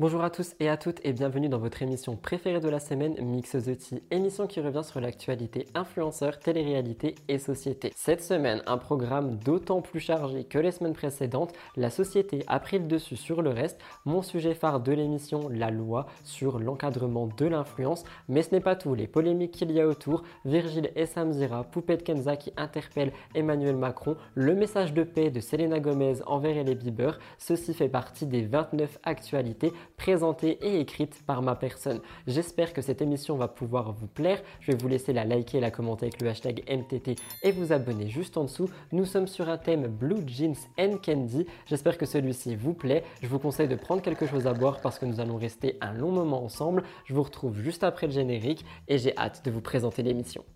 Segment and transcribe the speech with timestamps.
[0.00, 3.22] Bonjour à tous et à toutes et bienvenue dans votre émission préférée de la semaine
[3.22, 7.92] Mix the Tea, émission qui revient sur l'actualité influenceur, télé-réalité et société.
[7.94, 12.78] Cette semaine, un programme d'autant plus chargé que les semaines précédentes, la société a pris
[12.78, 13.78] le dessus sur le reste.
[14.06, 18.76] Mon sujet phare de l'émission, la loi sur l'encadrement de l'influence, mais ce n'est pas
[18.76, 23.76] tout, les polémiques qu'il y a autour, Virgile et Samzira, Poupette Kenza qui interpelle Emmanuel
[23.76, 28.46] Macron, le message de paix de Selena Gomez envers les Bieber, ceci fait partie des
[28.46, 32.00] 29 actualités présentée et écrite par ma personne.
[32.26, 34.40] J'espère que cette émission va pouvoir vous plaire.
[34.60, 38.08] Je vais vous laisser la liker, la commenter avec le hashtag MTT et vous abonner
[38.08, 38.70] juste en dessous.
[38.92, 41.44] Nous sommes sur un thème Blue Jeans and Candy.
[41.66, 43.04] J'espère que celui-ci vous plaît.
[43.22, 45.92] Je vous conseille de prendre quelque chose à boire parce que nous allons rester un
[45.92, 46.82] long moment ensemble.
[47.04, 50.46] Je vous retrouve juste après le générique et j'ai hâte de vous présenter l'émission.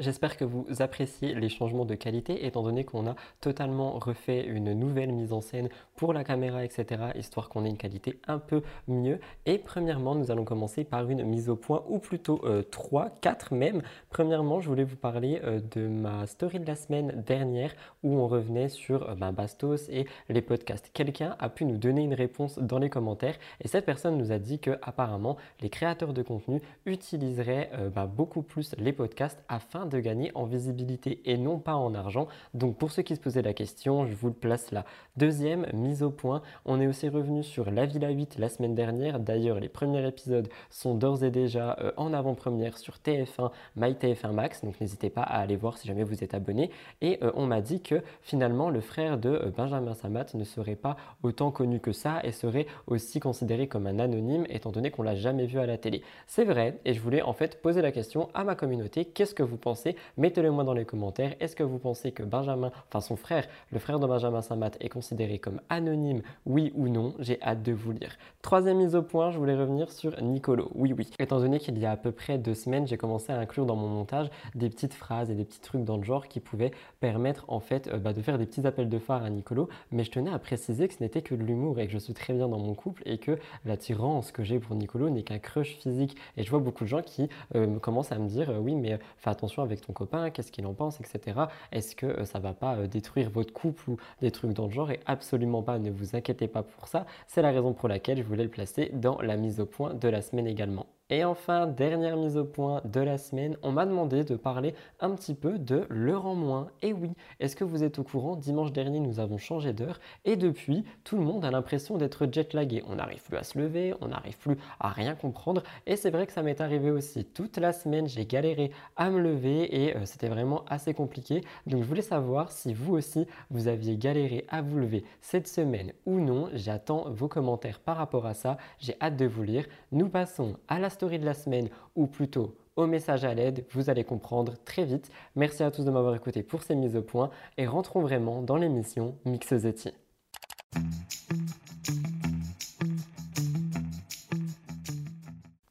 [0.00, 4.72] J'espère que vous appréciez les changements de qualité étant donné qu'on a totalement refait une
[4.72, 7.02] nouvelle mise en scène pour la caméra, etc.
[7.16, 9.20] histoire qu'on ait une qualité un peu mieux.
[9.44, 13.52] Et premièrement, nous allons commencer par une mise au point ou plutôt euh, 3, 4
[13.52, 13.82] même.
[14.08, 18.26] Premièrement, je voulais vous parler euh, de ma story de la semaine dernière où on
[18.26, 20.90] revenait sur euh, bah, Bastos et les podcasts.
[20.94, 24.38] Quelqu'un a pu nous donner une réponse dans les commentaires et cette personne nous a
[24.38, 29.89] dit que apparemment les créateurs de contenu utiliseraient euh, bah, beaucoup plus les podcasts afin
[29.90, 32.28] de gagner en visibilité et non pas en argent.
[32.54, 34.84] Donc pour ceux qui se posaient la question, je vous le place là.
[35.18, 39.20] Deuxième mise au point, on est aussi revenu sur La Villa 8 la semaine dernière.
[39.20, 44.64] D'ailleurs, les premiers épisodes sont d'ores et déjà euh, en avant-première sur TF1, MyTF1 Max.
[44.64, 46.70] Donc n'hésitez pas à aller voir si jamais vous êtes abonné.
[47.00, 50.76] Et euh, on m'a dit que finalement le frère de euh, Benjamin Samat ne serait
[50.76, 55.02] pas autant connu que ça et serait aussi considéré comme un anonyme étant donné qu'on
[55.02, 56.02] l'a jamais vu à la télé.
[56.26, 59.04] C'est vrai et je voulais en fait poser la question à ma communauté.
[59.04, 59.79] Qu'est-ce que vous pensez
[60.16, 61.34] Mettez-le moi dans les commentaires.
[61.40, 64.88] Est-ce que vous pensez que Benjamin, enfin son frère, le frère de Benjamin Samat, est
[64.88, 66.22] considéré comme anonyme?
[66.46, 67.14] Oui ou non?
[67.18, 68.16] J'ai hâte de vous lire.
[68.42, 70.70] Troisième mise au point, je voulais revenir sur Nicolo.
[70.74, 71.10] Oui, oui.
[71.18, 73.76] Étant donné qu'il y a à peu près deux semaines, j'ai commencé à inclure dans
[73.76, 77.44] mon montage des petites phrases et des petits trucs dans le genre qui pouvaient permettre
[77.48, 79.68] en fait euh, bah, de faire des petits appels de phare à Nicolo.
[79.92, 82.14] Mais je tenais à préciser que ce n'était que de l'humour et que je suis
[82.14, 85.76] très bien dans mon couple et que l'attirance que j'ai pour Nicolo n'est qu'un crush
[85.76, 86.16] physique.
[86.36, 88.98] Et je vois beaucoup de gens qui euh, commencent à me dire euh, oui, mais
[89.18, 91.40] fais attention avec ton copain, qu'est-ce qu'il en pense, etc.
[91.72, 94.72] Est-ce que euh, ça va pas euh, détruire votre couple ou des trucs dans le
[94.72, 94.90] genre?
[94.90, 97.06] Et absolument pas, ne vous inquiétez pas pour ça.
[97.26, 100.08] C'est la raison pour laquelle je voulais le placer dans la mise au point de
[100.08, 100.86] la semaine également.
[101.12, 105.10] Et enfin, dernière mise au point de la semaine, on m'a demandé de parler un
[105.10, 106.68] petit peu de l'heure en moins.
[106.82, 107.10] Et oui,
[107.40, 111.16] est-ce que vous êtes au courant Dimanche dernier, nous avons changé d'heure et depuis, tout
[111.16, 112.84] le monde a l'impression d'être jet-lagué.
[112.86, 115.64] On n'arrive plus à se lever, on n'arrive plus à rien comprendre.
[115.84, 117.24] Et c'est vrai que ça m'est arrivé aussi.
[117.24, 121.42] Toute la semaine, j'ai galéré à me lever et euh, c'était vraiment assez compliqué.
[121.66, 125.92] Donc je voulais savoir si vous aussi, vous aviez galéré à vous lever cette semaine
[126.06, 126.50] ou non.
[126.54, 128.58] J'attends vos commentaires par rapport à ça.
[128.78, 129.66] J'ai hâte de vous lire.
[129.90, 134.04] Nous passons à la de la semaine ou plutôt au message à l'aide, vous allez
[134.04, 135.10] comprendre très vite.
[135.36, 138.56] Merci à tous de m'avoir écouté pour ces mises au point et rentrons vraiment dans
[138.56, 139.90] l'émission Mix the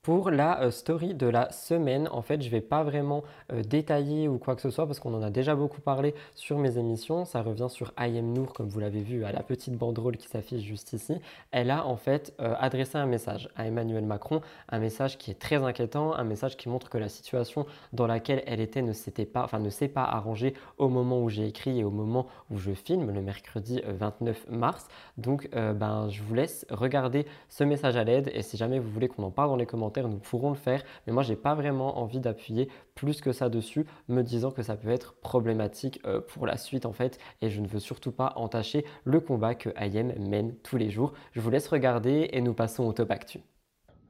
[0.09, 3.61] Pour la euh, story de la semaine, en fait, je ne vais pas vraiment euh,
[3.61, 6.79] détailler ou quoi que ce soit parce qu'on en a déjà beaucoup parlé sur mes
[6.79, 7.25] émissions.
[7.25, 10.63] Ça revient sur IM Nour, comme vous l'avez vu à la petite banderole qui s'affiche
[10.63, 11.21] juste ici.
[11.51, 15.39] Elle a en fait euh, adressé un message à Emmanuel Macron, un message qui est
[15.39, 19.27] très inquiétant, un message qui montre que la situation dans laquelle elle était ne s'était
[19.27, 22.57] pas, enfin ne s'est pas arrangée au moment où j'ai écrit et au moment où
[22.57, 24.87] je filme, le mercredi 29 mars.
[25.19, 29.07] Donc, ben, je vous laisse regarder ce message à l'aide et si jamais vous voulez
[29.07, 30.83] qu'on en parle dans les commentaires nous pourrons le faire.
[31.05, 34.75] Mais moi, j'ai pas vraiment envie d'appuyer plus que ça dessus, me disant que ça
[34.75, 37.17] peut être problématique euh, pour la suite en fait.
[37.41, 41.13] Et je ne veux surtout pas entacher le combat que IM mène tous les jours.
[41.31, 43.39] Je vous laisse regarder et nous passons au top actu.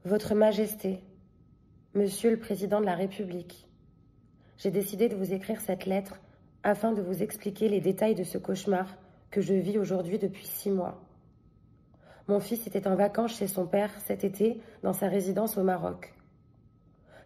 [0.04, 1.00] Votre Majesté,
[1.94, 3.68] Monsieur le Président de la République,
[4.56, 6.20] j'ai décidé de vous écrire cette lettre
[6.62, 8.96] afin de vous expliquer les détails de ce cauchemar
[9.30, 11.00] que je vis aujourd'hui depuis six mois.
[12.30, 16.14] Mon fils était en vacances chez son père cet été dans sa résidence au Maroc.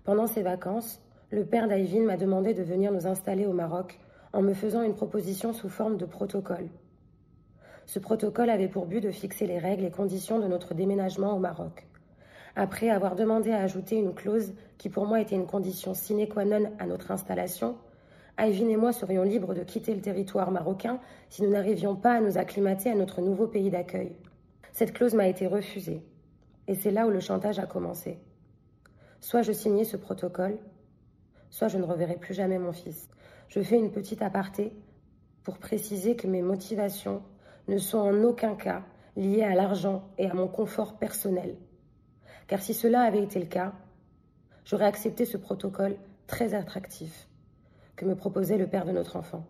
[0.03, 0.99] Pendant ces vacances,
[1.29, 4.01] le père d'Ivine m'a demandé de venir nous installer au Maroc
[4.33, 6.71] en me faisant une proposition sous forme de protocole.
[7.85, 11.39] Ce protocole avait pour but de fixer les règles et conditions de notre déménagement au
[11.39, 11.87] Maroc.
[12.57, 16.47] Après avoir demandé à ajouter une clause qui pour moi était une condition sine qua
[16.47, 17.77] non à notre installation,
[18.39, 20.99] Ivine et moi serions libres de quitter le territoire marocain
[21.29, 24.17] si nous n'arrivions pas à nous acclimater à notre nouveau pays d'accueil.
[24.75, 26.03] Cette clause m'a été refusée.
[26.67, 28.19] Et c'est là où le chantage a commencé.
[29.21, 30.59] Soit je signais ce protocole,
[31.49, 33.09] soit je ne reverrai plus jamais mon fils.
[33.47, 34.73] Je fais une petite aparté
[35.45, 37.23] pour préciser que mes motivations
[37.69, 38.83] ne sont en aucun cas
[39.17, 41.55] liées à l'argent et à mon confort personnel.
[42.49, 43.75] Car si cela avait été le cas,
[44.65, 45.95] j'aurais accepté ce protocole
[46.27, 47.29] très attractif
[47.95, 49.47] que me proposait le père de notre enfant.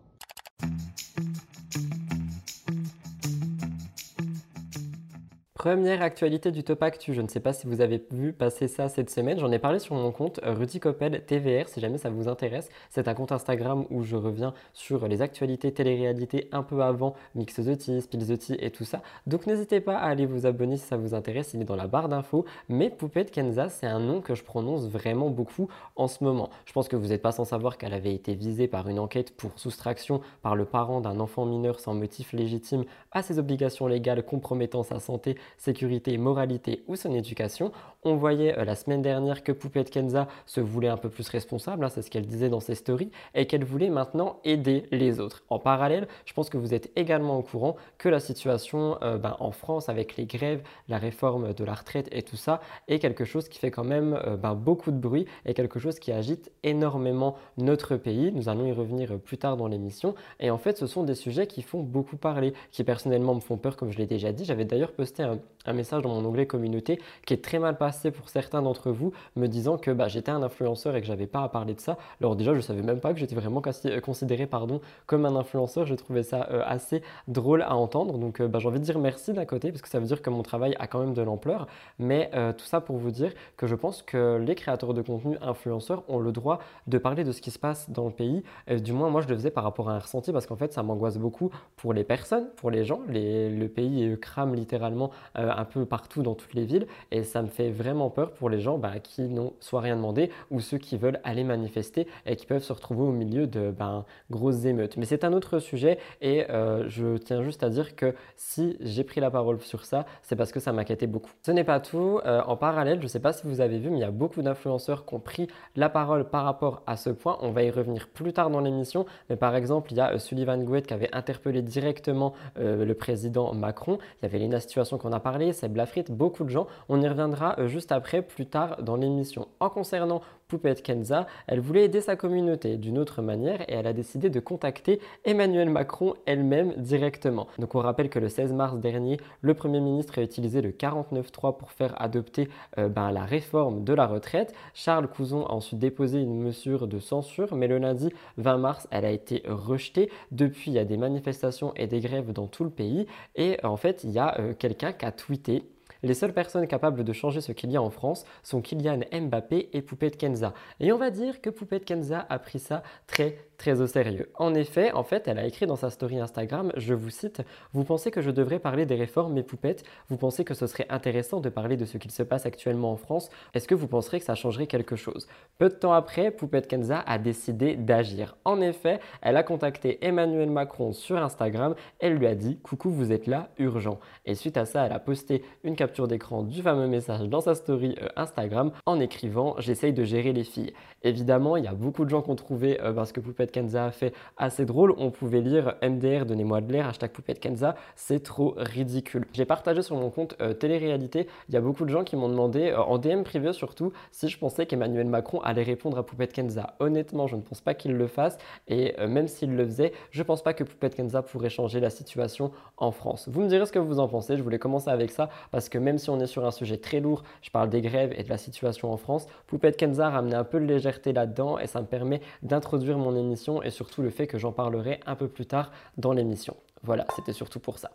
[5.65, 8.87] Première actualité du Top Actu, je ne sais pas si vous avez vu passer ça
[8.87, 12.27] cette semaine, j'en ai parlé sur mon compte euh, Rudy TVR si jamais ça vous
[12.27, 12.69] intéresse.
[12.91, 17.55] C'est un compte Instagram où je reviens sur les actualités télé-réalité un peu avant Mix
[17.55, 19.01] the Tea, Spill the Tea et tout ça.
[19.25, 21.87] Donc n'hésitez pas à aller vous abonner si ça vous intéresse, il est dans la
[21.87, 22.45] barre d'infos.
[22.69, 26.51] Mais Poupette Kenza, c'est un nom que je prononce vraiment beaucoup en ce moment.
[26.65, 29.35] Je pense que vous n'êtes pas sans savoir qu'elle avait été visée par une enquête
[29.35, 34.23] pour soustraction par le parent d'un enfant mineur sans motif légitime à ses obligations légales
[34.23, 37.71] compromettant sa santé sécurité, moralité ou son éducation.
[38.03, 41.83] On voyait euh, la semaine dernière que Poupette Kenza se voulait un peu plus responsable,
[41.83, 45.43] hein, c'est ce qu'elle disait dans ses stories, et qu'elle voulait maintenant aider les autres.
[45.49, 49.35] En parallèle, je pense que vous êtes également au courant que la situation euh, ben,
[49.39, 53.25] en France avec les grèves, la réforme de la retraite et tout ça est quelque
[53.25, 56.51] chose qui fait quand même euh, ben, beaucoup de bruit et quelque chose qui agite
[56.63, 58.31] énormément notre pays.
[58.31, 60.15] Nous allons y revenir plus tard dans l'émission.
[60.39, 63.57] Et en fait, ce sont des sujets qui font beaucoup parler, qui personnellement me font
[63.57, 64.45] peur, comme je l'ai déjà dit.
[64.45, 68.11] J'avais d'ailleurs posté un, un message dans mon onglet communauté qui est très mal passé
[68.11, 71.43] pour certains d'entre vous, me disant que bah, j'étais un influenceur et que j'avais pas
[71.43, 71.97] à parler de ça.
[72.21, 75.85] Alors déjà, je savais même pas que j'étais vraiment euh, considéré pardon, comme un influenceur.
[75.85, 78.17] Je trouvais ça euh, assez drôle à entendre.
[78.17, 80.21] Donc euh, bah, j'ai envie de dire merci d'un côté, parce que ça veut dire
[80.21, 81.67] que mon travail a quand même de l'ampleur.
[81.99, 86.03] Mais tout ça pour vous dire que je pense que les créateurs de contenu influenceurs
[86.07, 88.43] ont le droit de parler de ce qui se passe dans le pays.
[88.69, 90.83] du moins, moi, je le faisais par rapport à un ressenti, parce qu'en fait, ça
[90.83, 93.01] m'angoisse beaucoup pour les personnes, pour les gens.
[93.07, 97.69] le pays crame littéralement un peu partout dans toutes les villes et ça me fait
[97.69, 101.19] vraiment peur pour les gens bah, qui n'ont soit rien demandé ou ceux qui veulent
[101.23, 104.97] aller manifester et qui peuvent se retrouver au milieu de bah, grosses émeutes.
[104.97, 109.03] Mais c'est un autre sujet et euh, je tiens juste à dire que si j'ai
[109.03, 111.31] pris la parole sur ça, c'est parce que ça m'inquiétait beaucoup.
[111.43, 112.19] Ce n'est pas tout.
[112.25, 114.11] Euh, en parallèle, je ne sais pas si vous avez vu, mais il y a
[114.11, 117.37] beaucoup d'influenceurs qui ont pris la parole par rapport à ce point.
[117.41, 119.05] On va y revenir plus tard dans l'émission.
[119.29, 123.53] Mais par exemple, il y a euh, Sullivan Gouet qui avait interpellé directement le président
[123.53, 123.97] Macron.
[124.21, 126.67] Il y avait Lena Situation qu'on a parlé, c'est Blafrit, beaucoup de gens.
[126.87, 129.47] On y reviendra euh, juste après, plus tard dans l'émission.
[129.59, 133.93] En concernant Poupette Kenza, elle voulait aider sa communauté d'une autre manière et elle a
[133.93, 137.47] décidé de contacter Emmanuel Macron elle-même directement.
[137.57, 141.57] Donc on rappelle que le 16 mars dernier, le Premier ministre a utilisé le 49.3
[141.57, 142.47] pour faire adopter
[142.77, 144.53] euh, ben, la réforme de la retraite.
[144.73, 149.05] Charles Couson a ensuite déposé une mesure de censure, mais le lundi 20 mars, elle
[149.05, 150.11] a été rejetée.
[150.31, 153.77] Depuis, il y a des manifestations et des grèves dans tout le pays et en
[153.77, 155.63] fait, il y a euh, quelqu'un qui a tweeté
[156.05, 159.69] les seules personnes capables de changer ce qu'il y a en France sont Kylian Mbappé
[159.73, 160.53] et Poupette Kenza.
[160.79, 164.29] Et on va dire que Poupette Kenza a pris ça très très au sérieux.
[164.35, 167.41] En effet, en fait, elle a écrit dans sa story Instagram, je vous cite,
[167.71, 169.83] Vous pensez que je devrais parler des réformes, mes poupettes?
[170.09, 172.97] Vous pensez que ce serait intéressant de parler de ce qu'il se passe actuellement en
[172.97, 173.29] France?
[173.53, 175.27] Est-ce que vous penserez que ça changerait quelque chose?
[175.57, 178.35] Peu de temps après, Poupette Kenza a décidé d'agir.
[178.45, 181.75] En effet, elle a contacté Emmanuel Macron sur Instagram.
[181.99, 183.99] Elle lui a dit Coucou, vous êtes là, urgent.
[184.25, 187.55] Et suite à ça, elle a posté une capture d'écran du fameux message dans sa
[187.55, 190.73] story euh, Instagram en écrivant J'essaye de gérer les filles.
[191.03, 193.85] Évidemment, il y a beaucoup de gens qui ont trouvé, euh, parce que Poupette Kenza
[193.85, 194.93] a fait assez drôle.
[194.97, 199.25] On pouvait lire MDR, donnez-moi de l'air, hashtag Poupette Kenza, c'est trop ridicule.
[199.31, 202.29] J'ai partagé sur mon compte euh, télé-réalité, il y a beaucoup de gens qui m'ont
[202.29, 206.75] demandé, en DM privé surtout, si je pensais qu'Emmanuel Macron allait répondre à Poupette Kenza.
[206.79, 208.37] Honnêtement, je ne pense pas qu'il le fasse
[208.67, 212.51] et même s'il le faisait, je pense pas que Poupette Kenza pourrait changer la situation
[212.77, 213.29] en France.
[213.31, 215.77] Vous me direz ce que vous en pensez, je voulais commencer avec ça parce que
[215.85, 218.29] même si on est sur un sujet très lourd, je parle des grèves et de
[218.29, 221.79] la situation en France, Poupette Kenza a ramené un peu de légèreté là-dedans et ça
[221.79, 225.45] me permet d'introduire mon émission et surtout le fait que j'en parlerai un peu plus
[225.45, 226.57] tard dans l'émission.
[226.81, 227.91] Voilà, c'était surtout pour ça.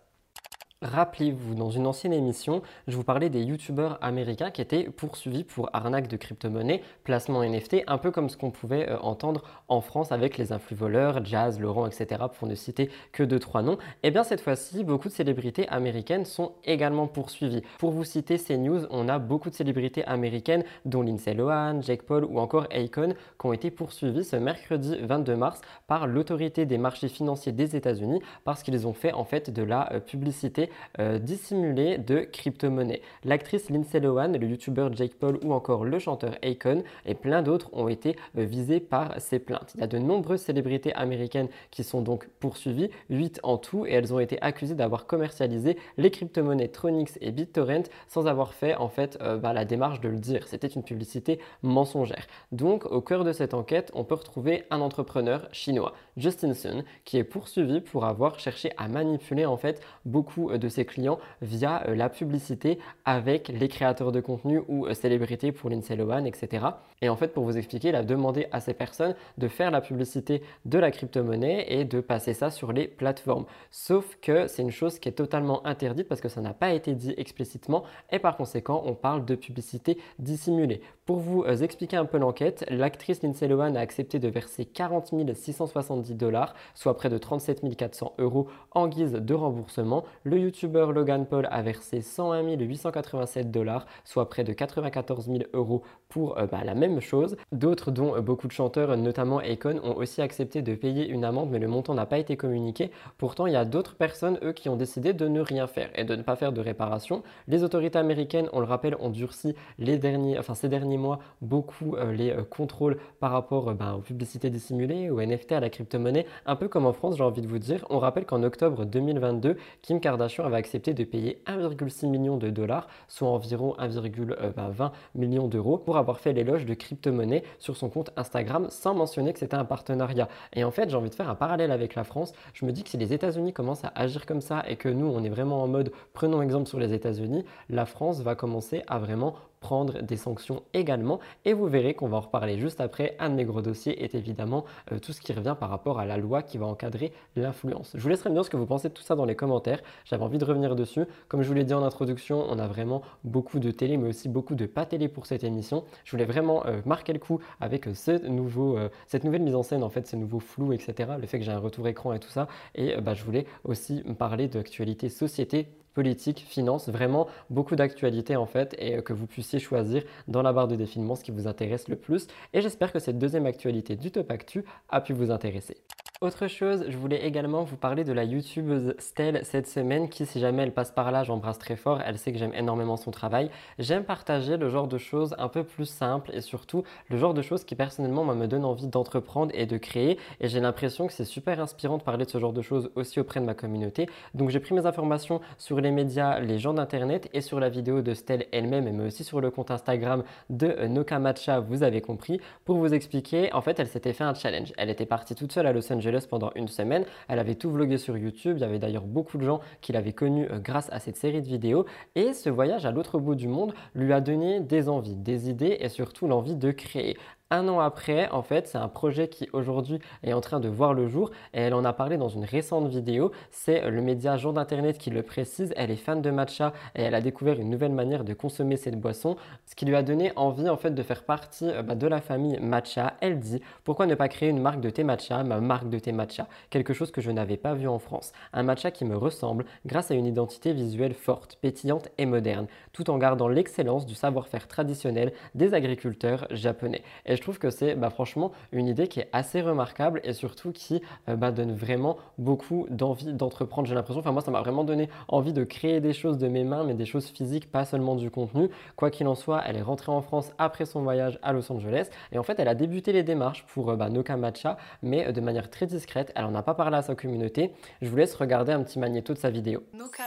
[0.83, 5.69] Rappelez-vous, dans une ancienne émission, je vous parlais des youtubeurs américains qui étaient poursuivis pour
[5.75, 10.11] arnaque de crypto-monnaie, placement NFT, un peu comme ce qu'on pouvait euh, entendre en France
[10.11, 13.75] avec les influx voleurs, Jazz, Laurent, etc., pour ne citer que deux, trois noms.
[13.75, 17.61] Et eh bien cette fois-ci, beaucoup de célébrités américaines sont également poursuivies.
[17.79, 22.05] Pour vous citer ces news, on a beaucoup de célébrités américaines, dont Lindsay Lohan, Jake
[22.05, 26.79] Paul ou encore Akon, qui ont été poursuivis ce mercredi 22 mars par l'autorité des
[26.79, 31.19] marchés financiers des États-Unis parce qu'ils ont fait en fait de la euh, publicité euh,
[31.19, 33.03] de crypto-monnaies.
[33.25, 37.71] L'actrice Lindsay Lohan, le youtubeur Jake Paul ou encore le chanteur Akon et plein d'autres
[37.73, 39.73] ont été euh, visés par ces plaintes.
[39.75, 43.93] Il y a de nombreuses célébrités américaines qui sont donc poursuivies, 8 en tout, et
[43.93, 48.89] elles ont été accusées d'avoir commercialisé les crypto-monnaies Tronix et BitTorrent sans avoir fait en
[48.89, 50.47] fait euh, bah, la démarche de le dire.
[50.47, 52.27] C'était une publicité mensongère.
[52.53, 57.19] Donc au cœur de cette enquête, on peut retrouver un entrepreneur chinois, Justin Sun, qui
[57.19, 61.83] est poursuivi pour avoir cherché à manipuler en fait beaucoup euh, de ses clients via
[61.89, 66.67] euh, la publicité avec les créateurs de contenu ou célébrités pour Lindsay Lohan, etc.
[67.03, 69.81] Et en fait, pour vous expliquer, il a demandé à ces personnes de faire la
[69.81, 73.47] publicité de la crypto-monnaie et de passer ça sur les plateformes.
[73.71, 76.95] Sauf que c'est une chose qui est totalement interdite parce que ça n'a pas été
[76.95, 80.83] dit explicitement et par conséquent, on parle de publicité dissimulée.
[81.11, 85.13] Pour vous euh, expliquer un peu l'enquête, l'actrice Lindsay Lohan a accepté de verser 40
[85.35, 90.05] 670 dollars, soit près de 37 400 euros en guise de remboursement.
[90.23, 95.83] Le youtubeur Logan Paul a versé 101 887 dollars, soit près de 94 000 euros
[96.09, 97.37] pour euh, bah, la même chose.
[97.51, 101.51] D'autres, dont euh, beaucoup de chanteurs, notamment Akon, ont aussi accepté de payer une amende,
[101.51, 102.93] mais le montant n'a pas été communiqué.
[103.19, 106.05] Pourtant, il y a d'autres personnes, eux, qui ont décidé de ne rien faire et
[106.05, 107.25] de ne pas faire de réparation.
[107.49, 111.00] Les autorités américaines, on le rappelle, ont durci les derniers, enfin, ces derniers
[111.41, 116.27] beaucoup euh, les contrôles par rapport bah, aux publicités dissimulées, aux NFT, à la crypto-monnaie,
[116.47, 117.85] un peu comme en France, j'ai envie de vous dire.
[117.91, 122.89] On rappelle qu'en octobre 2022, Kim Kardashian avait accepté de payer 1,6 million de dollars,
[123.09, 128.11] soit environ 1,20 bah, million d'euros, pour avoir fait l'éloge de crypto-monnaie sur son compte
[128.17, 130.29] Instagram sans mentionner que c'était un partenariat.
[130.55, 132.33] Et en fait, j'ai envie de faire un parallèle avec la France.
[132.55, 135.07] Je me dis que si les États-Unis commencent à agir comme ça et que nous,
[135.07, 138.99] on est vraiment en mode prenons exemple sur les États-Unis, la France va commencer à
[138.99, 141.21] vraiment prendre des sanctions également.
[141.45, 143.15] Et vous verrez qu'on va en reparler juste après.
[143.19, 146.07] Un de mes gros dossiers est évidemment euh, tout ce qui revient par rapport à
[146.07, 147.93] la loi qui va encadrer l'influence.
[147.95, 149.83] Je vous laisserai me dire ce que vous pensez de tout ça dans les commentaires.
[150.07, 151.05] J'avais envie de revenir dessus.
[151.29, 154.29] Comme je vous l'ai dit en introduction, on a vraiment beaucoup de télé, mais aussi
[154.31, 155.85] beaucoup de pas télé pour cette émission.
[156.05, 159.63] Je voulais vraiment euh, marquer le coup avec euh, ce nouveau, cette nouvelle mise en
[159.63, 161.11] scène, en fait, ce nouveau flou, etc.
[161.21, 162.49] Le fait que j'ai un retour écran et tout ça.
[162.75, 168.47] Et bah, je voulais aussi me parler d'actualité société politique, finance, vraiment beaucoup d'actualités en
[168.47, 171.47] fait et euh, que vous puissiez choisir dans la barre de défilement ce qui vous
[171.47, 172.27] intéresse le plus.
[172.53, 175.77] Et j'espère que cette deuxième actualité du Top Actu a pu vous intéresser.
[176.23, 180.39] Autre chose, je voulais également vous parler de la youtubeuse Stell cette semaine qui, si
[180.39, 183.51] jamais elle passe par là, j'embrasse très fort, elle sait que j'aime énormément son travail.
[183.79, 187.41] J'aime partager le genre de choses un peu plus simples et surtout le genre de
[187.41, 190.19] choses qui personnellement me donne envie d'entreprendre et de créer.
[190.41, 193.19] Et j'ai l'impression que c'est super inspirant de parler de ce genre de choses aussi
[193.19, 194.07] auprès de ma communauté.
[194.35, 198.03] Donc j'ai pris mes informations sur les médias, les gens d'internet et sur la vidéo
[198.03, 202.43] de Stell elle-même, mais aussi sur le compte Instagram de Noka Matcha, vous avez compris,
[202.67, 203.51] pour vous expliquer.
[203.55, 204.75] En fait, elle s'était fait un challenge.
[204.77, 207.05] Elle était partie toute seule à Los Angeles pendant une semaine.
[207.29, 208.57] Elle avait tout vlogué sur YouTube.
[208.59, 211.43] Il y avait d'ailleurs beaucoup de gens qui l'avaient connue euh, grâce à cette série
[211.43, 211.87] de vidéos.
[212.15, 215.79] Et ce voyage à l'autre bout du monde lui a donné des envies, des idées
[215.81, 217.17] et surtout l'envie de créer.
[217.53, 220.95] Un an après, en fait, c'est un projet qui aujourd'hui est en train de voir
[220.95, 223.33] le jour et elle en a parlé dans une récente vidéo.
[223.51, 225.75] C'est le média Jour d'Internet qui le précise.
[225.77, 229.01] Elle est fan de matcha et elle a découvert une nouvelle manière de consommer cette
[229.01, 229.35] boisson,
[229.67, 232.21] ce qui lui a donné envie en fait de faire partie euh, bah, de la
[232.21, 233.15] famille matcha.
[233.21, 236.13] Elle dit pourquoi ne pas créer une marque de thé matcha, ma marque de thé
[236.13, 238.31] matcha, quelque chose que je n'avais pas vu en France.
[238.53, 243.11] Un matcha qui me ressemble grâce à une identité visuelle forte, pétillante et moderne, tout
[243.11, 247.03] en gardant l'excellence du savoir-faire traditionnel des agriculteurs japonais
[247.41, 251.01] je trouve que c'est bah, franchement une idée qui est assez remarquable et surtout qui
[251.29, 253.89] euh, bah, donne vraiment beaucoup d'envie d'entreprendre.
[253.89, 256.65] J'ai l'impression, enfin moi ça m'a vraiment donné envie de créer des choses de mes
[256.65, 258.69] mains, mais des choses physiques, pas seulement du contenu.
[258.97, 262.11] Quoi qu'il en soit, elle est rentrée en France après son voyage à Los Angeles
[262.31, 265.33] et en fait elle a débuté les démarches pour euh, bah, Noka Matcha, mais euh,
[265.33, 266.31] de manière très discrète.
[266.37, 267.73] Elle n'en a pas parlé à sa communauté.
[268.03, 269.83] Je vous laisse regarder un petit magnéto de sa vidéo.
[269.95, 270.25] Noka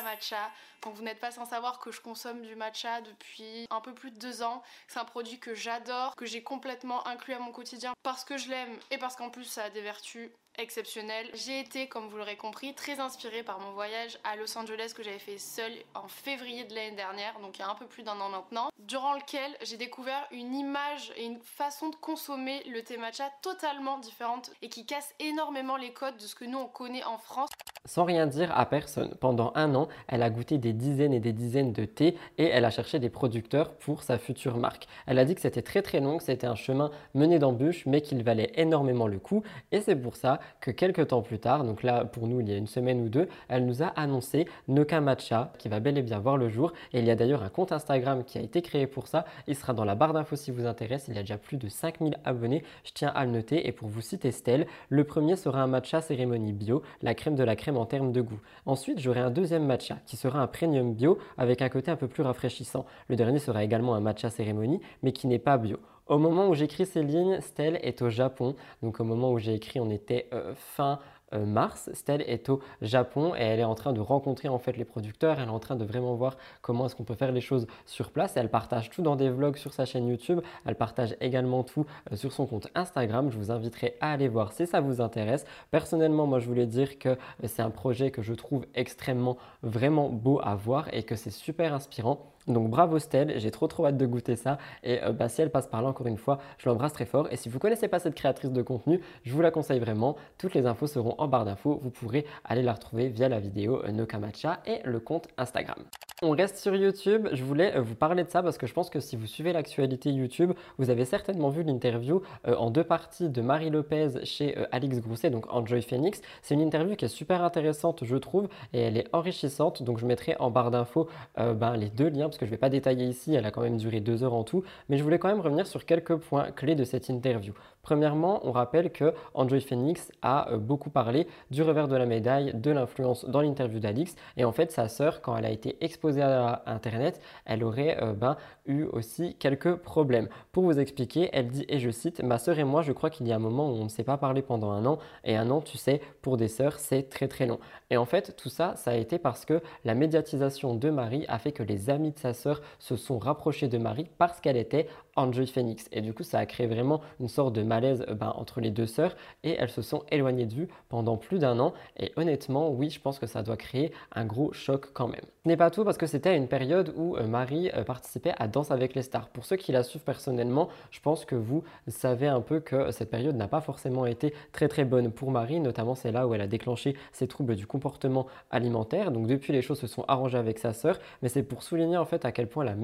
[0.91, 4.17] vous n'êtes pas sans savoir que je consomme du matcha depuis un peu plus de
[4.17, 4.61] deux ans.
[4.87, 8.49] C'est un produit que j'adore, que j'ai complètement inclus à mon quotidien parce que je
[8.49, 11.29] l'aime et parce qu'en plus ça a des vertus exceptionnelles.
[11.33, 15.03] J'ai été, comme vous l'aurez compris, très inspirée par mon voyage à Los Angeles que
[15.03, 18.03] j'avais fait seule en février de l'année dernière, donc il y a un peu plus
[18.03, 22.81] d'un an maintenant, durant lequel j'ai découvert une image et une façon de consommer le
[22.83, 26.67] thé matcha totalement différente et qui casse énormément les codes de ce que nous on
[26.67, 27.49] connaît en France.
[27.85, 31.33] Sans rien dire à personne, pendant un an, elle a goûté des dizaines et des
[31.33, 34.87] dizaines de thés et elle a cherché des producteurs pour sa future marque.
[35.05, 37.99] Elle a dit que c'était très très long, que c'était un chemin mené d'embûches, mais
[37.99, 39.43] qu'il valait énormément le coup.
[39.73, 42.53] Et c'est pour ça que quelques temps plus tard, donc là pour nous il y
[42.53, 46.01] a une semaine ou deux, elle nous a annoncé Noka Matcha qui va bel et
[46.01, 46.73] bien voir le jour.
[46.93, 49.25] Et il y a d'ailleurs un compte Instagram qui a été créé pour ça.
[49.47, 51.05] Il sera dans la barre d'infos si vous intéresse.
[51.07, 52.63] Il y a déjà plus de 5000 abonnés.
[52.83, 53.67] Je tiens à le noter.
[53.67, 57.43] Et pour vous citer Stelle, le premier sera un matcha cérémonie bio, la crème de
[57.43, 58.39] la crème en termes de goût.
[58.65, 62.07] Ensuite, j'aurai un deuxième matcha qui sera un premium bio avec un côté un peu
[62.07, 62.85] plus rafraîchissant.
[63.07, 65.77] Le dernier sera également un matcha cérémonie mais qui n'est pas bio.
[66.07, 68.55] Au moment où j'écris ces lignes, Stell est au Japon.
[68.81, 70.99] Donc au moment où j'ai écrit, on était euh, fin
[71.33, 71.89] euh, mars.
[71.93, 75.39] Stell est au Japon et elle est en train de rencontrer en fait les producteurs.
[75.39, 78.11] Elle est en train de vraiment voir comment est-ce qu'on peut faire les choses sur
[78.11, 78.35] place.
[78.35, 80.41] elle partage tout dans des vlogs sur sa chaîne YouTube.
[80.65, 83.31] Elle partage également tout euh, sur son compte Instagram.
[83.31, 85.45] Je vous inviterai à aller voir si ça vous intéresse.
[85.71, 90.41] Personnellement, moi je voulais dire que c'est un projet que je trouve extrêmement vraiment beau
[90.43, 92.32] à voir et que c'est super inspirant.
[92.47, 94.57] Donc bravo Stell, j'ai trop trop hâte de goûter ça.
[94.83, 97.27] Et euh, bah, si elle passe par là encore une fois, je l'embrasse très fort.
[97.31, 100.15] Et si vous ne connaissez pas cette créatrice de contenu, je vous la conseille vraiment.
[100.37, 101.79] Toutes les infos seront en barre d'infos.
[101.81, 105.77] Vous pourrez aller la retrouver via la vidéo euh, Nokamacha et le compte Instagram.
[106.21, 107.27] On reste sur YouTube.
[107.31, 109.53] Je voulais euh, vous parler de ça parce que je pense que si vous suivez
[109.53, 114.99] l'actualité YouTube, vous avez certainement vu l'interview en deux parties de Marie Lopez chez Alix
[114.99, 116.21] Grousset, donc Enjoy Phoenix.
[116.41, 119.83] C'est une interview qui est super intéressante, je trouve, et elle est enrichissante.
[119.83, 121.07] Donc je mettrai en barre d'infos
[121.37, 123.61] ben, les deux liens parce que je ne vais pas détailler ici, elle a quand
[123.61, 126.51] même duré deux heures en tout, mais je voulais quand même revenir sur quelques points
[126.51, 127.53] clés de cette interview.
[127.83, 132.53] Premièrement, on rappelle que Android Phoenix a euh, beaucoup parlé du revers de la médaille
[132.53, 134.15] de l'influence dans l'interview d'Alix.
[134.37, 138.13] Et en fait, sa sœur, quand elle a été exposée à Internet, elle aurait euh,
[138.13, 140.29] ben, eu aussi quelques problèmes.
[140.53, 143.27] Pour vous expliquer, elle dit, et je cite, Ma sœur et moi, je crois qu'il
[143.27, 144.97] y a un moment où on ne s'est pas parlé pendant un an.
[145.25, 147.59] Et un an, tu sais, pour des sœurs, c'est très très long.
[147.89, 151.37] Et en fait, tout ça, ça a été parce que la médiatisation de Marie a
[151.37, 154.87] fait que les amis de sa sœur se sont rapprochés de Marie parce qu'elle était
[155.15, 155.87] Enjoy Phoenix.
[155.91, 158.71] Et du coup, ça a créé vraiment une sorte de malaise euh, ben, entre les
[158.71, 161.73] deux sœurs et elles se sont éloignées de vue pendant plus d'un an.
[161.97, 165.25] Et honnêtement, oui, je pense que ça doit créer un gros choc quand même.
[165.43, 168.47] Ce n'est pas tout parce que c'était une période où euh, Marie euh, participait à
[168.47, 169.27] Danse avec les stars.
[169.29, 173.09] Pour ceux qui la suivent personnellement, je pense que vous savez un peu que cette
[173.09, 176.41] période n'a pas forcément été très très bonne pour Marie, notamment c'est là où elle
[176.41, 179.11] a déclenché ses troubles du comportement alimentaire.
[179.11, 182.05] Donc depuis les choses se sont arrangées avec sa sœur, mais c'est pour souligner en
[182.05, 182.75] fait à quel point la,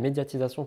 [0.00, 0.66] médiatisation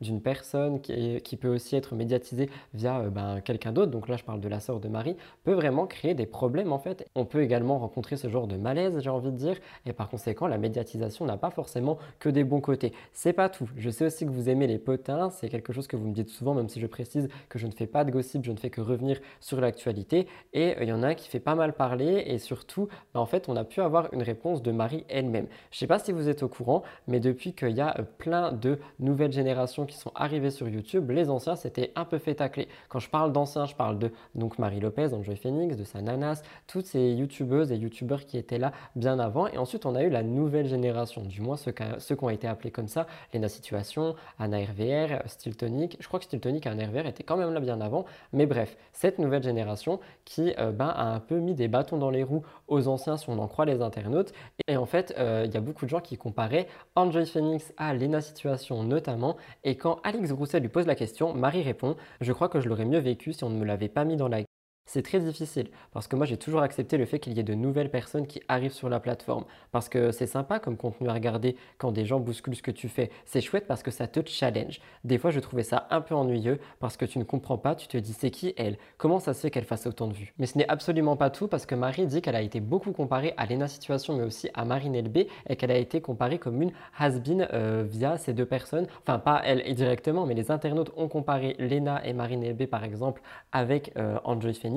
[0.00, 4.24] d'une personne qui, peut aussi être médiatisée via euh, ben, quelqu'un d'autre, donc là je
[4.24, 7.08] parle de la sœur de Marie, peut vraiment créer des problèmes en fait.
[7.14, 9.56] On peut également rencontrer ce genre de malaise, j'ai envie de dire,
[9.86, 12.92] et par conséquent la médiatisation n'a pas forcément que des bons côtés.
[13.12, 13.68] C'est pas tout.
[13.76, 16.28] Je sais aussi que vous aimez les potins, c'est quelque chose que vous me dites
[16.28, 18.70] souvent, même si je précise que je ne fais pas de gossip, je ne fais
[18.70, 20.26] que revenir sur l'actualité.
[20.52, 23.26] Et euh, il y en a qui fait pas mal parler, et surtout, ben, en
[23.26, 25.46] fait, on a pu avoir une réponse de Marie elle-même.
[25.70, 28.52] Je sais pas si vous êtes au courant, mais depuis qu'il y a euh, plein
[28.52, 32.68] de nouvelles générations qui sont arrivées sur YouTube, les anciens s'étaient un peu fait tacler.
[32.92, 36.84] Quand je parle d'anciens, je parle de donc Marie Lopez, Enjoy Phoenix, de Sananas, toutes
[36.84, 39.46] ces YouTubeuses et YouTubeurs qui étaient là bien avant.
[39.46, 42.70] Et ensuite, on a eu la nouvelle génération, du moins ceux, qui ont été appelés
[42.70, 45.96] comme ça, Lena Situation, Anna RVR, Stiltonic.
[46.00, 48.04] Je crois que Stiltonic et Anna RVR étaient quand même là bien avant.
[48.34, 52.10] Mais bref, cette nouvelle génération qui euh, ben, a un peu mis des bâtons dans
[52.10, 54.34] les roues aux anciens, si on en croit les internautes.
[54.68, 57.94] Et en fait, euh, il y a beaucoup de gens qui comparaient Enjoy Phoenix à
[57.94, 59.38] Lena Situation notamment.
[59.64, 62.81] Et quand Alex Alex lui pose la question, Marie répond Je crois que je l'aurais
[62.84, 64.40] mieux vécu si on ne me l'avait pas mis dans la
[64.84, 67.54] c'est très difficile parce que moi j'ai toujours accepté le fait qu'il y ait de
[67.54, 71.56] nouvelles personnes qui arrivent sur la plateforme parce que c'est sympa comme contenu à regarder
[71.78, 73.10] quand des gens bousculent ce que tu fais.
[73.24, 74.80] C'est chouette parce que ça te challenge.
[75.04, 77.86] Des fois je trouvais ça un peu ennuyeux parce que tu ne comprends pas, tu
[77.86, 78.76] te dis c'est qui elle?
[78.98, 80.34] Comment ça se fait qu'elle fasse autant de vues?
[80.38, 83.34] Mais ce n'est absolument pas tout parce que Marie dit qu'elle a été beaucoup comparée
[83.36, 85.18] à Lena Situation mais aussi à Marine LB
[85.48, 88.88] et qu'elle a été comparée comme une has-been euh, via ces deux personnes.
[89.02, 93.22] Enfin pas elle directement mais les internautes ont comparé Lena et Marine LB par exemple
[93.52, 94.18] avec euh,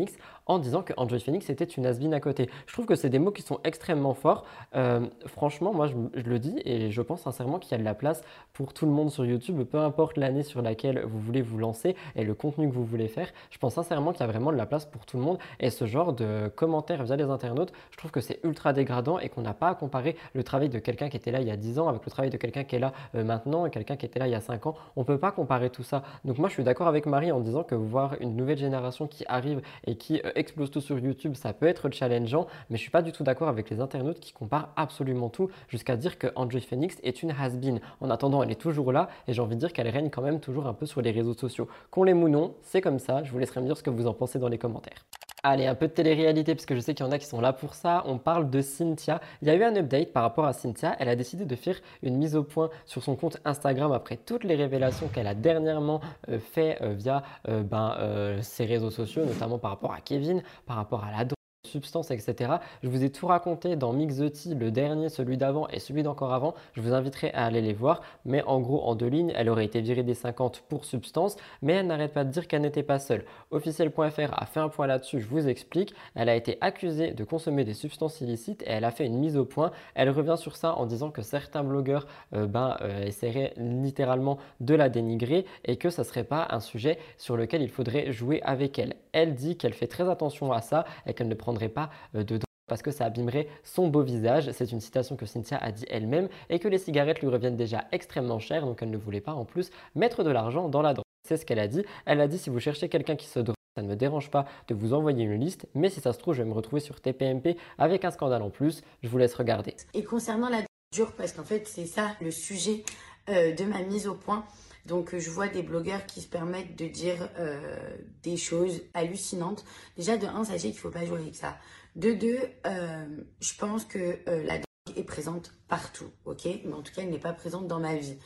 [0.06, 2.50] Android en disant que Android Phoenix était une has à côté.
[2.68, 4.46] Je trouve que c'est des mots qui sont extrêmement forts.
[4.76, 7.96] Euh, franchement, moi je, le dis et je pense sincèrement qu'il y a de la
[7.96, 8.22] place
[8.54, 11.96] pour tout le monde sur YouTube, peu importe l'année sur laquelle vous voulez vous lancer
[12.16, 13.30] et le contenu que vous voulez faire.
[13.50, 15.70] Je pense sincèrement qu'il y a vraiment de la place pour tout le monde et
[15.70, 19.42] ce genre de commentaires via les internautes, je trouve que c'est ultra dégradant et qu'on
[19.42, 21.80] n'a pas à comparer le travail de quelqu'un qui était là il y a 10
[21.80, 24.20] ans avec le travail de quelqu'un qui est là euh, maintenant et quelqu'un qui était
[24.20, 24.76] là il y a 5 ans.
[24.96, 26.04] On ne peut pas comparer tout ça.
[26.24, 29.24] Donc moi je suis d'accord avec Marie en disant que voir une nouvelle génération qui
[29.28, 32.92] arrive et qui euh, explose tout sur YouTube, ça peut être challengeant, mais je suis
[32.92, 36.62] pas du tout d'accord avec les internautes qui comparent absolument tout jusqu'à dire que Android
[36.62, 37.80] Phoenix est une has-been.
[38.02, 40.40] En attendant, elle est toujours là et j'ai envie de dire qu'elle règne quand même
[40.40, 41.68] toujours un peu sur les réseaux sociaux.
[41.92, 43.24] Qu'on les ou non, c'est comme ça.
[43.24, 45.06] Je vous laisserai me dire ce que vous en pensez dans les commentaires.
[45.48, 47.40] Allez, un peu de télé-réalité, parce que je sais qu'il y en a qui sont
[47.40, 48.02] là pour ça.
[48.08, 49.22] On parle de Cynthia.
[49.44, 50.96] Il y a eu un update par rapport à Cynthia.
[50.98, 54.44] Elle a décidé de faire une mise au point sur son compte Instagram après toutes
[54.44, 57.96] les révélations qu'elle a dernièrement euh, fait euh, via euh, ben,
[58.42, 61.26] ses réseaux sociaux, notamment par rapport à Kevin, par rapport à la
[61.66, 62.54] substances, etc.
[62.84, 66.34] Je vous ai tout raconté dans Mix the le dernier, celui d'avant et celui d'encore
[66.34, 66.54] avant.
[66.74, 68.02] Je vous inviterai à aller les voir.
[68.26, 71.74] Mais en gros, en deux lignes, elle aurait été virée des 50 pour substance, mais
[71.74, 73.26] elle n'arrête pas de dire qu'elle n'était pas seule.
[73.52, 75.94] Officiel.fr a fait un point là-dessus, je vous explique.
[76.16, 79.38] Elle a été accusée de consommer des substances illicites et elle a fait une mise
[79.38, 79.72] au point.
[79.94, 84.76] Elle revient sur ça en disant que certains blogueurs euh, ben, euh, essaieraient littéralement de
[84.76, 88.80] la dénigrer et que ça serait pas un sujet sur lequel il faudrait jouer avec
[88.80, 88.96] elle.
[89.14, 92.40] Elle dit qu'elle fait très attention à ça et qu'elle ne prendrait pas euh, de
[92.68, 94.52] parce que ça abîmerait son beau visage.
[94.52, 97.86] C'est une citation que Cynthia a dit elle-même et que les cigarettes lui reviennent déjà
[97.92, 101.06] extrêmement chères, donc elle ne voulait pas en plus mettre de l'argent dans la drogue.
[101.28, 101.86] C'est ce qu'elle a dit.
[102.08, 104.46] Elle a dit si vous cherchez quelqu'un qui se drogue, ça ne me dérange pas
[104.68, 107.00] de vous envoyer une liste, mais si ça se trouve, je vais me retrouver sur
[107.00, 108.82] TPMP avec un scandale en plus.
[109.04, 109.76] Je vous laisse regarder.
[109.94, 112.84] Et concernant la dure, parce qu'en fait, c'est ça le sujet
[113.30, 114.44] euh, de ma mise au point.
[114.86, 119.66] Donc euh, je vois des blogueurs qui se permettent de dire euh, des choses hallucinantes.
[119.98, 121.58] Déjà de un, sachez qu'il ne faut pas jouer avec ça.
[121.96, 123.06] De deux, euh,
[123.40, 126.46] je pense que la drogue est présente partout, ok?
[126.66, 128.18] Mais en tout cas, elle n'est pas présente dans ma vie.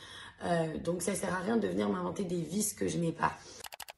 [0.82, 3.32] donc ça sert à rien de venir m'inventer des vices que je n'ai pas.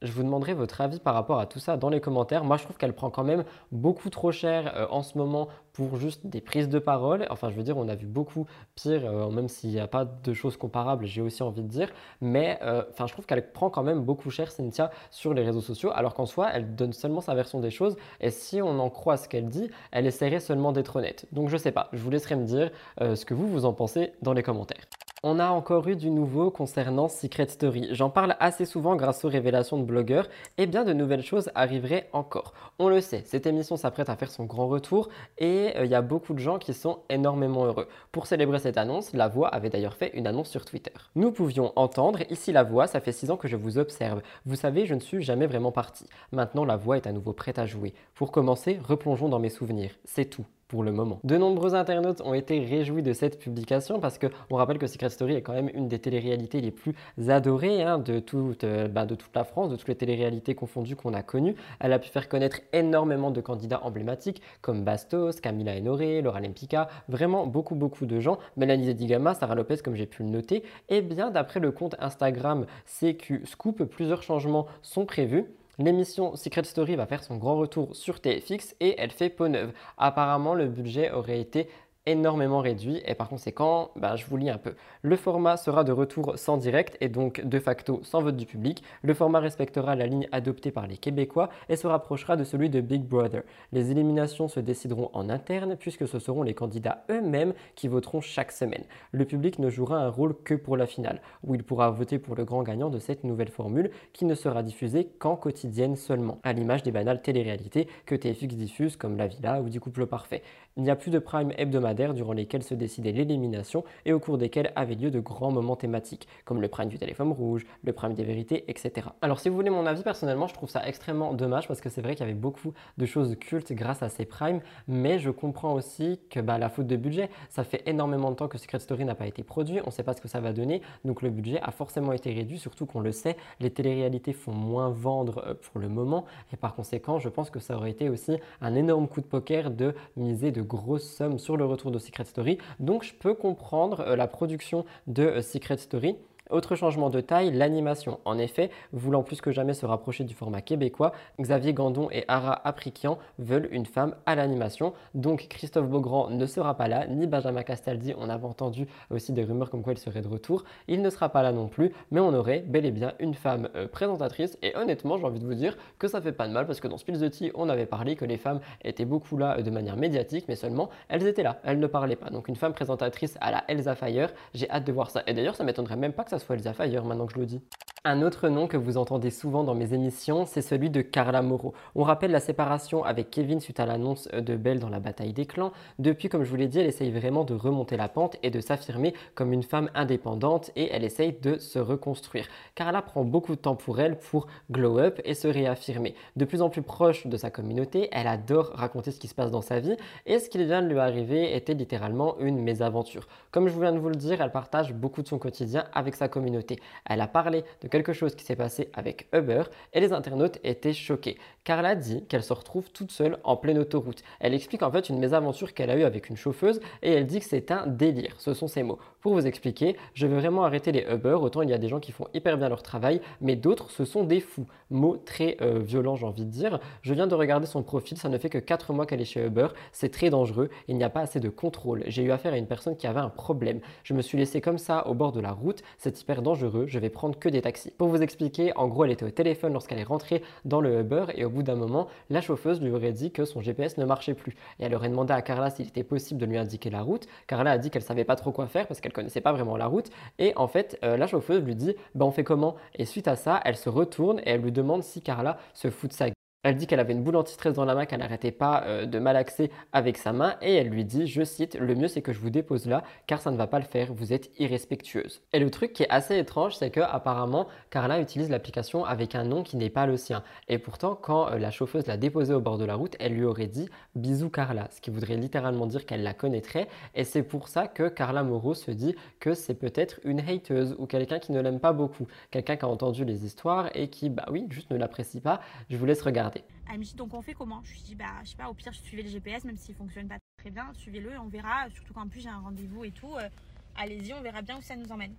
[0.02, 2.42] Je vous demanderai votre avis par rapport à tout ça dans les commentaires.
[2.42, 5.96] Moi, je trouve qu'elle prend quand même beaucoup trop cher euh, en ce moment pour
[5.96, 7.24] juste des prises de parole.
[7.30, 10.04] Enfin, je veux dire, on a vu beaucoup pire, euh, même s'il n'y a pas
[10.04, 11.88] de choses comparables, j'ai aussi envie de dire.
[12.20, 15.92] Mais euh, je trouve qu'elle prend quand même beaucoup cher, Cynthia, sur les réseaux sociaux,
[15.94, 17.96] alors qu'en soi, elle donne seulement sa version des choses.
[18.20, 21.26] Et si on en croit ce qu'elle dit, elle essaierait seulement d'être honnête.
[21.30, 21.90] Donc, je sais pas.
[21.92, 24.82] Je vous laisserai me dire ce que vous, vous en pensez dans les commentaires.
[25.24, 27.86] On a encore eu du nouveau concernant Secret Story.
[27.92, 32.08] J'en parle assez souvent grâce aux révélations de blogueurs et bien de nouvelles choses arriveraient
[32.12, 32.52] encore.
[32.80, 35.94] On le sait, cette émission s'apprête à faire son grand retour et euh, il y
[35.94, 37.86] a beaucoup de gens qui sont énormément heureux.
[38.10, 40.90] Pour célébrer cette annonce, La Voix avait d'ailleurs fait une annonce sur Twitter.
[41.14, 44.22] Nous pouvions entendre Ici La Voix, ça fait 6 ans que je vous observe.
[44.44, 46.04] Vous savez, je ne suis jamais vraiment parti.
[46.32, 47.94] Maintenant, La Voix est à nouveau prête à jouer.
[48.16, 49.92] Pour commencer, replongeons dans mes souvenirs.
[50.04, 50.46] C'est tout
[50.80, 51.20] le moment.
[51.24, 55.34] De nombreux internautes ont été réjouis de cette publication parce qu'on rappelle que Secret Story
[55.34, 56.94] est quand même une des téléréalités les plus
[57.28, 60.96] adorées hein, de, toute, euh, bah, de toute la France, de toutes les téléréalités confondues
[60.96, 61.56] qu'on a connues.
[61.80, 66.88] Elle a pu faire connaître énormément de candidats emblématiques comme Bastos, Camila Enoré, Laura Lempicka,
[67.08, 68.38] vraiment beaucoup beaucoup de gens.
[68.56, 70.62] Mélanie Zedigama, Sarah Lopez comme j'ai pu le noter.
[70.88, 75.46] Et bien d'après le compte Instagram CQ Scoop, plusieurs changements sont prévus.
[75.78, 79.72] L'émission Secret Story va faire son grand retour sur TFX et elle fait peau neuve.
[79.96, 81.66] Apparemment, le budget aurait été
[82.06, 84.74] énormément réduit et par conséquent, bah, je vous lis un peu.
[85.02, 88.82] Le format sera de retour sans direct et donc de facto sans vote du public.
[89.02, 92.80] Le format respectera la ligne adoptée par les Québécois et se rapprochera de celui de
[92.80, 93.42] Big Brother.
[93.72, 98.52] Les éliminations se décideront en interne puisque ce seront les candidats eux-mêmes qui voteront chaque
[98.52, 98.84] semaine.
[99.12, 102.34] Le public ne jouera un rôle que pour la finale, où il pourra voter pour
[102.34, 106.52] le grand gagnant de cette nouvelle formule qui ne sera diffusée qu'en quotidienne seulement, à
[106.52, 110.42] l'image des banales téléréalités que TFX diffuse comme La Villa ou Du Couple Parfait.
[110.78, 114.38] Il n'y a plus de prime hebdomadaire durant lesquels se décidait l'élimination et au cours
[114.38, 118.14] desquels avaient lieu de grands moments thématiques, comme le prime du téléphone rouge, le prime
[118.14, 119.08] des vérités, etc.
[119.20, 122.00] Alors si vous voulez mon avis, personnellement, je trouve ça extrêmement dommage parce que c'est
[122.00, 125.74] vrai qu'il y avait beaucoup de choses cultes grâce à ces primes, mais je comprends
[125.74, 129.04] aussi que bah, la faute de budget, ça fait énormément de temps que Secret Story
[129.04, 131.28] n'a pas été produit, on ne sait pas ce que ça va donner, donc le
[131.28, 135.54] budget a forcément été réduit, surtout qu'on le sait, les téléréalités font moins vendre euh,
[135.54, 139.06] pour le moment, et par conséquent, je pense que ça aurait été aussi un énorme
[139.06, 142.58] coup de poker de miser de grosses sommes sur le retour de Secret Story.
[142.80, 146.16] Donc je peux comprendre euh, la production de euh, Secret Story
[146.52, 148.20] autre changement de taille, l'animation.
[148.24, 152.60] En effet, voulant plus que jamais se rapprocher du format québécois, Xavier Gandon et Ara
[152.66, 154.92] Aprikian veulent une femme à l'animation.
[155.14, 158.14] Donc Christophe Beaugrand ne sera pas là, ni Benjamin Castaldi.
[158.18, 160.64] On avait entendu aussi des rumeurs comme quoi il serait de retour.
[160.88, 163.68] Il ne sera pas là non plus, mais on aurait bel et bien une femme
[163.74, 164.58] euh, présentatrice.
[164.62, 166.88] Et honnêtement, j'ai envie de vous dire que ça fait pas de mal parce que
[166.88, 169.70] dans Spills the Tea, on avait parlé que les femmes étaient beaucoup là euh, de
[169.70, 172.30] manière médiatique, mais seulement elles étaient là, elles ne parlaient pas.
[172.30, 175.22] Donc une femme présentatrice à la Elsa Fire, j'ai hâte de voir ça.
[175.26, 177.60] Et d'ailleurs, ça m'étonnerait même pas que ça soit Fire maintenant que je le dis.
[178.04, 181.72] Un autre nom que vous entendez souvent dans mes émissions, c'est celui de Carla Moreau.
[181.94, 185.46] On rappelle la séparation avec Kevin suite à l'annonce de Belle dans la bataille des
[185.46, 185.70] clans.
[186.00, 188.58] Depuis, comme je vous l'ai dit, elle essaye vraiment de remonter la pente et de
[188.58, 192.48] s'affirmer comme une femme indépendante et elle essaye de se reconstruire.
[192.74, 196.16] Carla prend beaucoup de temps pour elle pour glow up et se réaffirmer.
[196.34, 199.52] De plus en plus proche de sa communauté, elle adore raconter ce qui se passe
[199.52, 203.28] dans sa vie et ce qui vient de lui arriver était littéralement une mésaventure.
[203.52, 206.21] Comme je viens de vous le dire, elle partage beaucoup de son quotidien avec sa
[206.28, 206.78] communauté.
[207.04, 210.92] Elle a parlé de quelque chose qui s'est passé avec Uber et les internautes étaient
[210.92, 211.38] choqués.
[211.64, 214.22] Carla dit qu'elle se retrouve toute seule en pleine autoroute.
[214.40, 217.38] Elle explique en fait une mésaventure qu'elle a eue avec une chauffeuse et elle dit
[217.38, 218.34] que c'est un délire.
[218.38, 218.98] Ce sont ses mots.
[219.20, 221.38] Pour vous expliquer, je veux vraiment arrêter les Uber.
[221.40, 224.04] Autant il y a des gens qui font hyper bien leur travail, mais d'autres ce
[224.04, 224.66] sont des fous.
[224.90, 226.80] Mot très euh, violent, j'ai envie de dire.
[227.02, 229.46] Je viens de regarder son profil, ça ne fait que 4 mois qu'elle est chez
[229.46, 229.68] Uber.
[229.92, 232.02] C'est très dangereux, il n'y a pas assez de contrôle.
[232.06, 233.80] J'ai eu affaire à une personne qui avait un problème.
[234.02, 236.98] Je me suis laissé comme ça au bord de la route, c'est hyper dangereux, je
[236.98, 237.90] vais prendre que des taxis.
[237.90, 241.26] Pour vous expliquer, en gros, elle était au téléphone lorsqu'elle est rentrée dans le Uber
[241.34, 244.34] et au bout d'un moment, la chauffeuse lui aurait dit que son GPS ne marchait
[244.34, 244.52] plus.
[244.78, 247.26] Et elle aurait demandé à Carla s'il était possible de lui indiquer la route.
[247.46, 249.86] Carla a dit qu'elle savait pas trop quoi faire parce qu'elle connaissait pas vraiment la
[249.86, 250.10] route.
[250.38, 252.76] Et en fait, euh, la chauffeuse lui dit bah, on fait comment?
[252.96, 256.10] Et suite à ça, elle se retourne et elle lui demande si Carla se fout
[256.10, 256.41] de sa gueule.
[256.64, 259.18] Elle dit qu'elle avait une boule anti-stress dans la main, qu'elle n'arrêtait pas euh, de
[259.18, 262.38] malaxer avec sa main et elle lui dit, je cite, le mieux c'est que je
[262.38, 265.42] vous dépose là car ça ne va pas le faire, vous êtes irrespectueuse.
[265.52, 269.42] Et le truc qui est assez étrange, c'est que apparemment Carla utilise l'application avec un
[269.42, 270.44] nom qui n'est pas le sien.
[270.68, 273.44] Et pourtant, quand euh, la chauffeuse l'a déposée au bord de la route, elle lui
[273.44, 276.86] aurait dit bisous Carla, ce qui voudrait littéralement dire qu'elle la connaîtrait.
[277.16, 281.06] Et c'est pour ça que Carla Moreau se dit que c'est peut-être une hateuse ou
[281.06, 284.46] quelqu'un qui ne l'aime pas beaucoup, quelqu'un qui a entendu les histoires et qui, bah
[284.48, 285.60] oui, juste ne l'apprécie pas.
[285.90, 286.51] Je vous laisse regarder.
[286.90, 287.80] Elle me dit donc on fait comment?
[287.84, 289.94] Je lui dis bah je sais pas, au pire je suivais le GPS même s'il
[289.94, 293.34] fonctionne pas très bien, suivez-le, on verra, surtout qu'en plus j'ai un rendez-vous et tout.
[293.36, 293.48] Euh,
[293.96, 295.34] allez-y, on verra bien où ça nous emmène.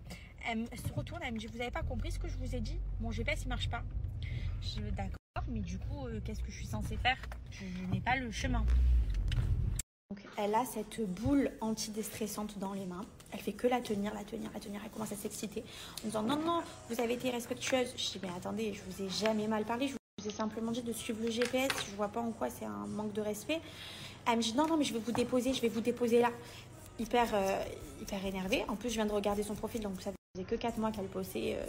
[0.49, 2.59] Elle, se retourne, elle me dit vous avez pas compris ce que je vous ai
[2.59, 2.79] dit?
[2.99, 3.83] Mon GPS il marche pas.
[4.61, 7.17] Je dis d'accord, mais du coup euh, qu'est-ce que je suis censée faire?
[7.51, 8.65] Je, n'ai pas le chemin.
[10.09, 13.05] Donc elle a cette boule antidéstressante dans les mains.
[13.31, 14.81] Elle fait que la tenir, la tenir, la tenir.
[14.83, 15.63] Elle commence à s'exciter
[16.03, 17.93] en disant non, non, vous avez été respectueuse.
[17.95, 19.87] Je dis mais attendez, je vous ai jamais mal parlé.
[19.87, 21.69] Je vous ai simplement dit de suivre le GPS.
[21.89, 23.59] Je vois pas en quoi c'est un manque de respect.
[24.27, 26.31] Elle me dit non, non, mais je vais vous déposer, je vais vous déposer là.
[26.99, 27.63] Hyper, euh,
[28.01, 28.63] hyper énervée.
[28.67, 31.07] En plus, je viens de regarder son profil, donc ça faisait que 4 mois qu'elle
[31.07, 31.65] bossait euh,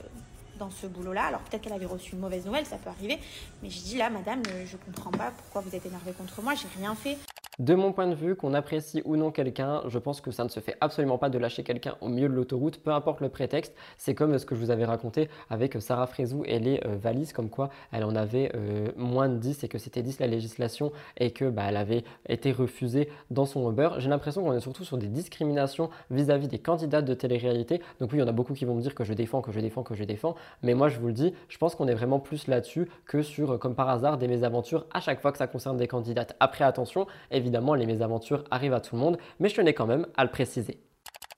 [0.58, 1.24] dans ce boulot-là.
[1.24, 3.18] Alors peut-être qu'elle avait reçu une mauvaise nouvelle, ça peut arriver.
[3.62, 6.54] Mais je dis là, madame, euh, je comprends pas pourquoi vous êtes énervée contre moi,
[6.54, 7.16] j'ai rien fait.
[7.60, 10.48] De mon point de vue, qu'on apprécie ou non quelqu'un, je pense que ça ne
[10.48, 13.76] se fait absolument pas de lâcher quelqu'un au milieu de l'autoroute, peu importe le prétexte.
[13.96, 17.32] C'est comme ce que je vous avais raconté avec Sarah Frézou et les euh, valises,
[17.32, 20.90] comme quoi elle en avait euh, moins de 10 et que c'était 10 la législation
[21.16, 23.90] et que bah, elle avait été refusée dans son Uber.
[23.98, 27.80] J'ai l'impression qu'on est surtout sur des discriminations vis-à-vis des candidates de télé-réalité.
[28.00, 29.52] Donc oui, il y en a beaucoup qui vont me dire que je défends, que
[29.52, 30.34] je défends, que je défends.
[30.62, 33.59] Mais moi, je vous le dis, je pense qu'on est vraiment plus là-dessus que sur,
[33.59, 36.37] comme par hasard, des mésaventures à chaque fois que ça concerne des candidates.
[36.40, 40.07] Après, attention, évidemment, les mésaventures arrivent à tout le monde, mais je tenais quand même
[40.16, 40.80] à le préciser.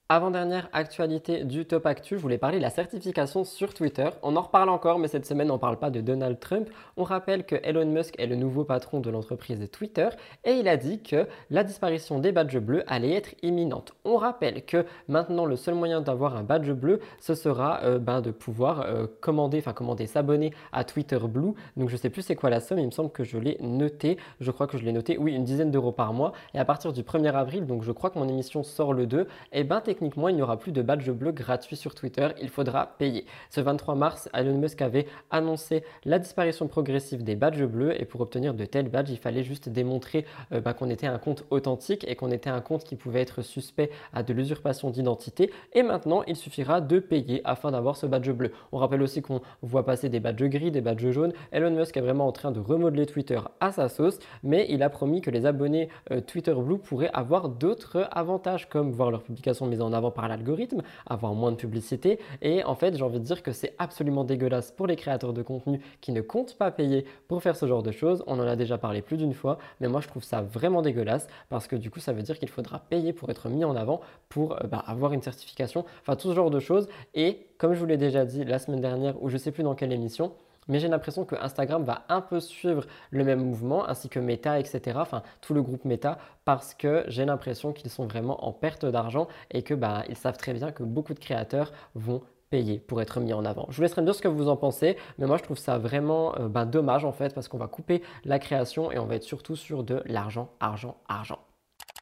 [0.09, 4.09] Avant-dernière actualité du Top Actu, je voulais parler de la certification sur Twitter.
[4.23, 6.71] On en reparle encore, mais cette semaine, on ne parle pas de Donald Trump.
[6.97, 10.09] On rappelle que Elon Musk est le nouveau patron de l'entreprise Twitter
[10.45, 13.95] et il a dit que la disparition des badges bleus allait être imminente.
[14.05, 18.21] On rappelle que maintenant, le seul moyen d'avoir un badge bleu, ce sera euh, ben,
[18.21, 21.55] de pouvoir euh, commander, enfin commander, s'abonner à Twitter Blue.
[21.77, 23.59] Donc je ne sais plus c'est quoi la somme, il me semble que je l'ai
[23.61, 24.19] noté.
[24.39, 26.31] Je crois que je l'ai noté, oui, une dizaine d'euros par mois.
[26.55, 29.23] Et à partir du 1er avril, donc je crois que mon émission sort le 2,
[29.23, 32.51] et eh ben techniquement, il n'y aura plus de badge bleu gratuit sur Twitter, il
[32.51, 33.25] faudra payer.
[33.49, 38.21] Ce 23 mars, Elon Musk avait annoncé la disparition progressive des badges bleus et pour
[38.21, 42.05] obtenir de tels badges, il fallait juste démontrer euh, bah, qu'on était un compte authentique
[42.07, 45.51] et qu'on était un compte qui pouvait être suspect à de l'usurpation d'identité.
[45.73, 48.53] Et maintenant, il suffira de payer afin d'avoir ce badge bleu.
[48.73, 51.33] On rappelle aussi qu'on voit passer des badges gris, des badges jaunes.
[51.53, 54.91] Elon Musk est vraiment en train de remodeler Twitter à sa sauce, mais il a
[54.91, 59.67] promis que les abonnés euh, Twitter Blue pourraient avoir d'autres avantages comme voir leurs publications
[59.67, 62.19] mises en avant par l'algorithme, avoir moins de publicité.
[62.43, 65.43] Et en fait, j'ai envie de dire que c'est absolument dégueulasse pour les créateurs de
[65.43, 68.23] contenu qui ne comptent pas payer pour faire ce genre de choses.
[68.27, 71.29] On en a déjà parlé plus d'une fois, mais moi je trouve ça vraiment dégueulasse
[71.49, 74.01] parce que du coup, ça veut dire qu'il faudra payer pour être mis en avant,
[74.29, 76.89] pour euh, bah, avoir une certification, enfin tout ce genre de choses.
[77.15, 79.75] Et comme je vous l'ai déjà dit la semaine dernière, ou je sais plus dans
[79.75, 80.33] quelle émission,
[80.69, 84.59] mais j'ai l'impression que Instagram va un peu suivre le même mouvement, ainsi que Meta,
[84.59, 84.99] etc.
[85.01, 89.29] Enfin, tout le groupe Meta, parce que j'ai l'impression qu'ils sont vraiment en perte d'argent
[89.51, 93.21] et que bah, ils savent très bien que beaucoup de créateurs vont payer pour être
[93.21, 93.67] mis en avant.
[93.71, 95.79] Je vous laisserai me dire ce que vous en pensez, mais moi je trouve ça
[95.79, 99.17] vraiment euh, bah, dommage en fait parce qu'on va couper la création et on va
[99.17, 101.41] être surtout sur de l'argent, argent, argent.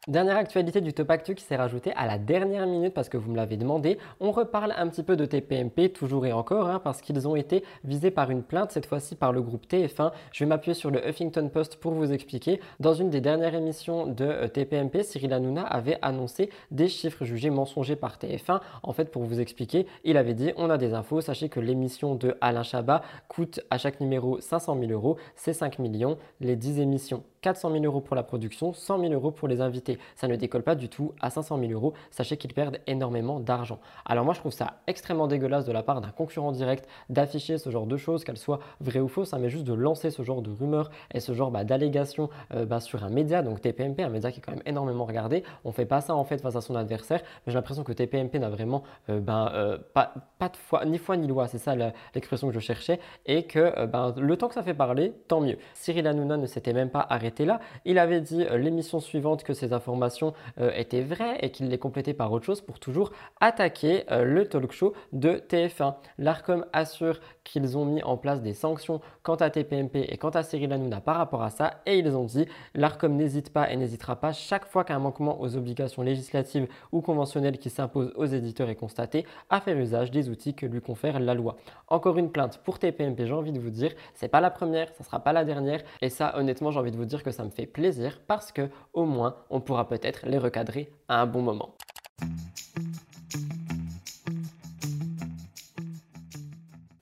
[0.07, 3.31] Dernière actualité du Top Actu qui s'est rajoutée à la dernière minute parce que vous
[3.31, 3.97] me l'avez demandé.
[4.21, 7.65] On reparle un petit peu de TPMP toujours et encore hein, parce qu'ils ont été
[7.85, 10.13] visés par une plainte, cette fois-ci par le groupe TF1.
[10.31, 12.61] Je vais m'appuyer sur le Huffington Post pour vous expliquer.
[12.81, 17.49] Dans une des dernières émissions de euh, TPMP, Cyril Hanouna avait annoncé des chiffres jugés
[17.49, 18.61] mensongers par TF1.
[18.83, 22.15] En fait, pour vous expliquer, il avait dit on a des infos, sachez que l'émission
[22.15, 26.19] de Alain Chabat coûte à chaque numéro 500 000 euros, c'est 5 millions.
[26.41, 29.99] Les 10 émissions 400 000 euros pour la production, 100 000 euros pour les invités.
[30.17, 31.93] Ça ne décolle pas du tout à 500 000 euros.
[32.11, 33.81] Sachez qu'ils perdent énormément d'argent.
[34.07, 37.69] Alors moi, je trouve ça extrêmement dégueulasse de la part d'un concurrent direct d'afficher ce
[37.69, 40.41] genre de choses, qu'elles soient vraies ou fausses, hein, mais juste de lancer ce genre
[40.41, 44.09] de rumeurs et ce genre bah, d'allégations euh, bah, sur un média, donc TPMP, un
[44.09, 45.45] média qui est quand même énormément regardé.
[45.67, 48.39] On fait pas ça en fait face à son adversaire, mais j'ai l'impression que TPMP
[48.39, 51.75] n'a vraiment euh, ben, euh, pas, pas de foi, ni foi ni loi, c'est ça
[52.15, 55.59] l'expression que je cherchais, et que ben, le temps que ça fait parler, tant mieux.
[55.75, 59.73] Cyril Hanouna ne s'était même pas arrêté là, il avait dit l'émission suivante que ces
[59.73, 60.33] informations
[60.75, 64.95] étaient vraies et qu'il les complétait par autre chose pour toujours attaquer le talk show
[65.13, 65.95] de TF1.
[66.19, 70.43] L'ARCOM assure qu'ils ont mis en place des sanctions quant à TPMP et quant à
[70.43, 74.17] Cyril Hanouna par rapport à ça et ils ont dit l'ARCOM n'hésite pas et n'hésitera
[74.17, 78.75] pas chaque fois qu'un manquement aux obligations législatives ou conventionnelles qui s'imposent aux éditeurs est
[78.75, 81.57] constaté à faire usage des outils que lui confère la loi.
[81.89, 85.05] Encore une plainte pour TPMP, j'ai envie de vous dire, c'est pas la première, ça
[85.05, 87.51] sera pas la dernière et ça honnêtement, j'ai envie de vous dire que ça me
[87.51, 91.75] fait plaisir parce que au moins on pourra peut-être les recadrer à un bon moment.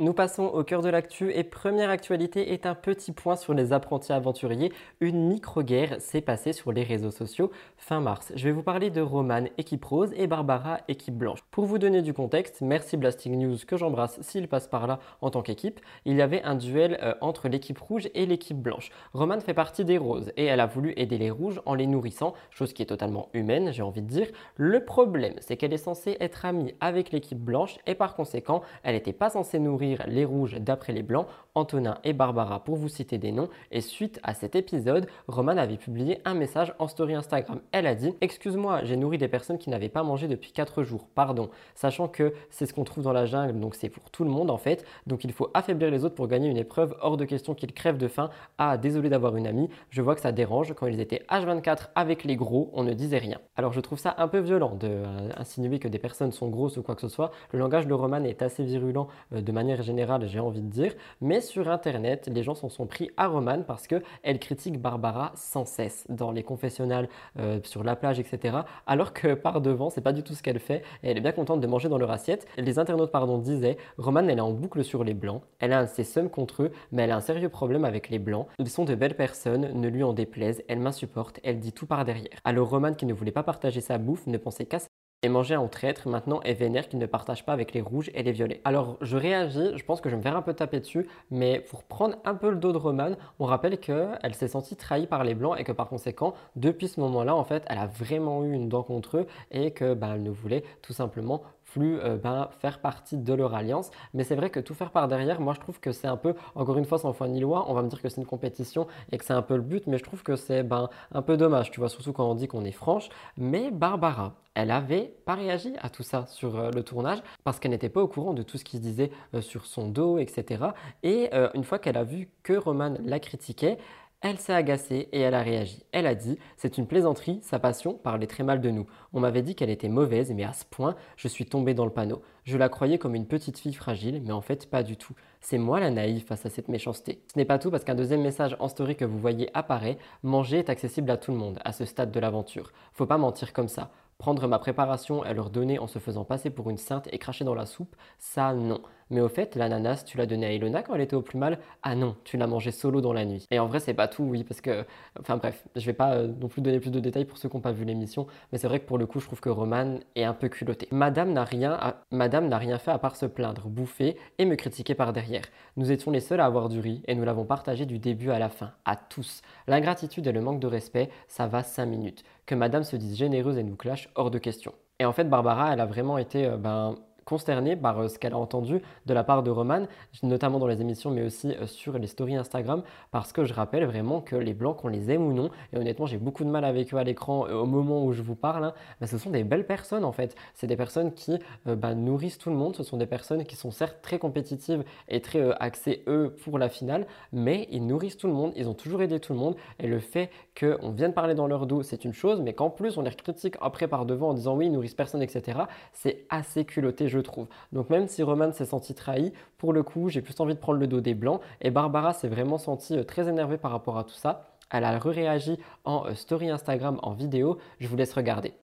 [0.03, 3.73] Nous passons au cœur de l'actu et première actualité est un petit point sur les
[3.73, 4.73] apprentis aventuriers.
[5.01, 8.33] Une micro-guerre s'est passée sur les réseaux sociaux fin mars.
[8.35, 11.39] Je vais vous parler de Roman, équipe rose, et Barbara, équipe blanche.
[11.53, 15.31] Pour vous donner du contexte, merci Blasting News que j'embrasse s'il passe par là en
[15.31, 15.79] tant qu'équipe.
[16.05, 18.91] Il y avait un duel euh, entre l'équipe rouge et l'équipe blanche.
[19.15, 22.35] Roman fait partie des roses et elle a voulu aider les rouges en les nourrissant,
[22.51, 24.27] chose qui est totalement humaine, j'ai envie de dire.
[24.57, 28.97] Le problème, c'est qu'elle est censée être amie avec l'équipe blanche et par conséquent, elle
[28.97, 33.19] n'était pas censée nourrir les rouges d'après les blancs, Antonin et Barbara pour vous citer
[33.19, 33.49] des noms.
[33.71, 37.61] Et suite à cet épisode, Roman avait publié un message en story Instagram.
[37.73, 41.07] Elle a dit Excuse-moi, j'ai nourri des personnes qui n'avaient pas mangé depuis 4 jours,
[41.15, 41.51] pardon.
[41.75, 44.51] Sachant que c'est ce qu'on trouve dans la jungle, donc c'est pour tout le monde
[44.51, 44.85] en fait.
[45.07, 46.97] Donc il faut affaiblir les autres pour gagner une épreuve.
[47.01, 48.31] Hors de question qu'ils crèvent de faim.
[48.59, 50.73] Ah, désolé d'avoir une amie, je vois que ça dérange.
[50.75, 53.39] Quand ils étaient H24 avec les gros, on ne disait rien.
[53.57, 56.79] Alors je trouve ça un peu violent de euh, insinuer que des personnes sont grosses
[56.79, 57.31] ou quoi que ce soit.
[57.53, 60.95] Le langage de Roman est assez virulent euh, de manière générale, j'ai envie de dire.
[61.21, 65.67] Mais sur Internet, les gens s'en sont pris à Romane parce qu'elle critique Barbara sans
[65.67, 68.59] cesse dans les confessionnals, euh, sur la plage, etc.
[68.87, 70.83] Alors que par devant, c'est pas du tout ce qu'elle fait.
[71.03, 72.47] Elle est bien contente de manger dans leur assiette.
[72.57, 75.43] Les internautes, pardon, disaient Romane, elle est en boucle sur les blancs.
[75.59, 78.19] Elle a un ses seums contre eux, mais elle a un sérieux problème avec les
[78.19, 78.47] blancs.
[78.59, 80.63] Ils sont de belles personnes, ne lui en déplaise.
[80.69, 82.39] Elle m'insupporte, elle dit tout par derrière.
[82.45, 84.79] Alors Romane, qui ne voulait pas partager sa bouffe, ne pensait qu'à
[85.23, 88.23] et manger en traître maintenant est vénère qu'il ne partage pas avec les rouges et
[88.23, 88.61] les violets.
[88.65, 91.61] Alors je réagis, je pense que je vais me faire un peu taper dessus, mais
[91.61, 95.23] pour prendre un peu le dos de Roman, on rappelle qu'elle s'est sentie trahie par
[95.23, 98.53] les blancs et que par conséquent, depuis ce moment-là, en fait, elle a vraiment eu
[98.53, 101.43] une dent contre eux et que bah, elle ne voulait tout simplement
[101.81, 103.91] euh, ben, faire partie de leur alliance.
[104.15, 106.35] Mais c'est vrai que tout faire par derrière, moi je trouve que c'est un peu,
[106.55, 108.87] encore une fois, sans foi ni loi, on va me dire que c'est une compétition
[109.11, 111.37] et que c'est un peu le but, mais je trouve que c'est ben, un peu
[111.37, 113.09] dommage, tu vois, surtout quand on dit qu'on est franche.
[113.37, 117.71] Mais Barbara, elle avait pas réagi à tout ça sur euh, le tournage parce qu'elle
[117.71, 120.65] n'était pas au courant de tout ce qui se disait euh, sur son dos, etc.
[121.03, 123.79] Et une fois qu'elle a vu que Roman la critiquait,
[124.23, 125.83] elle s'est agacée et elle a réagi.
[125.91, 128.87] Elle a dit C'est une plaisanterie, sa passion parlait très mal de nous.
[129.13, 131.91] On m'avait dit qu'elle était mauvaise, mais à ce point, je suis tombée dans le
[131.91, 132.23] panneau.
[132.45, 135.15] Je la croyais comme une petite fille fragile, mais en fait, pas du tout.
[135.41, 137.25] C'est moi la naïve face à cette méchanceté.
[137.33, 140.61] Ce n'est pas tout parce qu'un deuxième message en story que vous voyez apparaît Manger
[140.61, 142.73] est accessible à tout le monde, à ce stade de l'aventure.
[142.93, 143.91] Faut pas mentir comme ça.
[144.19, 147.45] Prendre ma préparation et leur donner en se faisant passer pour une sainte et cracher
[147.45, 148.81] dans la soupe, ça non.
[149.13, 151.59] Mais au fait, l'ananas, tu l'as donné à Ilona quand elle était au plus mal?
[151.83, 153.47] Ah non, tu l'as mangé solo dans la nuit.
[153.51, 154.87] Et en vrai, c'est pas tout, oui, parce que.
[155.21, 157.57] Enfin bref, je vais pas euh, non plus donner plus de détails pour ceux qui
[157.57, 159.99] n'ont pas vu l'émission, mais c'est vrai que pour le coup, je trouve que Roman
[160.17, 160.89] est un peu culotté.
[160.91, 164.95] Madame n'a rien, Madame n'a rien fait à part se plaindre, bouffer et me critiquer
[164.95, 165.45] par derrière.
[165.77, 168.39] Nous étions les seuls à avoir du riz et nous l'avons partagé du début à
[168.39, 169.43] la fin, à tous.
[169.67, 172.25] L'ingratitude et le manque de respect, ça va 5 minutes.
[172.47, 174.73] Que Madame se dise généreuse et nous clash, hors de question.
[174.99, 176.95] Et en fait, Barbara, elle a vraiment été euh, ben,
[177.25, 179.87] consternée par euh, ce qu'elle a entendu de la part de Roman,
[180.23, 183.85] notamment dans les émissions, mais aussi euh, sur les stories Instagram, parce que je rappelle
[183.85, 186.65] vraiment que les blancs, qu'on les aime ou non, et honnêtement, j'ai beaucoup de mal
[186.65, 189.31] avec eux à l'écran euh, au moment où je vous parle, hein, bah, ce sont
[189.31, 190.35] des belles personnes en fait.
[190.55, 193.71] C'est des personnes qui bah, nourrissent tout le monde, ce sont des personnes qui sont
[193.71, 198.33] certes très compétitives et très axées eux pour la finale, mais ils nourrissent tout le
[198.33, 201.47] monde, ils ont toujours aidé tout le monde, et le fait qu'on vienne parler dans
[201.47, 204.35] leur dos, c'est une chose, mais qu'en plus on les critique après par devant en
[204.35, 205.61] disant oui, ils nourrissent personne, etc.,
[205.93, 207.47] c'est assez culotté je trouve.
[207.73, 210.81] Donc même si Roman s'est senti trahi, pour le coup, j'ai plus envie de prendre
[210.81, 211.41] le dos des blancs.
[211.61, 214.49] Et Barbara s'est vraiment sentie euh, très énervée par rapport à tout ça.
[214.71, 217.59] Elle a réagi en euh, story Instagram, en vidéo.
[217.79, 218.55] Je vous laisse regarder.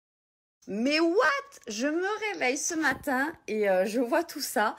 [0.67, 1.15] Mais what?
[1.67, 4.75] Je me réveille ce matin et euh, je vois tout ça.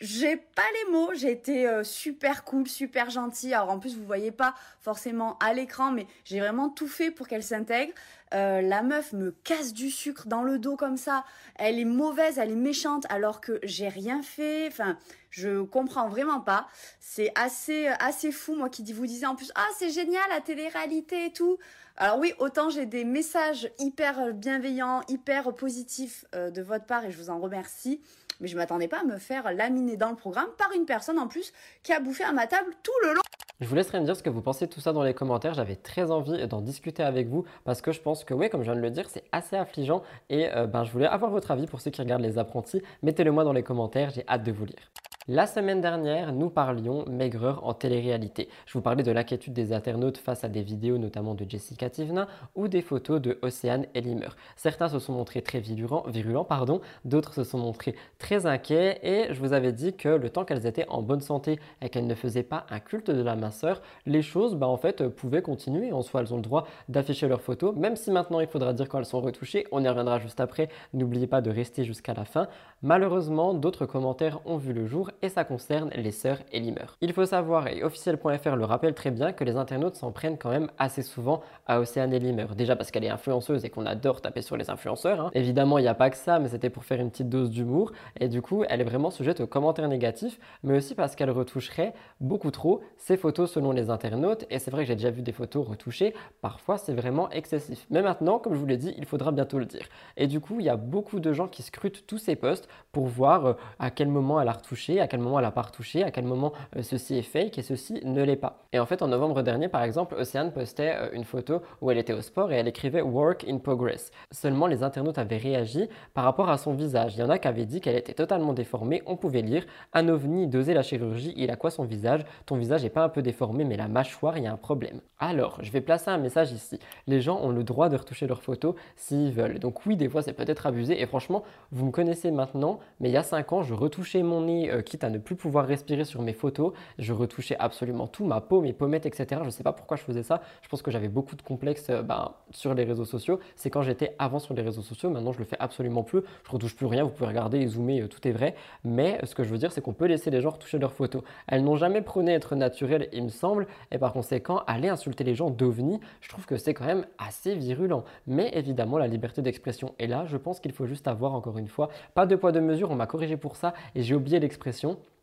[0.00, 3.52] J'ai pas les mots, j'ai été euh, super cool, super gentille.
[3.52, 7.26] Alors en plus, vous voyez pas forcément à l'écran, mais j'ai vraiment tout fait pour
[7.26, 7.92] qu'elle s'intègre.
[8.32, 11.24] Euh, la meuf me casse du sucre dans le dos comme ça.
[11.56, 14.68] Elle est mauvaise, elle est méchante, alors que j'ai rien fait.
[14.68, 14.96] Enfin,
[15.30, 16.68] je comprends vraiment pas.
[17.00, 21.26] C'est assez, assez fou, moi qui vous disais en plus, ah c'est génial la télé-réalité
[21.26, 21.58] et tout.
[21.96, 27.10] Alors oui, autant j'ai des messages hyper bienveillants, hyper positifs euh, de votre part et
[27.10, 28.00] je vous en remercie
[28.40, 31.28] mais je m'attendais pas à me faire laminer dans le programme par une personne en
[31.28, 33.20] plus qui a bouffé à ma table tout le long.
[33.60, 35.52] Je vous laisserai me dire ce que vous pensez de tout ça dans les commentaires.
[35.52, 38.70] J'avais très envie d'en discuter avec vous parce que je pense que, oui, comme je
[38.70, 41.66] viens de le dire, c'est assez affligeant et euh, ben, je voulais avoir votre avis
[41.66, 42.82] pour ceux qui regardent les apprentis.
[43.02, 44.92] Mettez-le moi dans les commentaires, j'ai hâte de vous lire.
[45.30, 48.48] La semaine dernière, nous parlions maigreur en télé-réalité.
[48.64, 52.28] Je vous parlais de l'inquiétude des internautes face à des vidéos notamment de Jessica Tivna
[52.54, 54.30] ou des photos de Océane Elimer.
[54.56, 59.38] Certains se sont montrés très virulents, pardon, d'autres se sont montrés très inquiets et je
[59.38, 62.42] vous avais dit que le temps qu'elles étaient en bonne santé et qu'elles ne faisaient
[62.42, 65.92] pas un culte de la minceur, les choses bah, en fait pouvaient continuer.
[65.92, 68.88] En soi, elles ont le droit d'afficher leurs photos, même si maintenant il faudra dire
[68.88, 69.66] quand elles sont retouchées.
[69.72, 70.70] On y reviendra juste après.
[70.94, 72.48] N'oubliez pas de rester jusqu'à la fin.
[72.80, 76.86] Malheureusement, d'autres commentaires ont vu le jour et ça concerne les sœurs Elimer.
[77.00, 80.50] Il faut savoir, et officiel.fr le rappelle très bien, que les internautes s'en prennent quand
[80.50, 82.46] même assez souvent à Océane Elimer.
[82.56, 85.20] Déjà parce qu'elle est influenceuse et qu'on adore taper sur les influenceurs.
[85.20, 85.30] Hein.
[85.34, 87.92] Évidemment, il n'y a pas que ça, mais c'était pour faire une petite dose d'humour.
[88.20, 91.94] Et du coup, elle est vraiment sujette aux commentaires négatifs, mais aussi parce qu'elle retoucherait
[92.20, 94.44] beaucoup trop ses photos selon les internautes.
[94.50, 96.14] Et c'est vrai que j'ai déjà vu des photos retouchées.
[96.40, 97.86] Parfois, c'est vraiment excessif.
[97.90, 99.86] Mais maintenant, comme je vous l'ai dit, il faudra bientôt le dire.
[100.16, 103.06] Et du coup, il y a beaucoup de gens qui scrutent tous ces posts pour
[103.06, 106.04] voir euh, à quel moment elle a retouché, à quel moment elle a pas retouché,
[106.04, 108.64] à quel moment euh, ceci est fake et ceci ne l'est pas.
[108.72, 111.98] Et en fait, en novembre dernier, par exemple, Océane postait euh, une photo où elle
[111.98, 114.10] était au sport et elle écrivait Work in Progress.
[114.30, 117.16] Seulement, les internautes avaient réagi par rapport à son visage.
[117.16, 119.02] Il y en a qui avaient dit qu'elle était totalement déformée.
[119.06, 122.24] On pouvait lire Un ovni dosé la chirurgie, il a quoi son visage?
[122.46, 125.00] Ton visage n'est pas un peu déformé, mais la mâchoire, il y a un problème.
[125.18, 126.78] Alors, je vais placer un message ici.
[127.06, 129.58] Les gens ont le droit de retoucher leurs photos s'ils veulent.
[129.58, 131.00] Donc, oui, des fois, c'est peut-être abusé.
[131.00, 131.42] Et franchement,
[131.72, 134.82] vous me connaissez maintenant, mais il y a 5 ans, je retouchais mon nez, euh,
[135.04, 136.72] à ne plus pouvoir respirer sur mes photos.
[136.98, 139.26] Je retouchais absolument tout, ma peau, mes pommettes, etc.
[139.40, 140.40] Je ne sais pas pourquoi je faisais ça.
[140.62, 143.40] Je pense que j'avais beaucoup de complexes euh, ben, sur les réseaux sociaux.
[143.56, 145.10] C'est quand j'étais avant sur les réseaux sociaux.
[145.10, 146.20] Maintenant, je le fais absolument plus.
[146.44, 147.04] Je retouche plus rien.
[147.04, 148.54] Vous pouvez regarder et zoomer, euh, tout est vrai.
[148.84, 151.22] Mais ce que je veux dire, c'est qu'on peut laisser les gens retoucher leurs photos.
[151.46, 153.66] Elles n'ont jamais prôné être naturelles, il me semble.
[153.90, 157.54] Et par conséquent, aller insulter les gens d'OVNI, je trouve que c'est quand même assez
[157.54, 158.04] virulent.
[158.26, 160.24] Mais évidemment, la liberté d'expression est là.
[160.26, 162.90] Je pense qu'il faut juste avoir, encore une fois, pas de poids de mesure.
[162.90, 164.77] On m'a corrigé pour ça et j'ai oublié l'expression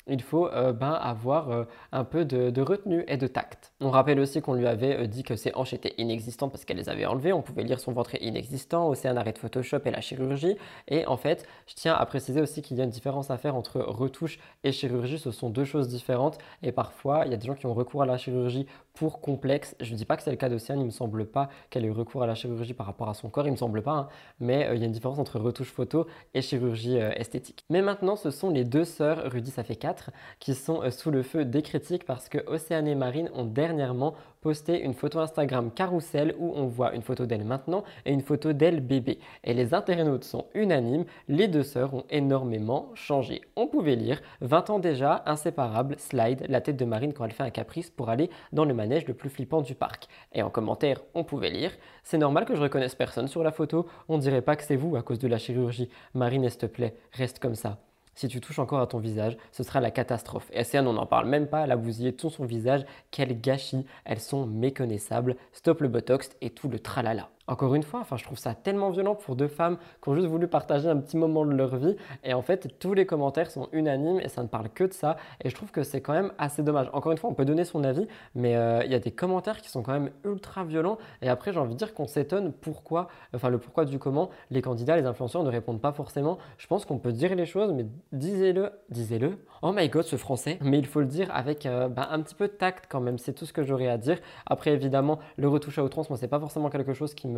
[0.08, 3.74] il faut euh, ben, avoir euh, un peu de, retenue et de tact.
[3.82, 6.78] On rappelle aussi qu'on lui avait euh, dit que ses hanches étaient inexistantes parce qu'elle
[6.78, 7.34] les avait enlevées.
[7.34, 10.58] On pouvait lire son ventre inexistant, aussi un arrêt de Photoshop et la chirurgie.
[10.88, 13.56] Et en fait, je tiens à préciser aussi qu'il y a une différence à faire
[13.56, 15.18] entre retouche et chirurgie.
[15.18, 16.38] Ce sont deux choses différentes.
[16.62, 19.76] Et parfois, il y a des gens qui ont recours à la chirurgie pour complexe.
[19.80, 20.80] Je ne dis pas que c'est le cas d'Océane.
[20.80, 23.14] Il ne me semble pas qu'elle ait eu recours à la chirurgie par rapport à
[23.14, 23.46] son corps.
[23.46, 23.92] Il ne me semble pas.
[23.92, 24.08] Hein.
[24.40, 27.66] Mais il y a une différence entre retouche photo et chirurgie esthétique.
[27.70, 31.12] Mais maintenant, ce sont les deux sœurs, Rudy, ça fait 4 qui sont euh, sous
[31.12, 34.16] le feu des critiques parce que Océane et Marine ont dernièrement
[34.46, 38.54] posté une photo Instagram carousel où on voit une photo d'elle maintenant et une photo
[38.54, 39.18] d'elle bébé.
[39.44, 43.42] Et les internautes sont unanimes, les deux sœurs ont énormément changé.
[43.56, 47.42] On pouvait lire 20 ans déjà, inséparable, slide, la tête de Marine quand elle fait
[47.42, 50.10] un caprice pour aller dans le manège le plus flippant du parc.
[50.32, 51.72] Et en commentaire, on pouvait lire
[52.04, 54.96] C'est normal que je reconnaisse personne sur la photo, on dirait pas que c'est vous
[54.96, 55.90] à cause de la chirurgie.
[56.14, 57.80] Marine, s'il te plaît, reste comme ça
[58.16, 60.50] si tu touches encore à ton visage, ce sera la catastrophe.
[60.54, 64.46] Et on n'en parle même pas, la bousillée tout son visage, quel gâchis, elles sont
[64.46, 67.30] méconnaissables, stop le botox et tout le tralala.
[67.48, 70.28] Encore une fois, enfin, je trouve ça tellement violent pour deux femmes qui ont juste
[70.28, 71.96] voulu partager un petit moment de leur vie.
[72.24, 75.18] Et en fait, tous les commentaires sont unanimes et ça ne parle que de ça.
[75.44, 76.90] Et je trouve que c'est quand même assez dommage.
[76.92, 79.62] Encore une fois, on peut donner son avis, mais euh, il y a des commentaires
[79.62, 80.98] qui sont quand même ultra violents.
[81.22, 84.64] Et après, j'ai envie de dire qu'on s'étonne pourquoi, enfin, le pourquoi du comment les
[84.64, 86.40] candidats, les influenceurs ne répondent pas forcément.
[86.58, 89.38] Je pense qu'on peut dire les choses, mais disez-le, disez-le.
[89.62, 90.58] Oh my god, ce français.
[90.62, 93.20] Mais il faut le dire avec euh, bah, un petit peu de tact quand même.
[93.20, 94.18] C'est tout ce que j'aurais à dire.
[94.48, 97.35] Après, évidemment, le retouche à outrance, moi, c'est pas forcément quelque chose qui me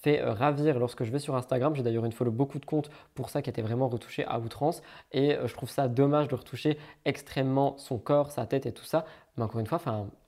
[0.00, 1.74] fait euh, ravir lorsque je vais sur Instagram.
[1.74, 4.82] J'ai d'ailleurs une follow beaucoup de comptes pour ça qui étaient vraiment retouchés à outrance.
[5.12, 8.84] Et euh, je trouve ça dommage de retoucher extrêmement son corps, sa tête et tout
[8.84, 9.04] ça.
[9.38, 9.80] Mais encore une fois,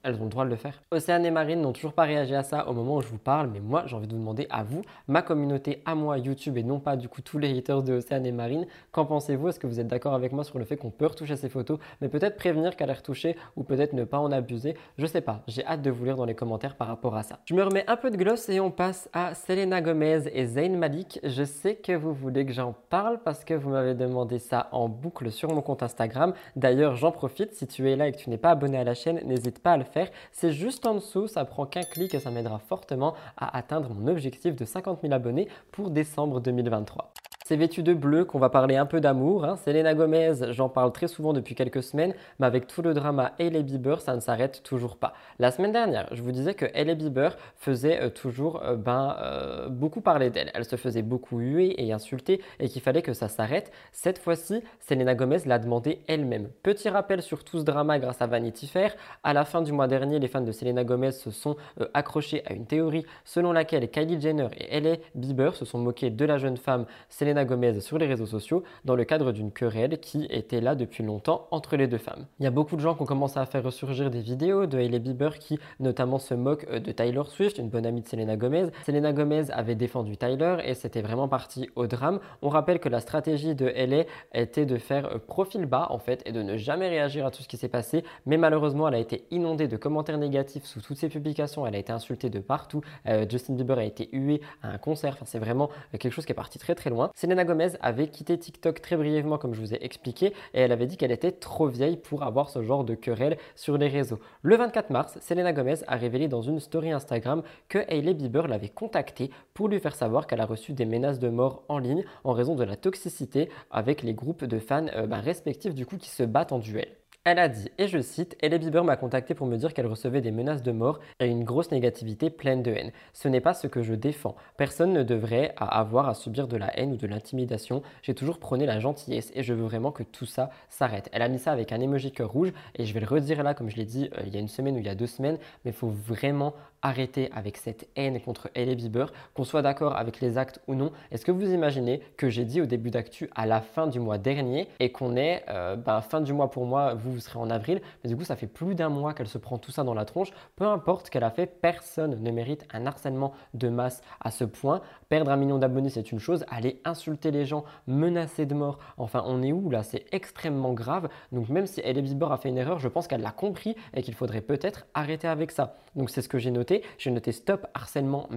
[0.03, 0.81] elles ont le droit de le faire.
[0.93, 3.51] Océane et Marine n'ont toujours pas réagi à ça au moment où je vous parle,
[3.53, 6.63] mais moi j'ai envie de vous demander à vous, ma communauté, à moi, YouTube et
[6.63, 9.49] non pas du coup tous les haters de Océane et Marine, qu'en pensez-vous?
[9.49, 11.79] Est-ce que vous êtes d'accord avec moi sur le fait qu'on peut retoucher ces photos,
[12.01, 14.75] mais peut-être prévenir qu'elle est retouchée ou peut-être ne pas en abuser?
[14.97, 17.41] Je sais pas, j'ai hâte de vous lire dans les commentaires par rapport à ça.
[17.47, 20.79] Je me remets un peu de gloss et on passe à Selena Gomez et Zayn
[20.79, 21.19] Malik.
[21.25, 24.89] Je sais que vous voulez que j'en parle parce que vous m'avez demandé ça en
[24.89, 26.33] boucle sur mon compte Instagram.
[26.55, 28.95] D'ailleurs, j'en profite, si tu es là et que tu n'es pas abonné à la
[28.95, 30.11] chaîne, n'hésite pas à le faire.
[30.33, 33.93] C'est juste juste en dessous, ça prend qu'un clic et ça m'aidera fortement à atteindre
[33.93, 37.13] mon objectif de 50 000 abonnés pour décembre 2023.
[37.51, 39.45] C'est vêtu de bleu qu'on va parler un peu d'amour.
[39.45, 39.57] Hein.
[39.57, 43.65] Selena Gomez, j'en parle très souvent depuis quelques semaines, mais avec tout le drama Hailey
[43.65, 45.15] Bieber, ça ne s'arrête toujours pas.
[45.41, 49.69] La semaine dernière, je vous disais que Hailey Bieber faisait euh, toujours euh, ben, euh,
[49.69, 50.53] beaucoup parler d'elle.
[50.55, 53.73] Elle se faisait beaucoup huer et insulter et qu'il fallait que ça s'arrête.
[53.91, 56.51] Cette fois-ci, Selena Gomez l'a demandé elle-même.
[56.63, 58.95] Petit rappel sur tout ce drama grâce à Vanity Fair.
[59.25, 61.57] À la fin du mois dernier, les fans de Selena Gomez se sont
[61.95, 66.25] accrochés à une théorie selon laquelle Kylie Jenner et Hailey Bieber se sont moqués de
[66.25, 70.26] la jeune femme Selena Gomez sur les réseaux sociaux dans le cadre d'une querelle qui
[70.30, 72.26] était là depuis longtemps entre les deux femmes.
[72.38, 74.78] Il y a beaucoup de gens qui ont commencé à faire ressurgir des vidéos de
[74.78, 78.36] Hailey Bieber qui notamment se moquent euh, de Tyler Swift, une bonne amie de Selena
[78.36, 78.66] Gomez.
[78.86, 82.20] Selena Gomez avait défendu Tyler et c'était vraiment parti au drame.
[82.43, 86.22] On rappelle que la stratégie de Hailey était de faire euh, profil bas en fait
[86.26, 88.99] et de ne jamais réagir à tout ce qui s'est passé, mais malheureusement elle a
[88.99, 92.80] été inondée de commentaires négatifs sous toutes ses publications, elle a été insultée de partout,
[93.07, 96.34] euh, Justin Bieber a été hué à un concert, c'est vraiment quelque chose qui est
[96.34, 97.11] parti très très loin.
[97.35, 100.97] Gomez avait quitté TikTok très brièvement, comme je vous ai expliqué, et elle avait dit
[100.97, 104.18] qu'elle était trop vieille pour avoir ce genre de querelle sur les réseaux.
[104.43, 108.68] Le 24 mars, Selena Gomez a révélé dans une story Instagram que Hailey Bieber l'avait
[108.68, 112.33] contactée pour lui faire savoir qu'elle a reçu des menaces de mort en ligne en
[112.33, 116.11] raison de la toxicité avec les groupes de fans euh, bah, respectifs du coup qui
[116.11, 117.00] se battent en duel.
[117.25, 120.23] Elle a dit, et je cite, Ellie Bieber m'a contacté pour me dire qu'elle recevait
[120.23, 122.93] des menaces de mort et une grosse négativité pleine de haine.
[123.12, 124.37] Ce n'est pas ce que je défends.
[124.57, 127.83] Personne ne devrait avoir à subir de la haine ou de l'intimidation.
[128.01, 131.11] J'ai toujours prôné la gentillesse et je veux vraiment que tout ça s'arrête.
[131.12, 133.53] Elle a mis ça avec un emoji cœur rouge et je vais le redire là,
[133.53, 135.07] comme je l'ai dit euh, il y a une semaine ou il y a deux
[135.07, 139.97] semaines, mais il faut vraiment arrêter avec cette haine contre Ellie Bieber, qu'on soit d'accord
[139.97, 140.93] avec les actes ou non.
[141.11, 144.18] Est-ce que vous imaginez que j'ai dit au début d'actu à la fin du mois
[144.18, 147.51] dernier et qu'on est euh, ben, fin du mois pour moi, vous vous serez en
[147.51, 149.95] avril, mais du coup ça fait plus d'un mois qu'elle se prend tout ça dans
[149.95, 150.31] la tronche.
[150.57, 154.81] Peu importe qu'elle a fait, personne ne mérite un harcèlement de masse à ce point.
[155.09, 159.22] Perdre un million d'abonnés c'est une chose, aller insulter les gens, menacer de mort, enfin
[159.26, 159.83] on est où là?
[159.83, 161.09] C'est extrêmement grave.
[161.33, 164.03] Donc même si Ellie Bieber a fait une erreur, je pense qu'elle l'a compris et
[164.03, 165.76] qu'il faudrait peut-être arrêter avec ça.
[165.97, 166.70] Donc c'est ce que j'ai noté.
[166.99, 168.29] J'ai noté stop harcèlement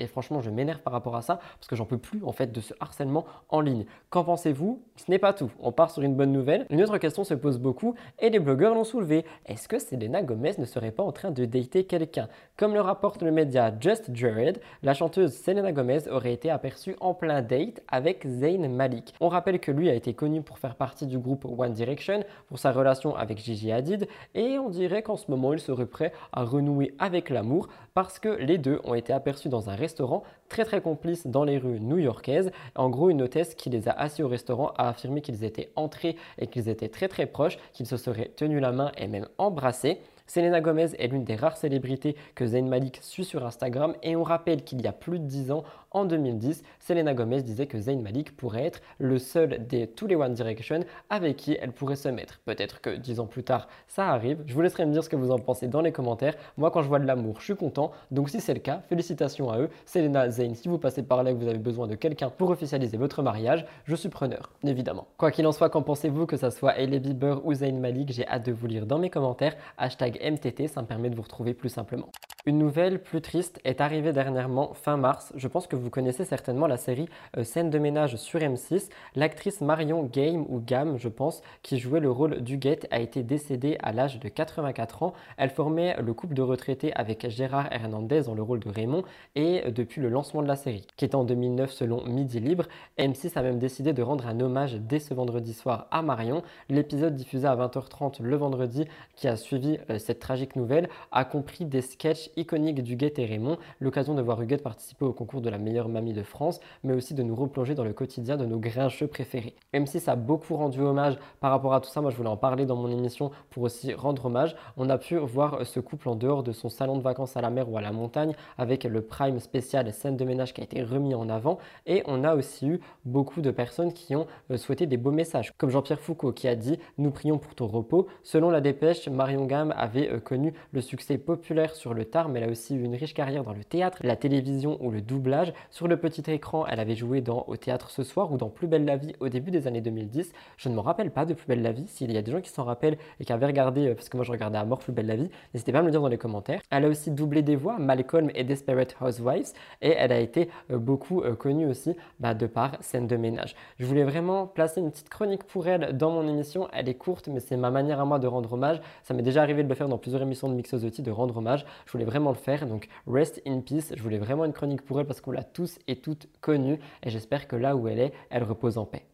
[0.00, 2.52] et franchement, je m'énerve par rapport à ça parce que j'en peux plus en fait
[2.52, 3.84] de ce harcèlement en ligne.
[4.08, 4.82] Qu'en pensez-vous?
[4.96, 5.50] Ce n'est pas tout.
[5.60, 6.66] On part sur une bonne nouvelle.
[6.70, 9.24] Une autre question se pose beaucoup et les blogueurs l'ont soulevé.
[9.46, 12.28] Est-ce que Selena Gomez ne serait pas en train de dater quelqu'un?
[12.56, 17.12] Comme le rapporte le média Just Jared, la chanteuse Selena Gomez aurait été aperçue en
[17.12, 19.14] plein date avec Zayn Malik.
[19.20, 22.58] On rappelle que lui a été connu pour faire partie du groupe One Direction, pour
[22.58, 26.44] sa relation avec Gigi Hadid et on dirait qu'en ce moment il serait prêt à
[26.44, 30.80] renouer avec l'amour parce que les deux ont été aperçus dans un restaurant très très
[30.80, 32.52] complice dans les rues new-yorkaises.
[32.76, 36.16] En gros, une hôtesse qui les a assis au restaurant a affirmé qu'ils étaient entrés
[36.38, 39.98] et qu'ils étaient très très proches, qu'ils se seraient tenus la main et même embrassés.
[40.30, 44.22] Selena Gomez est l'une des rares célébrités que Zayn Malik suit sur Instagram et on
[44.22, 48.00] rappelle qu'il y a plus de 10 ans, en 2010, Selena Gomez disait que Zayn
[48.00, 52.08] Malik pourrait être le seul des tous les One Direction avec qui elle pourrait se
[52.08, 52.38] mettre.
[52.44, 54.38] Peut-être que 10 ans plus tard, ça arrive.
[54.46, 56.36] Je vous laisserai me dire ce que vous en pensez dans les commentaires.
[56.56, 57.90] Moi, quand je vois de l'amour, je suis content.
[58.12, 59.68] Donc si c'est le cas, félicitations à eux.
[59.84, 62.50] Selena, Zayn, si vous passez par là et que vous avez besoin de quelqu'un pour
[62.50, 65.08] officialiser votre mariage, je suis preneur, évidemment.
[65.16, 68.28] Quoi qu'il en soit, qu'en pensez-vous que ça soit Hailey Bieber ou Zayn Malik J'ai
[68.28, 69.56] hâte de vous lire dans mes commentaires.
[69.76, 72.10] Hashtag MTT, ça me permet de vous retrouver plus simplement.
[72.46, 75.30] Une nouvelle plus triste est arrivée dernièrement fin mars.
[75.36, 77.06] Je pense que vous connaissez certainement la série
[77.36, 78.88] euh, Scène de ménage sur M6.
[79.14, 83.76] L'actrice Marion Game ou Gam, je pense, qui jouait le rôle d'Huguette, a été décédée
[83.82, 85.12] à l'âge de 84 ans.
[85.36, 89.04] Elle formait le couple de retraités avec Gérard Hernandez dans le rôle de Raymond
[89.34, 92.64] et euh, depuis le lancement de la série, qui est en 2009 selon Midi Libre,
[92.98, 96.42] M6 a même décidé de rendre un hommage dès ce vendredi soir à Marion.
[96.70, 101.82] L'épisode diffusé à 20h30 le vendredi qui a suivi euh, tragique nouvelle a compris des
[101.82, 105.88] sketchs iconique d'Huguette et Raymond, l'occasion de voir Huguette participer au concours de la meilleure
[105.88, 109.54] mamie de France, mais aussi de nous replonger dans le quotidien de nos grincheux préférés.
[109.72, 112.28] Même si ça a beaucoup rendu hommage par rapport à tout ça, moi je voulais
[112.28, 116.08] en parler dans mon émission pour aussi rendre hommage, on a pu voir ce couple
[116.08, 118.84] en dehors de son salon de vacances à la mer ou à la montagne avec
[118.84, 122.34] le prime spécial scène de ménage qui a été remis en avant et on a
[122.34, 126.32] aussi eu beaucoup de personnes qui ont euh, souhaité des beaux messages, comme Jean-Pierre Foucault
[126.32, 128.06] qui a dit Nous prions pour ton repos.
[128.22, 132.40] Selon la dépêche, Marion Gamme avait euh, connu le succès populaire sur le tard, mais
[132.40, 135.52] elle a aussi eu une riche carrière dans le théâtre, la télévision ou le doublage.
[135.70, 138.66] Sur le petit écran, elle avait joué dans Au théâtre ce soir ou dans Plus
[138.66, 140.32] belle la vie au début des années 2010.
[140.56, 141.86] Je ne me rappelle pas de Plus belle la vie.
[141.88, 144.16] S'il y a des gens qui s'en rappellent et qui avaient regardé, euh, parce que
[144.16, 146.00] moi je regardais à mort Plus belle la vie, n'hésitez pas à me le dire
[146.00, 146.60] dans les commentaires.
[146.70, 150.78] Elle a aussi doublé des voix, Malcolm et Desperate Housewives, et elle a été euh,
[150.78, 153.56] beaucoup connue aussi bah, de par scène de ménage.
[153.78, 156.68] Je voulais vraiment placer une petite chronique pour elle dans mon émission.
[156.72, 158.80] Elle est courte, mais c'est ma manière à moi de rendre hommage.
[159.02, 161.64] Ça m'est déjà arrivé de le faire dans plusieurs émissions de Mixosity, de rendre hommage.
[161.86, 162.66] Je voulais vraiment le faire.
[162.66, 163.92] Donc, rest in peace.
[163.96, 166.78] Je voulais vraiment une chronique pour elle parce qu'on l'a tous et toutes connue.
[167.02, 169.04] Et j'espère que là où elle est, elle repose en paix.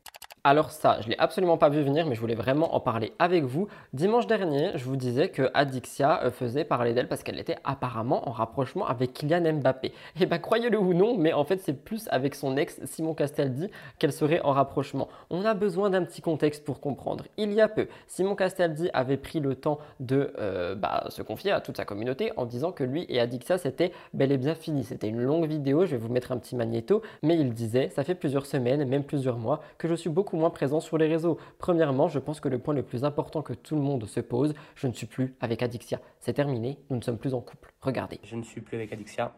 [0.48, 3.42] Alors ça, je l'ai absolument pas vu venir, mais je voulais vraiment en parler avec
[3.42, 3.66] vous.
[3.92, 8.28] Dimanche dernier, je vous disais que Adixia euh, faisait parler d'elle parce qu'elle était apparemment
[8.28, 9.88] en rapprochement avec Kylian Mbappé.
[9.88, 13.12] Et eh bien croyez-le ou non, mais en fait c'est plus avec son ex Simon
[13.12, 13.68] Castaldi
[13.98, 15.08] qu'elle serait en rapprochement.
[15.30, 17.24] On a besoin d'un petit contexte pour comprendre.
[17.38, 21.50] Il y a peu, Simon Castaldi avait pris le temps de euh, bah, se confier
[21.50, 24.84] à toute sa communauté en disant que lui et Adixia c'était bel et bien fini.
[24.84, 28.04] C'était une longue vidéo, je vais vous mettre un petit magnéto, mais il disait, ça
[28.04, 31.38] fait plusieurs semaines, même plusieurs mois, que je suis beaucoup moins présent sur les réseaux.
[31.58, 34.54] Premièrement, je pense que le point le plus important que tout le monde se pose,
[34.74, 36.00] je ne suis plus avec Adixia.
[36.20, 37.72] C'est terminé, nous ne sommes plus en couple.
[37.80, 38.20] Regardez.
[38.22, 39.34] Je ne suis plus avec Adixia,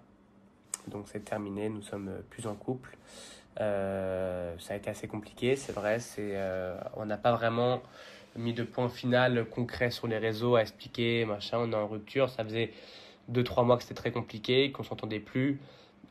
[0.88, 2.96] donc c'est terminé, nous sommes plus en couple.
[3.60, 5.98] Euh, ça a été assez compliqué, c'est vrai.
[6.18, 7.82] Euh, on n'a pas vraiment
[8.36, 11.58] mis de point final concret sur les réseaux à expliquer, machin.
[11.60, 12.28] On est en rupture.
[12.30, 12.72] Ça faisait
[13.32, 15.60] 2-3 mois que c'était très compliqué, qu'on s'entendait plus.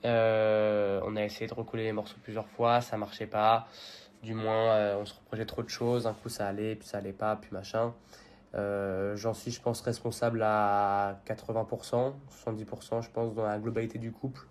[0.06, 3.68] Euh, on a essayé de recoller les morceaux plusieurs fois, ça marchait pas.
[4.24, 6.08] Du moins, euh, on se reprochait trop de choses.
[6.08, 7.94] Un coup, ça allait, puis ça allait pas, puis machin.
[8.56, 12.14] Euh, j'en suis, je pense, responsable à 80%,
[12.46, 14.42] 70%, je pense, dans la globalité du couple.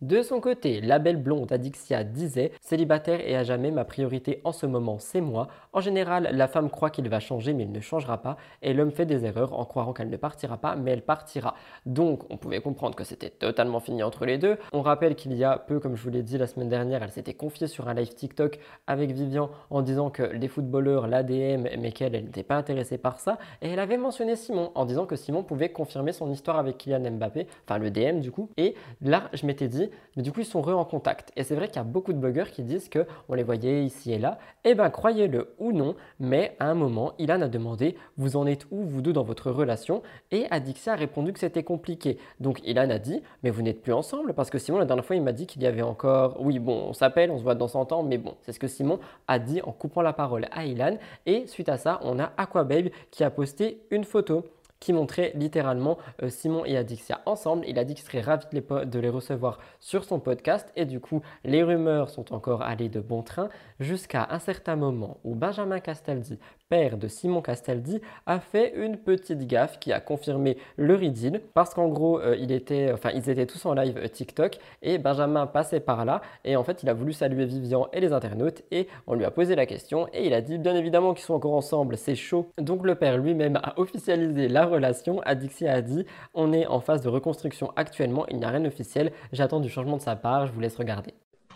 [0.00, 4.52] De son côté, la belle blonde Adixia disait Célibataire et à jamais, ma priorité en
[4.52, 5.48] ce moment, c'est moi.
[5.72, 8.36] En général, la femme croit qu'il va changer, mais il ne changera pas.
[8.62, 11.56] Et l'homme fait des erreurs en croyant qu'elle ne partira pas, mais elle partira.
[11.84, 14.56] Donc, on pouvait comprendre que c'était totalement fini entre les deux.
[14.72, 17.10] On rappelle qu'il y a peu, comme je vous l'ai dit la semaine dernière, elle
[17.10, 21.90] s'était confiée sur un live TikTok avec Vivian en disant que les footballeurs l'ADM, mais
[21.90, 23.38] qu'elle, elle n'était pas intéressée par ça.
[23.62, 27.10] Et elle avait mentionné Simon en disant que Simon pouvait confirmer son histoire avec Kylian
[27.10, 28.48] Mbappé, enfin le DM du coup.
[28.56, 31.32] Et là, je m'étais dit, mais du coup, ils sont re en contact.
[31.34, 33.84] Et c'est vrai qu'il y a beaucoup de blogueurs qui disent que on les voyait
[33.84, 34.38] ici et là.
[34.64, 38.66] Eh bien, croyez-le ou non, mais à un moment, Ilan a demandé Vous en êtes
[38.70, 40.02] où, vous deux, dans votre relation?
[40.30, 42.18] Et Adixia a répondu que c'était compliqué.
[42.40, 45.16] Donc, Ilan a dit Mais vous n'êtes plus ensemble Parce que Simon, la dernière fois,
[45.16, 46.36] il m'a dit qu'il y avait encore.
[46.40, 48.68] Oui, bon, on s'appelle, on se voit dans 100 ans, mais bon, c'est ce que
[48.68, 50.96] Simon a dit en coupant la parole à Ilan.
[51.26, 54.44] Et suite à ça, on a Aquababe qui a posté une photo
[54.80, 57.64] qui montrait littéralement euh, Simon et Adixia ensemble.
[57.68, 60.86] Il a dit qu'il serait ravi de les, de les, recevoir sur son podcast et
[60.86, 65.34] du coup les rumeurs sont encore allées de bon train jusqu'à un certain moment où
[65.34, 66.38] Benjamin Castaldi
[66.70, 71.74] père de Simon Castaldi, a fait une petite gaffe qui a confirmé le idylle parce
[71.74, 75.46] qu'en gros, euh, il était, enfin, ils étaient tous en live euh, TikTok et Benjamin
[75.46, 78.86] passait par là et en fait, il a voulu saluer Vivian et les internautes et
[79.08, 81.54] on lui a posé la question et il a dit bien évidemment qu'ils sont encore
[81.54, 82.50] ensemble, c'est chaud.
[82.56, 85.20] Donc le père lui-même a officialisé la relation.
[85.22, 89.10] Adixia a dit on est en phase de reconstruction actuellement, il n'y a rien d'officiel,
[89.32, 91.14] j'attends du changement de sa part, je vous laisse regarder.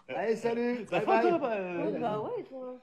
[0.09, 0.85] Allez, salut!
[0.91, 1.33] Bye bye!
[2.01, 2.79] bah ouais, toi.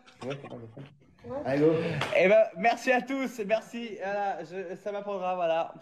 [1.45, 1.73] Allô
[2.17, 3.97] Eh ben, merci à tous, merci.
[4.03, 5.73] Voilà, je, ça m'apprendra, voilà.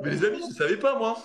[0.00, 1.16] Mais les amis, je savais pas moi.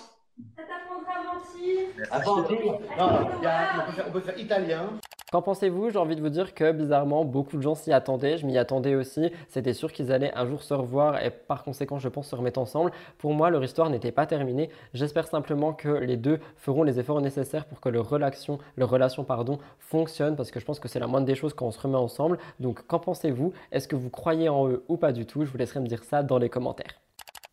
[0.55, 1.89] Ça t'apprendra à mentir.
[2.09, 4.99] À mentir Non, il y a, on, peut faire, on peut faire italien.
[5.31, 5.89] Qu'en pensez-vous?
[5.89, 8.37] J'ai envie de vous dire que bizarrement, beaucoup de gens s'y attendaient.
[8.37, 9.31] Je m'y attendais aussi.
[9.47, 12.59] C'était sûr qu'ils allaient un jour se revoir et par conséquent, je pense, se remettre
[12.59, 12.91] ensemble.
[13.17, 14.69] Pour moi, leur histoire n'était pas terminée.
[14.93, 19.23] J'espère simplement que les deux feront les efforts nécessaires pour que leur relation, leur relation
[19.23, 21.79] pardon, fonctionne parce que je pense que c'est la moindre des choses quand on se
[21.79, 22.37] remet ensemble.
[22.59, 23.53] Donc, qu'en pensez-vous?
[23.71, 25.45] Est-ce que vous croyez en eux ou pas du tout?
[25.45, 26.93] Je vous laisserai me dire ça dans les commentaires.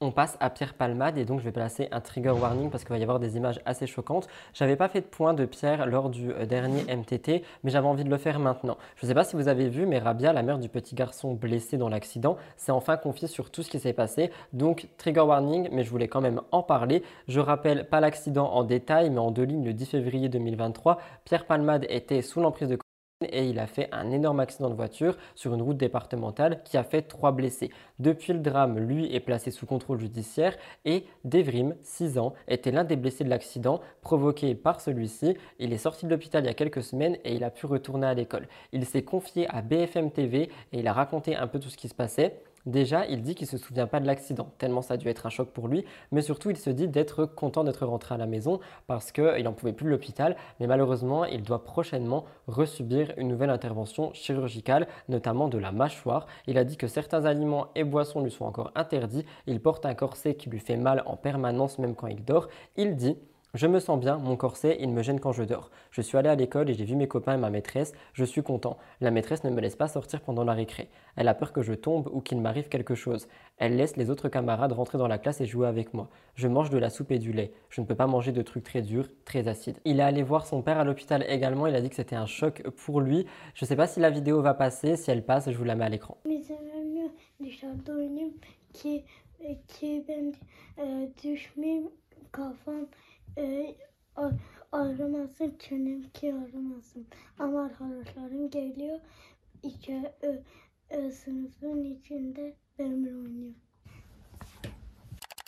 [0.02, 2.94] On passe à Pierre Palmade et donc je vais placer un trigger warning parce qu'il
[2.94, 4.28] va y avoir des images assez choquantes.
[4.54, 8.04] J'avais pas fait de point de Pierre lors du euh, dernier MTT, mais j'avais envie
[8.04, 8.78] de le faire maintenant.
[8.96, 11.34] Je ne sais pas si vous avez vu, mais Rabia, la mère du petit garçon
[11.34, 14.30] blessé dans l'accident, s'est enfin confiée sur tout ce qui s'est passé.
[14.54, 17.02] Donc trigger warning, mais je voulais quand même en parler.
[17.28, 21.44] Je rappelle pas l'accident en détail, mais en deux lignes le 10 février 2023, Pierre
[21.44, 22.78] Palmade était sous l'emprise de
[23.28, 26.84] et il a fait un énorme accident de voiture sur une route départementale qui a
[26.84, 27.70] fait trois blessés.
[27.98, 30.56] Depuis le drame, lui est placé sous contrôle judiciaire
[30.86, 35.36] et Devrim, 6 ans, était l'un des blessés de l'accident provoqué par celui-ci.
[35.58, 38.06] Il est sorti de l'hôpital il y a quelques semaines et il a pu retourner
[38.06, 38.48] à l'école.
[38.72, 41.88] Il s'est confié à BFM TV et il a raconté un peu tout ce qui
[41.88, 42.42] se passait.
[42.66, 45.30] Déjà, il dit qu'il se souvient pas de l'accident, tellement ça a dû être un
[45.30, 48.60] choc pour lui, mais surtout il se dit d'être content d'être rentré à la maison
[48.86, 53.48] parce qu'il n'en pouvait plus de l'hôpital, mais malheureusement il doit prochainement resubir une nouvelle
[53.48, 56.26] intervention chirurgicale, notamment de la mâchoire.
[56.46, 59.94] Il a dit que certains aliments et boissons lui sont encore interdits, il porte un
[59.94, 62.48] corset qui lui fait mal en permanence même quand il dort.
[62.76, 63.16] Il dit
[63.54, 65.70] je me sens bien, mon corset, il me gêne quand je dors.
[65.90, 68.42] Je suis allé à l'école et j'ai vu mes copains et ma maîtresse, je suis
[68.42, 68.76] content.
[69.00, 70.88] La maîtresse ne me laisse pas sortir pendant la récré.
[71.16, 73.26] Elle a peur que je tombe ou qu'il m'arrive quelque chose.
[73.58, 76.08] Elle laisse les autres camarades rentrer dans la classe et jouer avec moi.
[76.36, 77.52] Je mange de la soupe et du lait.
[77.70, 79.78] Je ne peux pas manger de trucs très durs, très acides.
[79.84, 82.26] Il est allé voir son père à l'hôpital également, il a dit que c'était un
[82.26, 83.26] choc pour lui.
[83.54, 85.74] Je ne sais pas si la vidéo va passer, si elle passe, je vous la
[85.74, 86.16] mets à l'écran.
[86.24, 86.28] e,
[90.78, 91.92] a- ağrımasın çenem
[96.10, 97.06] ki ağrımasın.
[97.38, 99.00] Ama arkadaşlarım geliyor.
[99.62, 100.36] İki ö,
[100.90, 103.54] ö, sınıfın içinde benimle oynuyor.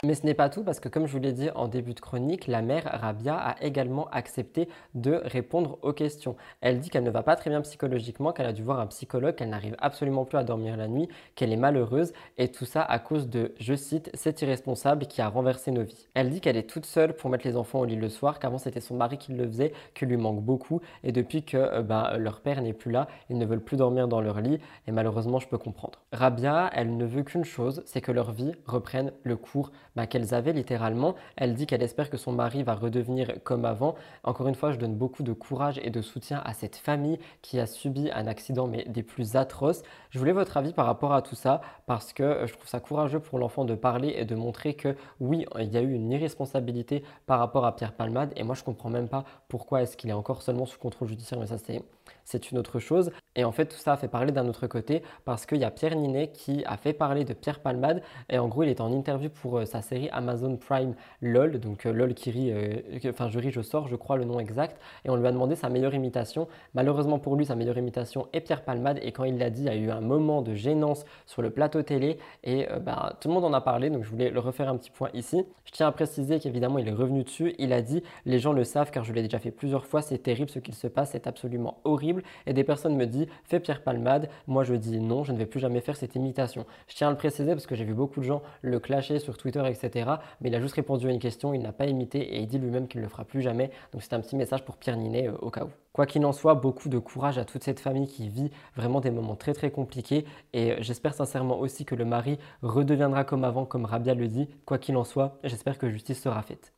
[0.05, 2.01] Mais ce n'est pas tout parce que comme je vous l'ai dit en début de
[2.01, 6.35] chronique, la mère Rabia a également accepté de répondre aux questions.
[6.61, 9.37] Elle dit qu'elle ne va pas très bien psychologiquement, qu'elle a dû voir un psychologue,
[9.37, 12.99] qu'elle n'arrive absolument plus à dormir la nuit, qu'elle est malheureuse et tout ça à
[12.99, 16.09] cause de, je cite, cet irresponsable qui a renversé nos vies.
[16.15, 18.59] Elle dit qu'elle est toute seule pour mettre les enfants au lit le soir, qu'avant
[18.59, 22.17] c'était son mari qui le faisait, qu'il lui manque beaucoup et depuis que euh, ben,
[22.19, 25.39] leur père n'est plus là, ils ne veulent plus dormir dans leur lit et malheureusement
[25.39, 26.01] je peux comprendre.
[26.11, 30.35] Rabia, elle ne veut qu'une chose, c'est que leur vie reprenne le cours bah, qu'elles
[30.35, 31.15] avaient littéralement.
[31.37, 33.95] Elle dit qu'elle espère que son mari va redevenir comme avant.
[34.25, 37.61] Encore une fois, je donne beaucoup de courage et de soutien à cette famille qui
[37.61, 39.83] a subi un accident mais des plus atroces.
[40.11, 42.81] Je voulais votre avis par rapport à tout ça parce que euh, je trouve ça
[42.81, 46.11] courageux pour l'enfant de parler et de montrer que oui, il y a eu une
[46.11, 50.11] irresponsabilité par rapport à Pierre Palmade et moi je comprends même pas pourquoi est-ce qu'il
[50.11, 51.83] est encore seulement sous contrôle judiciaire mais ça c'est
[52.25, 53.11] c'est une autre chose.
[53.35, 55.71] Et en fait, tout ça a fait parler d'un autre côté parce qu'il y a
[55.71, 58.03] Pierre Ninet qui a fait parler de Pierre Palmade.
[58.29, 61.59] Et en gros, il est en interview pour euh, sa série Amazon Prime LOL.
[61.59, 64.39] Donc euh, LOL qui rit, euh, enfin je ris, je sors, je crois le nom
[64.39, 64.79] exact.
[65.05, 66.47] Et on lui a demandé sa meilleure imitation.
[66.75, 68.99] Malheureusement pour lui, sa meilleure imitation est Pierre Palmade.
[69.03, 71.51] Et quand il l'a dit, il y a eu un moment de gênance sur le
[71.51, 72.19] plateau télé.
[72.45, 73.89] Et bah, tout le monde en a parlé.
[73.89, 75.45] Donc je voulais le refaire un petit point ici.
[75.65, 77.55] Je tiens à préciser qu'évidemment, il est revenu dessus.
[77.59, 80.03] Il a dit Les gens le savent car je l'ai déjà fait plusieurs fois.
[80.03, 81.13] C'est terrible ce qu'il se passe.
[81.13, 82.12] C'est absolument horrible.
[82.47, 84.29] Et des personnes me disent Fais Pierre Palmade.
[84.47, 86.67] Moi, je dis non, je ne vais plus jamais faire cette imitation.
[86.89, 89.37] Je tiens à le préciser parce que j'ai vu beaucoup de gens le clasher sur
[89.37, 90.11] Twitter, etc.
[90.41, 92.59] Mais il a juste répondu à une question, il n'a pas imité et il dit
[92.59, 93.71] lui-même qu'il ne le fera plus jamais.
[93.93, 95.71] Donc c'est un petit message pour Pierre Ninet euh, au cas où.
[95.93, 99.11] Quoi qu'il en soit, beaucoup de courage à toute cette famille qui vit vraiment des
[99.11, 103.65] moments très très compliqués et euh, j'espère sincèrement aussi que le mari redeviendra comme avant,
[103.65, 104.49] comme Rabia le dit.
[104.65, 106.73] Quoi qu'il en soit, j'espère que justice sera faite.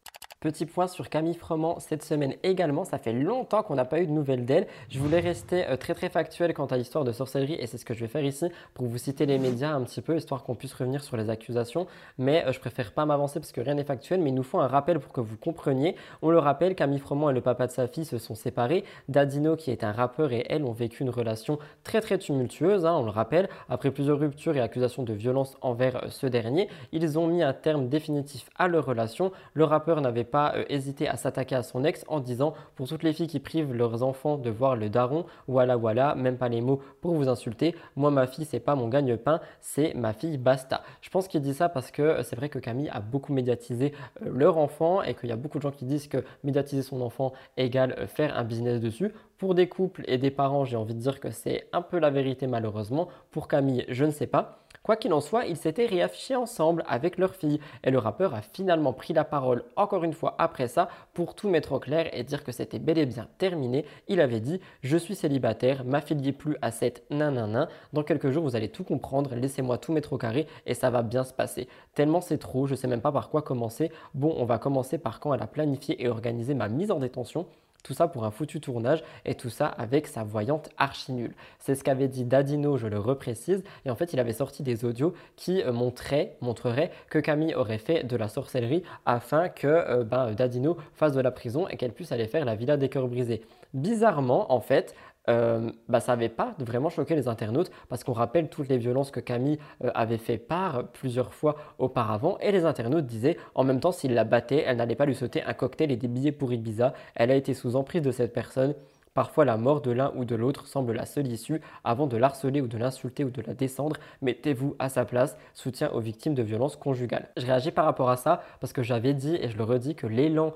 [0.45, 2.85] Petit point sur Camille Froment cette semaine également.
[2.85, 4.67] Ça fait longtemps qu'on n'a pas eu de nouvelles d'elle.
[4.91, 7.87] Je voulais rester euh, très très factuel quant à l'histoire de sorcellerie et c'est ce
[7.87, 10.55] que je vais faire ici pour vous citer les médias un petit peu histoire qu'on
[10.55, 11.87] puisse revenir sur les accusations.
[12.19, 14.21] Mais euh, je préfère pas m'avancer parce que rien n'est factuel.
[14.21, 15.97] Mais il nous faut un rappel pour que vous compreniez.
[16.21, 18.85] On le rappelle, Camille Froment et le papa de sa fille se sont séparés.
[19.09, 22.85] Dadino, qui est un rappeur, et elle ont vécu une relation très très tumultueuse.
[22.85, 23.49] Hein, on le rappelle.
[23.71, 27.55] Après plusieurs ruptures et accusations de violence envers euh, ce dernier, ils ont mis un
[27.55, 29.33] terme définitif à leur relation.
[29.55, 33.05] Le rappeur n'avait pas euh, hésité à s'attaquer à son ex en disant pour toutes
[33.05, 36.61] les filles qui privent leurs enfants de voir le daron, voilà voilà, même pas les
[36.61, 40.83] mots pour vous insulter, moi ma fille c'est pas mon gagne-pain, c'est ma fille basta.
[41.03, 43.93] Je pense qu'il dit ça parce que euh, c'est vrai que Camille a beaucoup médiatisé
[44.23, 47.01] euh, leur enfant et qu'il y a beaucoup de gens qui disent que médiatiser son
[47.01, 49.13] enfant égale faire un business dessus.
[49.39, 52.11] Pour des couples et des parents, j'ai envie de dire que c'est un peu la
[52.11, 53.07] vérité malheureusement.
[53.31, 54.64] Pour Camille, je ne sais pas.
[54.85, 58.43] Quoi qu'il en soit, ils s'étaient réaffichés ensemble avec leur fille et le rappeur a
[58.43, 62.23] finalement pris la parole encore une fois après ça pour tout mettre au clair et
[62.23, 63.87] dire que c'était bel et bien terminé.
[64.09, 67.71] Il avait dit Je suis célibataire, ma fille plus à cette nanana.
[67.95, 71.01] Dans quelques jours, vous allez tout comprendre, laissez-moi tout mettre au carré et ça va
[71.01, 71.67] bien se passer.
[71.95, 73.91] Tellement c'est trop, je sais même pas par quoi commencer.
[74.13, 77.47] Bon, on va commencer par quand elle a planifié et organisé ma mise en détention.
[77.85, 81.35] Tout ça pour un foutu tournage et tout ça avec sa voyante archi nulle.
[81.61, 83.63] C'est ce qu'avait dit Dadino, je le reprécise.
[83.85, 87.79] Et en fait, il avait sorti des audios qui euh, montraient, montreraient que Camille aurait
[87.79, 91.93] fait de la sorcellerie afin que euh, ben, Dadino fasse de la prison et qu'elle
[91.93, 93.43] puisse aller faire la villa des cœurs brisés.
[93.75, 94.95] Bizarrement, en fait,
[95.29, 99.11] euh, bah, ça n'avait pas vraiment choqué les internautes parce qu'on rappelle toutes les violences
[99.11, 103.81] que Camille euh, avait fait part plusieurs fois auparavant et les internautes disaient en même
[103.81, 106.53] temps s'il la battait, elle n'allait pas lui sauter un cocktail et des billets pour
[106.53, 108.75] Ibiza, elle a été sous emprise de cette personne.
[109.15, 112.61] Parfois, la mort de l'un ou de l'autre semble la seule issue avant de l'harceler
[112.61, 113.97] ou de l'insulter ou de la descendre.
[114.23, 115.37] Mettez-vous à sa place.
[115.55, 117.29] Soutien aux victimes de violences conjugales.
[117.37, 120.09] Je réagis par rapport à ça parce que j'avais dit et je le redis que
[120.09, 120.53] l'élan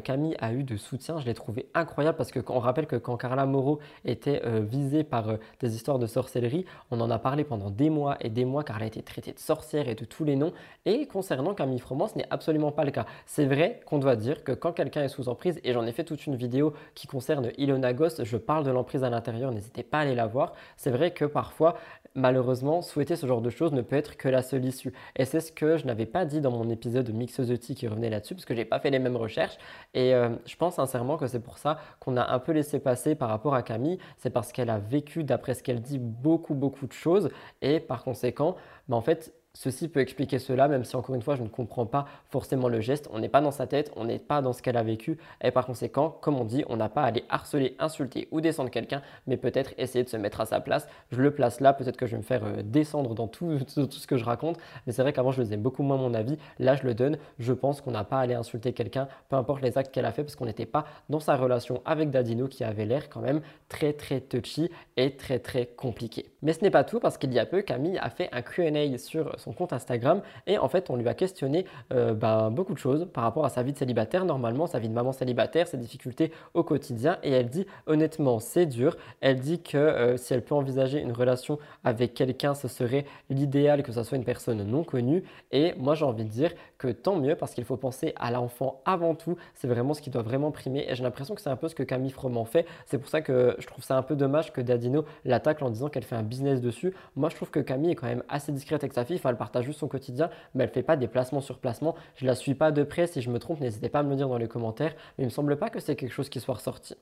[0.00, 3.46] Camille a eu de soutien, je l'ai trouvé incroyable parce qu'on rappelle que quand Carla
[3.46, 7.70] Moreau était euh, visée par euh, des histoires de sorcellerie, on en a parlé pendant
[7.70, 10.24] des mois et des mois car elle a été traitée de sorcière et de tous
[10.24, 10.52] les noms.
[10.84, 13.06] Et concernant Camille Froment, ce n'est absolument pas le cas.
[13.26, 16.04] C'est vrai qu'on doit dire que quand quelqu'un est sous emprise, et j'en ai fait
[16.04, 19.98] toute une vidéo qui concerne Ilona Ghost, je parle de l'emprise à l'intérieur, n'hésitez pas
[19.98, 20.52] à aller la voir.
[20.76, 21.76] C'est vrai que parfois,
[22.14, 24.92] malheureusement, souhaiter ce genre de choses ne peut être que la seule issue.
[25.16, 28.10] Et c'est ce que je n'avais pas dit dans mon épisode de Mixeuse qui revenait
[28.10, 29.58] là-dessus, parce que j'ai pas fait les mêmes recherches.
[29.94, 33.14] Et euh, je pense sincèrement que c'est pour ça qu'on a un peu laissé passer
[33.14, 33.98] par rapport à Camille.
[34.18, 37.30] C'est parce qu'elle a vécu, d'après ce qu'elle dit, beaucoup, beaucoup de choses.
[37.60, 38.56] Et par conséquent,
[38.88, 41.84] bah, en fait, Ceci peut expliquer cela, même si encore une fois, je ne comprends
[41.84, 43.10] pas forcément le geste.
[43.12, 45.18] On n'est pas dans sa tête, on n'est pas dans ce qu'elle a vécu.
[45.44, 48.70] Et par conséquent, comme on dit, on n'a pas à aller harceler, insulter ou descendre
[48.70, 50.88] quelqu'un, mais peut-être essayer de se mettre à sa place.
[51.10, 53.90] Je le place là, peut-être que je vais me faire euh, descendre dans tout, tout,
[53.90, 54.56] ce que je raconte.
[54.86, 56.38] Mais c'est vrai qu'avant, je le disais beaucoup moins mon avis.
[56.58, 57.18] Là, je le donne.
[57.38, 60.12] Je pense qu'on n'a pas à aller insulter quelqu'un, peu importe les actes qu'elle a
[60.12, 63.42] fait, parce qu'on n'était pas dans sa relation avec Dadino, qui avait l'air quand même
[63.68, 66.30] très, très touchy et très, très compliqué.
[66.40, 68.96] Mais ce n'est pas tout, parce qu'il y a peu, Camille a fait un QA
[68.96, 72.78] sur son compte Instagram et en fait on lui a questionné euh, ben, beaucoup de
[72.78, 75.76] choses par rapport à sa vie de célibataire, normalement sa vie de maman célibataire, ses
[75.76, 80.42] difficultés au quotidien et elle dit honnêtement c'est dur, elle dit que euh, si elle
[80.42, 84.84] peut envisager une relation avec quelqu'un ce serait l'idéal que ce soit une personne non
[84.84, 85.24] connue.
[85.50, 88.80] Et moi j'ai envie de dire que tant mieux parce qu'il faut penser à l'enfant
[88.84, 91.56] avant tout, c'est vraiment ce qui doit vraiment primer et j'ai l'impression que c'est un
[91.56, 94.16] peu ce que Camille Froment fait, c'est pour ça que je trouve ça un peu
[94.16, 97.60] dommage que Dadino l'attaque en disant qu'elle fait un business dessus, moi je trouve que
[97.60, 100.64] Camille est quand même assez discrète avec sa fille, elle partage juste son quotidien, mais
[100.64, 101.94] elle fait pas des placements sur placement.
[102.16, 103.06] Je la suis pas de près.
[103.06, 104.94] Si je me trompe, n'hésitez pas à me le dire dans les commentaires.
[105.18, 106.94] Mais il me semble pas que c'est quelque chose qui soit ressorti.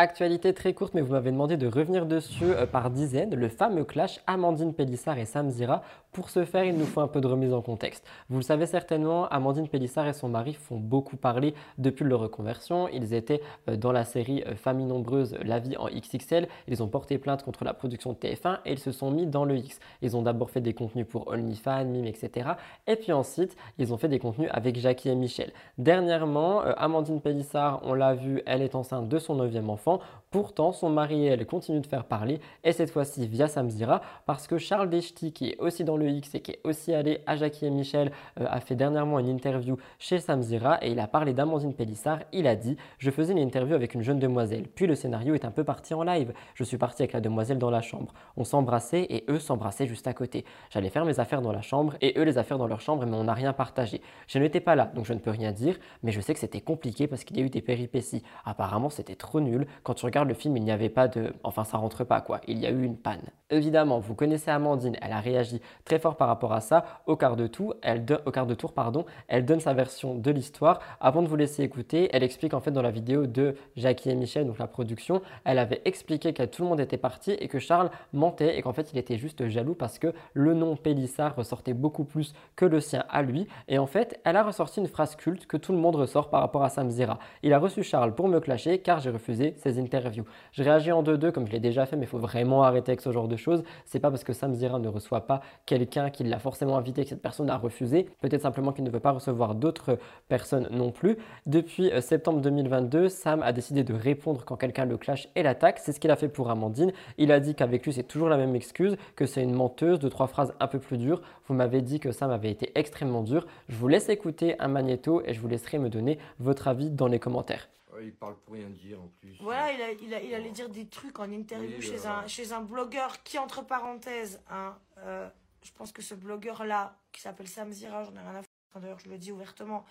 [0.00, 3.84] Actualité très courte, mais vous m'avez demandé de revenir dessus euh, par dizaines, le fameux
[3.84, 5.82] clash Amandine Pélissard et Sam Zira.
[6.18, 8.04] Pour ce faire, il nous faut un peu de remise en contexte.
[8.28, 12.88] Vous le savez certainement, Amandine Pélissard et son mari font beaucoup parler depuis leur reconversion.
[12.88, 16.48] Ils étaient euh, dans la série euh, Famille nombreuse, La vie en XXL.
[16.66, 19.44] Ils ont porté plainte contre la production de TF1 et ils se sont mis dans
[19.44, 19.78] le X.
[20.02, 22.50] Ils ont d'abord fait des contenus pour OnlyFans, Mime, etc.
[22.88, 25.52] Et puis ensuite, ils ont fait des contenus avec Jackie et Michel.
[25.78, 30.00] Dernièrement, Amandine Pélissard, on l'a vu, elle est enceinte de son neuvième enfant.
[30.32, 34.46] Pourtant, son mari et elle continuent de faire parler, et cette fois-ci via Samzira, parce
[34.46, 37.36] que Charles Deshti, qui est aussi dans le X et qui est aussi allé à
[37.36, 41.32] Jackie et Michel, euh, a fait dernièrement une interview chez Samzira et il a parlé
[41.32, 42.20] d'Amandine Pélissard.
[42.32, 45.44] Il a dit Je faisais une interview avec une jeune demoiselle, puis le scénario est
[45.44, 46.32] un peu parti en live.
[46.54, 48.12] Je suis parti avec la demoiselle dans la chambre.
[48.36, 50.44] On s'embrassait et eux s'embrassaient juste à côté.
[50.70, 53.16] J'allais faire mes affaires dans la chambre et eux les affaires dans leur chambre, mais
[53.16, 54.00] on n'a rien partagé.
[54.26, 56.60] Je n'étais pas là, donc je ne peux rien dire, mais je sais que c'était
[56.60, 58.22] compliqué parce qu'il y a eu des péripéties.
[58.44, 59.66] Apparemment, c'était trop nul.
[59.82, 61.32] Quand tu regardes le film, il n'y avait pas de...
[61.42, 62.40] Enfin, ça rentre pas, quoi.
[62.46, 63.22] Il y a eu une panne.
[63.50, 66.84] Évidemment, vous connaissez Amandine, elle a réagi très fort par rapport à ça.
[67.06, 70.30] Au quart de, tout, elle au quart de tour, pardon, elle donne sa version de
[70.30, 70.80] l'histoire.
[71.00, 74.14] Avant de vous laisser écouter, elle explique en fait dans la vidéo de Jackie et
[74.14, 77.58] Michel, donc la production, elle avait expliqué que tout le monde était parti et que
[77.58, 81.72] Charles mentait et qu'en fait il était juste jaloux parce que le nom Pélissard ressortait
[81.72, 83.48] beaucoup plus que le sien à lui.
[83.68, 86.42] Et en fait, elle a ressorti une phrase culte que tout le monde ressort par
[86.42, 87.18] rapport à Sam Zira.
[87.42, 90.26] Il a reçu Charles pour me clasher car j'ai refusé ses interviews.
[90.52, 93.00] Je réagis en 2-2 comme je l'ai déjà fait, mais il faut vraiment arrêter avec
[93.00, 93.64] ce genre de choses.
[93.86, 97.08] C'est pas parce que Sam Zira ne reçoit pas quelqu'un qui l'a forcément invité que
[97.08, 98.08] cette personne a refusé.
[98.20, 99.98] Peut-être simplement qu'il ne veut pas recevoir d'autres
[100.28, 101.16] personnes non plus.
[101.46, 105.78] Depuis euh, septembre 2022, Sam a décidé de répondre quand quelqu'un le clash et l'attaque.
[105.78, 106.92] C'est ce qu'il a fait pour Amandine.
[107.16, 110.08] Il a dit qu'avec lui, c'est toujours la même excuse, que c'est une menteuse, de
[110.08, 111.20] trois phrases un peu plus dures.
[111.46, 113.46] Vous m'avez dit que Sam avait été extrêmement dur.
[113.68, 117.06] Je vous laisse écouter un magnéto et je vous laisserai me donner votre avis dans
[117.06, 117.68] les commentaires
[118.02, 119.36] il parle pour rien dire en plus.
[119.40, 123.38] Voilà, il, il, allait dire des trucs en interview chez, un, chez un blogueur qui,
[123.38, 125.28] entre parenthèses, hein, euh,
[125.62, 128.98] je pense que ce blogueur-là, qui s'appelle Sam Zira, j'en ai rien à foutre, d'ailleurs
[128.98, 129.84] je le dis ouvertement,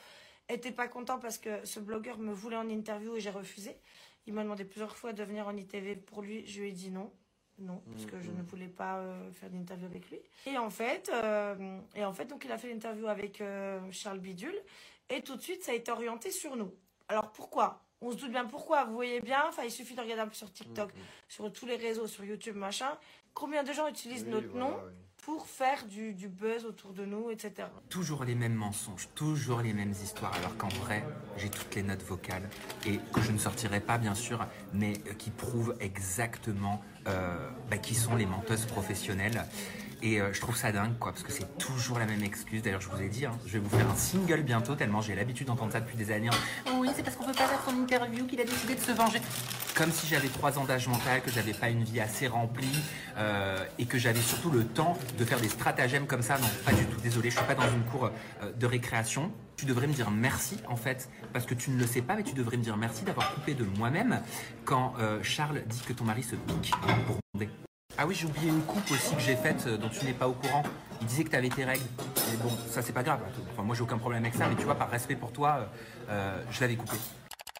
[0.49, 3.77] était pas content parce que ce blogueur me voulait en interview et j'ai refusé.
[4.25, 6.91] Il m'a demandé plusieurs fois de venir en ITV pour lui, je lui ai dit
[6.91, 7.11] non.
[7.59, 10.19] Non, parce que je ne voulais pas euh, faire d'interview avec lui.
[10.45, 13.41] Et en fait, euh, et en fait, donc il a fait l'interview avec
[13.89, 14.61] Charles Bidule,
[15.09, 16.71] et tout de suite, ça a été orienté sur nous.
[17.07, 17.83] Alors pourquoi?
[18.01, 19.43] On se doute bien pourquoi, vous voyez bien.
[19.47, 21.03] Enfin, il suffit de regarder un peu sur TikTok, mm, mm.
[21.29, 22.97] sur tous les réseaux, sur YouTube, machin.
[23.33, 24.77] Combien de gens utilisent notre nom
[25.27, 27.67] pour faire du, buzz autour de nous, etc.
[27.89, 31.03] Toujours les mêmes mensonges, toujours les mêmes histoires, alors qu'en vrai,
[31.35, 32.49] j'ai toutes les notes vocales
[32.85, 37.77] et que je ne sortirai pas, bien sûr, mais euh, qui prouvent exactement euh, bah,
[37.77, 39.43] qui sont les menteuses professionnelles.
[40.01, 42.61] Et euh, je trouve ça dingue, quoi, parce que c'est toujours la même excuse.
[42.61, 45.15] D'ailleurs, je vous ai dit, hein, je vais vous faire un single bientôt, tellement j'ai
[45.15, 46.29] l'habitude d'entendre ça depuis des années.
[46.75, 49.19] Oui, c'est parce qu'on peut pas faire son interview qu'il a décidé de se venger.
[49.75, 52.79] comme si j'avais trois ans d'âge mental, que j'avais pas une vie assez remplie
[53.17, 56.37] euh, et que j'avais surtout le temps de faire des stratagèmes comme ça.
[56.37, 56.99] Non, pas du tout.
[57.01, 59.31] Désolé, je suis pas dans une cour euh, de récréation.
[59.55, 62.23] Tu devrais me dire merci en fait, parce que tu ne le sais pas, mais
[62.23, 64.21] tu devrais me dire merci d'avoir coupé de moi-même
[64.65, 66.75] quand euh, Charles dit que ton mari se pique
[67.07, 67.17] pour.
[67.99, 70.27] Ah oui, j'ai oublié une coupe aussi que j'ai faite euh, dont tu n'es pas
[70.27, 70.61] au courant.
[71.01, 71.85] Il disait que tu avais tes règles.
[72.29, 73.21] Mais bon, ça c'est pas grave.
[73.51, 75.65] Enfin, moi j'ai aucun problème avec ça, mais tu vois, par respect pour toi, euh,
[76.11, 76.97] euh, je l'avais coupé.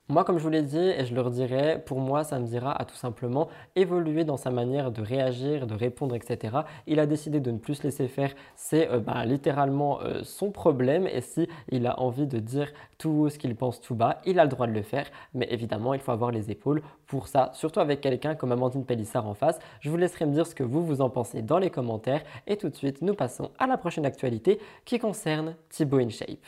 [0.09, 2.95] Moi, comme je vous l'ai dit, et je le redirai, pour moi, dira à tout
[2.95, 6.59] simplement évoluer dans sa manière de réagir, de répondre, etc.
[6.87, 8.33] Il a décidé de ne plus se laisser faire.
[8.55, 11.07] C'est euh, bah, littéralement euh, son problème.
[11.07, 14.45] Et si il a envie de dire tout ce qu'il pense tout bas, il a
[14.45, 15.07] le droit de le faire.
[15.33, 19.27] Mais évidemment, il faut avoir les épaules pour ça, surtout avec quelqu'un comme Amandine Pellissard
[19.27, 19.59] en face.
[19.81, 22.23] Je vous laisserai me dire ce que vous, vous en pensez dans les commentaires.
[22.47, 26.45] Et tout de suite, nous passons à la prochaine actualité qui concerne Thibaut InShape.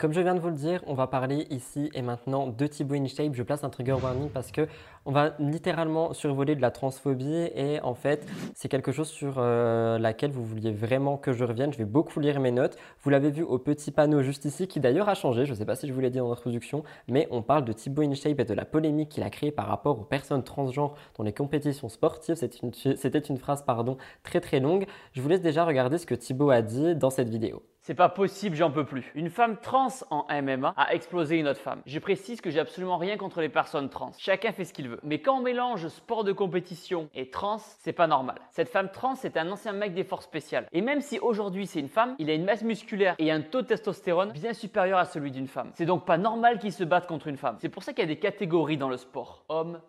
[0.00, 2.94] Comme je viens de vous le dire, on va parler ici et maintenant de Thibaut
[2.94, 3.34] InShape.
[3.34, 4.66] Je place un trigger warning parce que
[5.04, 9.98] on va littéralement survoler de la transphobie et en fait, c'est quelque chose sur euh,
[9.98, 11.72] laquelle vous vouliez vraiment que je revienne.
[11.72, 12.78] Je vais beaucoup lire mes notes.
[13.02, 15.44] Vous l'avez vu au petit panneau juste ici qui d'ailleurs a changé.
[15.44, 17.72] Je ne sais pas si je vous l'ai dit en introduction, mais on parle de
[17.72, 21.22] Thibaut InShape et de la polémique qu'il a créée par rapport aux personnes transgenres dans
[21.22, 22.34] les compétitions sportives.
[22.34, 24.86] C'était une, phrase pardon, très très longue.
[25.12, 27.62] Je vous laisse déjà regarder ce que Thibaut a dit dans cette vidéo.
[27.84, 29.10] C'est pas possible, j'en peux plus.
[29.16, 31.82] Une femme trans en MMA a explosé une autre femme.
[31.84, 34.12] Je précise que j'ai absolument rien contre les personnes trans.
[34.18, 35.00] Chacun fait ce qu'il veut.
[35.02, 38.36] Mais quand on mélange sport de compétition et trans, c'est pas normal.
[38.52, 40.68] Cette femme trans est un ancien mec des forces spéciales.
[40.70, 43.62] Et même si aujourd'hui c'est une femme, il a une masse musculaire et un taux
[43.62, 45.72] de testostérone bien supérieur à celui d'une femme.
[45.74, 47.56] C'est donc pas normal qu'il se batte contre une femme.
[47.58, 49.42] C'est pour ça qu'il y a des catégories dans le sport.
[49.48, 49.80] Homme,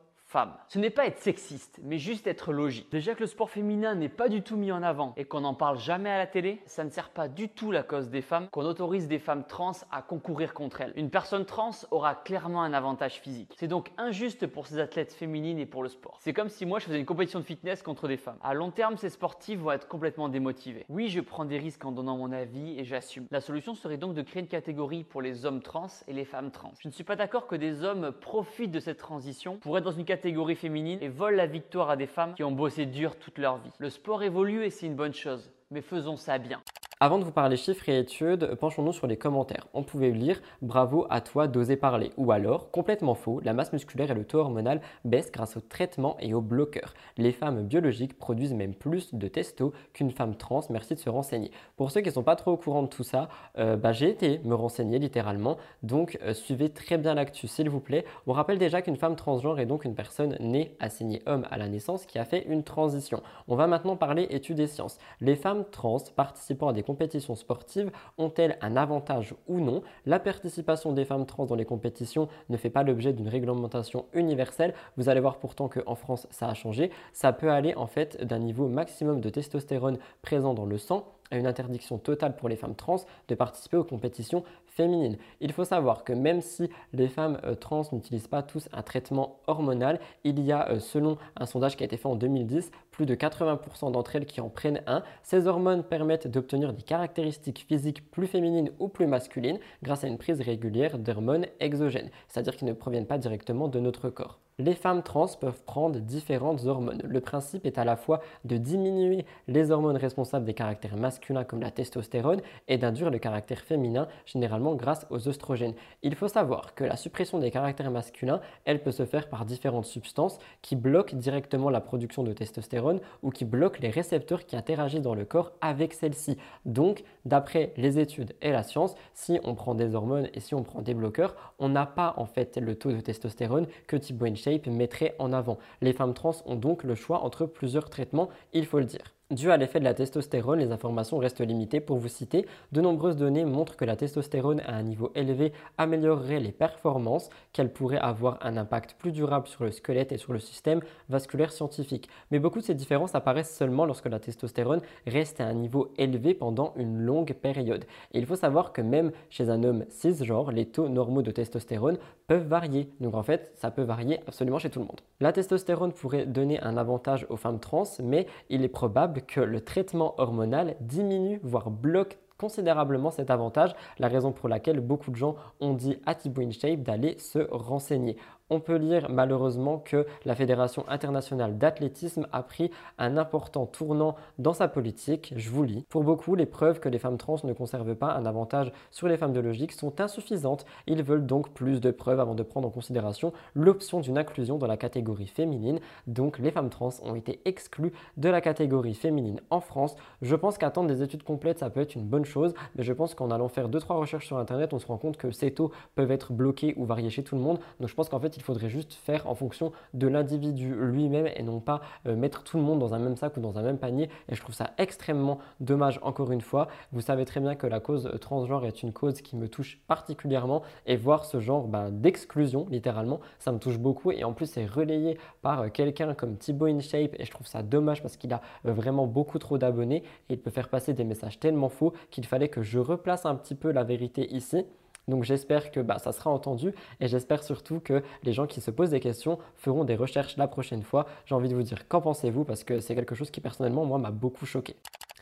[0.68, 2.92] Ce n'est pas être sexiste, mais juste être logique.
[2.92, 5.54] Déjà que le sport féminin n'est pas du tout mis en avant et qu'on n'en
[5.54, 8.48] parle jamais à la télé, ça ne sert pas du tout la cause des femmes
[8.50, 10.94] qu'on autorise des femmes trans à concourir contre elles.
[10.96, 13.54] Une personne trans aura clairement un avantage physique.
[13.58, 16.18] C'est donc injuste pour ces athlètes féminines et pour le sport.
[16.20, 18.38] C'est comme si moi je faisais une compétition de fitness contre des femmes.
[18.42, 20.86] À long terme, ces sportifs vont être complètement démotivés.
[20.90, 23.28] Oui, je prends des risques en donnant mon avis et j'assume.
[23.30, 26.52] La solution serait donc de créer une catégorie pour les hommes trans et les femmes
[26.52, 26.74] trans.
[26.80, 29.92] Je ne suis pas d'accord que des hommes profitent de cette transition pour être dans
[29.92, 33.18] une catégorie catégorie féminine et volent la victoire à des femmes qui ont bossé dur
[33.18, 33.72] toute leur vie.
[33.78, 36.62] Le sport évolue et c'est une bonne chose, mais faisons ça bien.
[37.00, 39.68] Avant de vous parler chiffres et études, penchons-nous sur les commentaires.
[39.74, 44.12] On pouvait lire Bravo à toi d'oser parler ou alors complètement faux, la masse musculaire
[44.12, 46.94] et le taux hormonal baissent grâce au traitement et aux bloqueurs.
[47.18, 51.52] Les femmes biologiques produisent même plus de testo qu'une femme trans, merci de se renseigner.
[51.76, 53.28] Pour ceux qui ne sont pas trop au courant de tout ça,
[53.58, 57.82] euh, bah, j'ai été me renseigner littéralement, donc euh, suivez très bien l'actu s'il vous
[57.82, 58.06] plaît.
[58.28, 61.68] On rappelle déjà qu'une femme transgenre est donc une personne née assignée homme à la
[61.68, 63.22] naissance qui a fait une transition.
[63.48, 65.00] On va maintenant parler études et sciences.
[65.20, 69.82] Les femmes trans participant à des compétitions sportives ont-elles un avantage ou non?
[70.06, 74.76] La participation des femmes trans dans les compétitions ne fait pas l'objet d'une réglementation universelle.
[74.96, 76.92] Vous allez voir pourtant qu'en France, ça a changé.
[77.12, 81.38] Ça peut aller en fait d'un niveau maximum de testostérone présent dans le sang à
[81.38, 84.44] une interdiction totale pour les femmes trans de participer aux compétitions
[84.80, 89.40] Il faut savoir que même si les femmes euh, trans n'utilisent pas tous un traitement
[89.48, 93.06] hormonal, il y a, euh, selon un sondage qui a été fait en 2010, plus
[93.06, 95.04] de 80% d'entre elles qui en prennent un.
[95.22, 100.18] Ces hormones permettent d'obtenir des caractéristiques physiques plus féminines ou plus masculines grâce à une
[100.18, 104.43] prise régulière d'hormones exogènes, c'est-à-dire qui ne proviennent pas directement de notre corps.
[104.60, 107.02] Les femmes trans peuvent prendre différentes hormones.
[107.04, 111.62] Le principe est à la fois de diminuer les hormones responsables des caractères masculins comme
[111.62, 115.74] la testostérone et d'induire le caractère féminin généralement grâce aux oestrogènes.
[116.04, 119.86] Il faut savoir que la suppression des caractères masculins, elle peut se faire par différentes
[119.86, 125.02] substances qui bloquent directement la production de testostérone ou qui bloquent les récepteurs qui interagissent
[125.02, 126.38] dans le corps avec celle-ci.
[126.66, 130.62] Donc, d'après les études et la science, si on prend des hormones et si on
[130.64, 134.28] prend des bloqueurs, on n'a pas en fait le taux de testostérone que Thibaut
[134.68, 135.58] Mettrait en avant.
[135.82, 139.14] Les femmes trans ont donc le choix entre plusieurs traitements, il faut le dire.
[139.34, 141.80] Dû à l'effet de la testostérone, les informations restent limitées.
[141.80, 146.40] Pour vous citer, de nombreuses données montrent que la testostérone à un niveau élevé améliorerait
[146.40, 150.40] les performances, qu'elle pourrait avoir un impact plus durable sur le squelette et sur le
[150.40, 152.10] système vasculaire scientifique.
[152.30, 156.36] Mais beaucoup de ces différences apparaissent seulement lorsque la testostérone reste à un niveau élevé
[156.36, 157.86] pendant une longue période.
[158.12, 161.98] Et il faut savoir que même chez un homme cisgenre, les taux normaux de testostérone
[162.28, 162.88] peuvent varier.
[163.00, 165.02] Donc en fait, ça peut varier absolument chez tout le monde.
[165.20, 169.62] La testostérone pourrait donner un avantage aux femmes trans, mais il est probable que le
[169.62, 175.36] traitement hormonal diminue, voire bloque considérablement cet avantage, la raison pour laquelle beaucoup de gens
[175.62, 178.18] ont dit à Thibaut InShape d'aller se renseigner.
[178.54, 184.54] On peut lire malheureusement que la Fédération internationale d'athlétisme a pris un important tournant dans
[184.54, 185.34] sa politique.
[185.36, 185.86] Je vous lis.
[185.90, 189.18] Pour beaucoup, les preuves que les femmes trans ne conservent pas un avantage sur les
[189.18, 190.66] femmes biologiques sont insuffisantes.
[190.86, 194.68] Ils veulent donc plus de preuves avant de prendre en considération l'option d'une inclusion dans
[194.68, 195.80] la catégorie féminine.
[196.06, 199.96] Donc les femmes trans ont été exclues de la catégorie féminine en France.
[200.22, 203.16] Je pense qu'attendre des études complètes, ça peut être une bonne chose, mais je pense
[203.16, 206.12] qu'en allant faire 2-3 recherches sur Internet, on se rend compte que ces taux peuvent
[206.12, 207.58] être bloqués ou variés chez tout le monde.
[207.80, 211.44] Donc je pense qu'en fait, il faudrait juste faire en fonction de l'individu lui-même et
[211.44, 213.78] non pas euh, mettre tout le monde dans un même sac ou dans un même
[213.78, 214.10] panier.
[214.30, 216.68] Et je trouve ça extrêmement dommage encore une fois.
[216.92, 220.62] Vous savez très bien que la cause transgenre est une cause qui me touche particulièrement
[220.86, 224.66] et voir ce genre ben, d'exclusion littéralement, ça me touche beaucoup et en plus c'est
[224.66, 228.42] relayé par euh, quelqu'un comme Thibaut InShape et je trouve ça dommage parce qu'il a
[228.66, 232.26] euh, vraiment beaucoup trop d'abonnés et il peut faire passer des messages tellement faux qu'il
[232.26, 234.66] fallait que je replace un petit peu la vérité ici.
[235.08, 238.72] Donc j'espère que bah, ça sera entendu et j'espère surtout que les gens qui se
[238.72, 241.06] posent des questions feront des recherches la prochaine fois.
[241.26, 243.98] J'ai envie de vous dire qu'en pensez-vous parce que c'est quelque chose qui personnellement moi
[243.98, 244.76] m'a beaucoup choqué.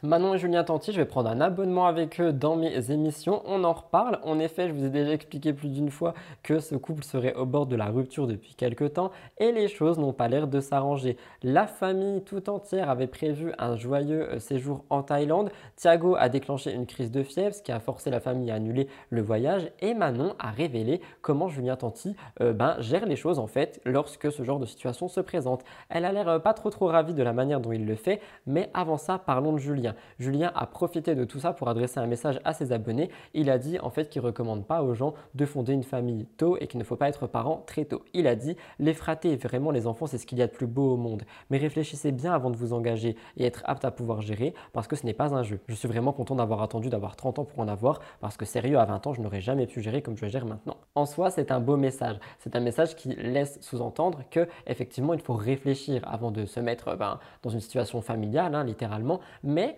[0.04, 3.44] Manon et Julien Tanti, je vais prendre un abonnement avec eux dans mes émissions.
[3.46, 4.18] On en reparle.
[4.24, 7.46] En effet, je vous ai déjà expliqué plus d'une fois que ce couple serait au
[7.46, 11.18] bord de la rupture depuis quelques temps et les choses n'ont pas l'air de s'arranger.
[11.44, 15.52] La famille tout entière avait prévu un joyeux euh, séjour en Thaïlande.
[15.76, 18.88] Thiago a déclenché une crise de fièvre, ce qui a forcé la famille à annuler
[19.12, 19.70] le voyage.
[19.82, 24.32] Et Manon a révélé comment Julien Tanti euh, ben, gère les choses en fait lorsque
[24.32, 25.64] ce genre de situation se présente.
[25.90, 28.20] Elle a l'air euh, pas trop trop ravie de la manière dont il le fait,
[28.48, 29.91] mais avant ça, parlons de Julien.
[30.20, 33.10] Julien a profité de tout ça pour adresser un message à ses abonnés.
[33.34, 36.26] Il a dit en fait qu'il ne recommande pas aux gens de fonder une famille
[36.38, 38.04] tôt et qu'il ne faut pas être parent très tôt.
[38.14, 40.68] Il a dit les fratés, vraiment les enfants, c'est ce qu'il y a de plus
[40.68, 41.24] beau au monde.
[41.50, 44.96] Mais réfléchissez bien avant de vous engager et être apte à pouvoir gérer parce que
[44.96, 45.60] ce n'est pas un jeu.
[45.68, 48.80] Je suis vraiment content d'avoir attendu d'avoir 30 ans pour en avoir parce que sérieux,
[48.80, 50.78] à 20 ans, je n'aurais jamais pu gérer comme je gère maintenant.
[50.96, 52.18] En soi, c'est un beau message.
[52.40, 56.96] C'est un message qui laisse sous-entendre que effectivement, il faut réfléchir avant de se mettre
[56.96, 59.20] ben, dans une situation familiale, hein, littéralement.
[59.44, 59.78] Mais